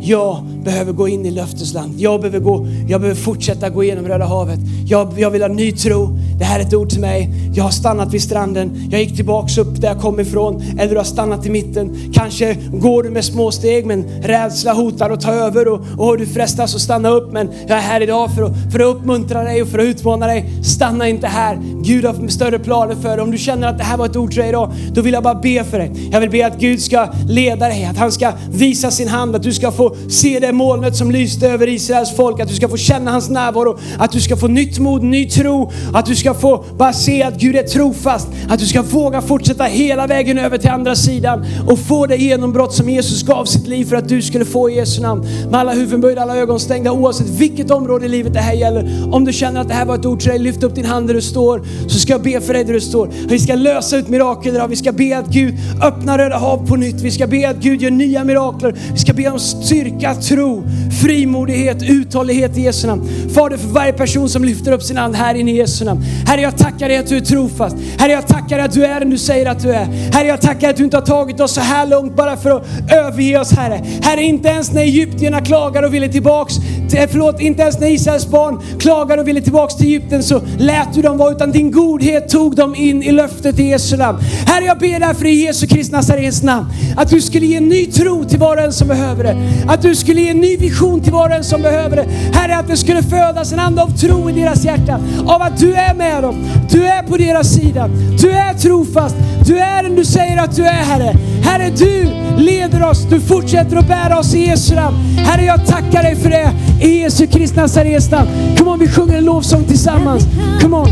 jag 0.00 0.44
behöver 0.64 0.92
gå 0.92 1.08
in 1.08 1.26
i 1.26 1.30
löftesland. 1.30 2.00
Jag 2.00 2.20
behöver, 2.20 2.38
gå, 2.38 2.66
jag 2.88 3.00
behöver 3.00 3.20
fortsätta 3.20 3.70
gå 3.70 3.84
igenom 3.84 4.08
Röda 4.08 4.24
havet. 4.24 4.58
Jag, 4.86 5.08
jag 5.18 5.30
vill 5.30 5.42
ha 5.42 5.48
ny 5.48 5.72
tro. 5.72 6.18
Det 6.40 6.46
här 6.46 6.60
är 6.60 6.64
ett 6.64 6.74
ord 6.74 6.88
till 6.90 7.00
mig. 7.00 7.30
Jag 7.54 7.64
har 7.64 7.70
stannat 7.70 8.14
vid 8.14 8.22
stranden. 8.22 8.88
Jag 8.90 9.00
gick 9.00 9.16
tillbaks 9.16 9.58
upp 9.58 9.80
där 9.80 9.88
jag 9.88 10.00
kom 10.00 10.20
ifrån. 10.20 10.62
Eller 10.78 10.90
du 10.90 10.96
har 10.96 11.04
stannat 11.04 11.46
i 11.46 11.50
mitten. 11.50 12.12
Kanske 12.14 12.54
går 12.72 13.02
du 13.02 13.10
med 13.10 13.24
små 13.24 13.50
steg 13.50 13.86
men 13.86 14.04
rädsla 14.22 14.72
hotar 14.72 15.10
att 15.10 15.20
ta 15.20 15.32
över 15.32 15.68
och, 15.68 15.80
och 15.98 16.18
du 16.18 16.26
frestas 16.26 16.74
att 16.74 16.80
stanna 16.80 17.08
upp. 17.08 17.32
Men 17.32 17.50
jag 17.68 17.78
är 17.78 17.82
här 17.82 18.00
idag 18.00 18.34
för 18.34 18.42
att, 18.42 18.52
för 18.72 18.80
att 18.80 18.96
uppmuntra 18.96 19.44
dig 19.44 19.62
och 19.62 19.68
för 19.68 19.78
att 19.78 19.84
utmana 19.84 20.26
dig. 20.26 20.50
Stanna 20.64 21.08
inte 21.08 21.26
här. 21.26 21.58
Gud 21.82 22.04
har 22.04 22.28
större 22.28 22.58
planer 22.58 22.94
för 22.94 23.08
dig. 23.08 23.20
Om 23.20 23.30
du 23.30 23.38
känner 23.38 23.68
att 23.68 23.78
det 23.78 23.84
här 23.84 23.96
var 23.96 24.06
ett 24.06 24.16
ord 24.16 24.30
till 24.30 24.40
dig 24.40 24.48
idag, 24.48 24.72
då 24.92 25.02
vill 25.02 25.12
jag 25.12 25.22
bara 25.22 25.34
be 25.34 25.64
för 25.64 25.78
dig. 25.78 26.08
Jag 26.12 26.20
vill 26.20 26.30
be 26.30 26.46
att 26.46 26.58
Gud 26.58 26.82
ska 26.82 27.08
leda 27.28 27.68
dig, 27.68 27.84
att 27.84 27.96
han 27.96 28.12
ska 28.12 28.32
visa 28.50 28.90
sin 28.90 29.08
hand, 29.08 29.36
att 29.36 29.42
du 29.42 29.52
ska 29.52 29.72
få 29.72 29.96
se 30.08 30.38
det 30.40 30.52
molnet 30.52 30.96
som 30.96 31.10
lyste 31.10 31.48
över 31.48 31.68
Israels 31.68 32.16
folk, 32.16 32.40
att 32.40 32.48
du 32.48 32.54
ska 32.54 32.68
få 32.68 32.76
känna 32.76 33.10
hans 33.10 33.30
närvaro, 33.30 33.78
att 33.98 34.12
du 34.12 34.20
ska 34.20 34.36
få 34.36 34.48
nytt 34.48 34.78
mod, 34.78 35.02
ny 35.02 35.28
tro, 35.28 35.70
att 35.94 36.06
du 36.06 36.16
ska 36.16 36.29
få 36.34 36.64
bara 36.76 36.92
se 36.92 37.22
att 37.22 37.34
Gud 37.34 37.56
är 37.56 37.62
trofast, 37.62 38.28
att 38.48 38.58
du 38.58 38.66
ska 38.66 38.82
våga 38.82 39.22
fortsätta 39.22 39.64
hela 39.64 40.06
vägen 40.06 40.38
över 40.38 40.58
till 40.58 40.70
andra 40.70 40.94
sidan 40.94 41.44
och 41.68 41.78
få 41.78 42.06
det 42.06 42.16
genombrott 42.16 42.74
som 42.74 42.88
Jesus 42.88 43.22
gav 43.22 43.44
sitt 43.44 43.66
liv 43.66 43.84
för 43.84 43.96
att 43.96 44.08
du 44.08 44.22
skulle 44.22 44.44
få 44.44 44.70
i 44.70 44.76
Jesu 44.76 45.02
namn. 45.02 45.26
Med 45.50 45.60
alla 45.60 45.72
huvuden 45.72 46.00
böjda, 46.00 46.22
alla 46.22 46.36
ögon 46.36 46.60
stängda, 46.60 46.92
oavsett 46.92 47.28
vilket 47.28 47.70
område 47.70 48.06
i 48.06 48.08
livet 48.08 48.32
det 48.32 48.40
här 48.40 48.54
gäller. 48.54 49.08
Om 49.12 49.24
du 49.24 49.32
känner 49.32 49.60
att 49.60 49.68
det 49.68 49.74
här 49.74 49.84
var 49.84 49.94
ett 49.94 50.06
ord 50.06 50.20
till 50.20 50.28
dig, 50.28 50.38
lyft 50.38 50.62
upp 50.62 50.74
din 50.74 50.84
hand 50.84 51.06
där 51.06 51.14
du 51.14 51.22
står, 51.22 51.62
så 51.88 51.98
ska 51.98 52.12
jag 52.12 52.22
be 52.22 52.40
för 52.40 52.52
dig 52.52 52.64
där 52.64 52.72
du 52.72 52.80
står. 52.80 53.08
Vi 53.28 53.38
ska 53.38 53.54
lösa 53.54 53.96
ut 53.96 54.08
mirakel 54.08 54.54
idag, 54.54 54.68
vi 54.68 54.76
ska 54.76 54.92
be 54.92 55.18
att 55.18 55.26
Gud 55.26 55.54
öppnar 55.82 56.18
Röda 56.18 56.38
hav 56.38 56.66
på 56.66 56.76
nytt, 56.76 57.00
vi 57.00 57.10
ska 57.10 57.26
be 57.26 57.48
att 57.48 57.56
Gud 57.56 57.82
gör 57.82 57.90
nya 57.90 58.24
mirakler, 58.24 58.74
vi 58.92 58.98
ska 58.98 59.12
be 59.12 59.28
om 59.28 59.38
styrka, 59.38 60.14
tro, 60.14 60.62
frimodighet, 61.02 61.82
uthållighet 61.82 62.58
i 62.58 62.60
Jesu 62.60 62.86
namn. 62.86 63.08
Fader, 63.34 63.56
för 63.56 63.68
varje 63.68 63.92
person 63.92 64.28
som 64.28 64.44
lyfter 64.44 64.72
upp 64.72 64.82
sin 64.82 64.96
hand 64.96 65.14
här 65.14 65.34
inne 65.34 65.50
i 65.50 65.56
Jesu 65.56 65.84
namn. 65.84 66.04
Herre, 66.26 66.40
jag 66.40 66.58
tackar 66.58 66.88
dig 66.88 66.96
att 66.96 67.06
du 67.06 67.16
är 67.16 67.20
trofast. 67.20 67.76
Herre, 67.98 68.12
jag 68.12 68.26
tackar 68.26 68.56
dig 68.56 68.66
att 68.66 68.72
du 68.72 68.84
är 68.84 69.00
den 69.00 69.10
du 69.10 69.18
säger 69.18 69.46
att 69.46 69.62
du 69.62 69.72
är. 69.72 69.84
Herre, 70.12 70.28
jag 70.28 70.40
tackar 70.40 70.60
dig 70.60 70.70
att 70.70 70.76
du 70.76 70.84
inte 70.84 70.96
har 70.96 71.06
tagit 71.06 71.40
oss 71.40 71.54
så 71.54 71.60
här 71.60 71.86
långt 71.86 72.16
bara 72.16 72.36
för 72.36 72.50
att 72.50 72.66
överge 72.92 73.40
oss, 73.40 73.52
Herre. 73.52 73.84
Herre, 74.02 74.22
inte 74.22 74.48
ens 74.48 74.72
när 74.72 74.82
egyptierna 74.82 75.40
klagar 75.40 75.82
och 75.82 75.94
ville 75.94 76.08
tillbaks, 76.08 76.54
Eh, 76.94 77.08
förlåt, 77.10 77.40
inte 77.40 77.62
ens 77.62 77.80
när 77.80 77.88
Israels 77.88 78.26
barn 78.26 78.62
klagade 78.78 79.22
och 79.22 79.28
ville 79.28 79.40
tillbaks 79.40 79.76
till 79.76 79.86
Egypten 79.86 80.22
så 80.22 80.40
lät 80.58 80.94
du 80.94 81.02
dem 81.02 81.18
vara, 81.18 81.32
utan 81.32 81.52
din 81.52 81.70
godhet 81.70 82.28
tog 82.28 82.56
dem 82.56 82.74
in 82.74 83.02
i 83.02 83.12
löftet 83.12 83.58
i 83.58 83.62
Jesu 83.62 83.96
namn. 83.96 84.18
Herre, 84.46 84.64
jag 84.64 84.78
ber 84.78 85.00
därför 85.00 85.26
i 85.26 85.44
Jesu 85.44 85.66
Kristi 85.66 85.92
Nazarens 85.92 86.42
namn 86.42 86.66
att 86.96 87.10
du 87.10 87.20
skulle 87.20 87.46
ge 87.46 87.56
en 87.56 87.68
ny 87.68 87.86
tro 87.86 88.24
till 88.24 88.38
var 88.38 88.56
och 88.56 88.62
en 88.62 88.72
som 88.72 88.88
behöver 88.88 89.24
det. 89.24 89.36
Att 89.68 89.82
du 89.82 89.94
skulle 89.94 90.20
ge 90.20 90.28
en 90.28 90.40
ny 90.40 90.56
vision 90.56 91.00
till 91.00 91.12
var 91.12 91.28
och 91.28 91.34
en 91.34 91.44
som 91.44 91.62
behöver 91.62 91.96
det. 91.96 92.06
Herre, 92.38 92.56
att 92.56 92.68
det 92.68 92.76
skulle 92.76 93.02
födas 93.02 93.52
en 93.52 93.58
ande 93.58 93.82
av 93.82 93.96
tro 93.96 94.30
i 94.30 94.32
deras 94.32 94.64
hjärta. 94.64 95.00
Av 95.26 95.42
att 95.42 95.58
du 95.58 95.74
är 95.74 95.94
med 95.94 96.22
dem. 96.22 96.44
Du 96.70 96.84
är 96.84 97.02
på 97.02 97.16
deras 97.16 97.54
sida. 97.54 97.90
Du 98.20 98.30
är 98.30 98.54
trofast. 98.54 99.16
Du 99.46 99.58
är 99.58 99.82
den 99.82 99.96
du 99.96 100.04
säger 100.04 100.42
att 100.42 100.56
du 100.56 100.64
är, 100.64 100.84
Herre. 100.84 101.16
Herre, 101.44 101.70
du 101.76 102.10
leder 102.42 102.84
oss. 102.84 103.06
Du 103.10 103.20
fortsätter 103.20 103.76
att 103.76 103.88
bära 103.88 104.18
oss 104.18 104.34
i 104.34 104.46
Jesu 104.46 104.74
namn. 104.74 104.96
Herre, 105.18 105.44
jag 105.44 105.66
tackar 105.66 106.02
dig 106.02 106.16
för 106.16 106.30
det. 106.30 106.50
I 106.80 107.00
Jesu 107.00 107.26
Kristi 107.26 107.56
Nazarens 107.56 108.10
namn. 108.10 108.30
Kom 108.58 108.68
on, 108.68 108.78
vi 108.78 108.88
sjunger 108.88 109.16
en 109.18 109.24
lovsång 109.24 109.64
tillsammans. 109.64 110.24
Come 110.60 110.76
on. 110.76 110.88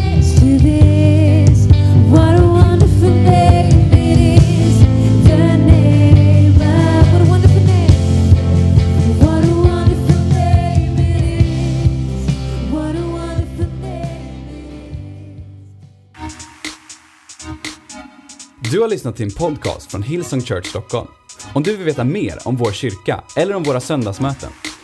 Du 18.70 18.80
har 18.80 18.89
lyssnat 18.89 19.16
till 19.16 19.24
en 19.24 19.30
podcast 19.30 19.91
från 19.91 20.03
Hillsong 20.03 20.41
Church 20.41 20.66
Stockholm. 20.66 21.09
Om 21.53 21.62
du 21.62 21.76
vill 21.76 21.86
veta 21.86 22.05
mer 22.05 22.39
om 22.45 22.57
vår 22.57 22.72
kyrka 22.72 23.24
eller 23.36 23.55
om 23.55 23.62
våra 23.62 23.80
söndagsmöten, 23.80 24.51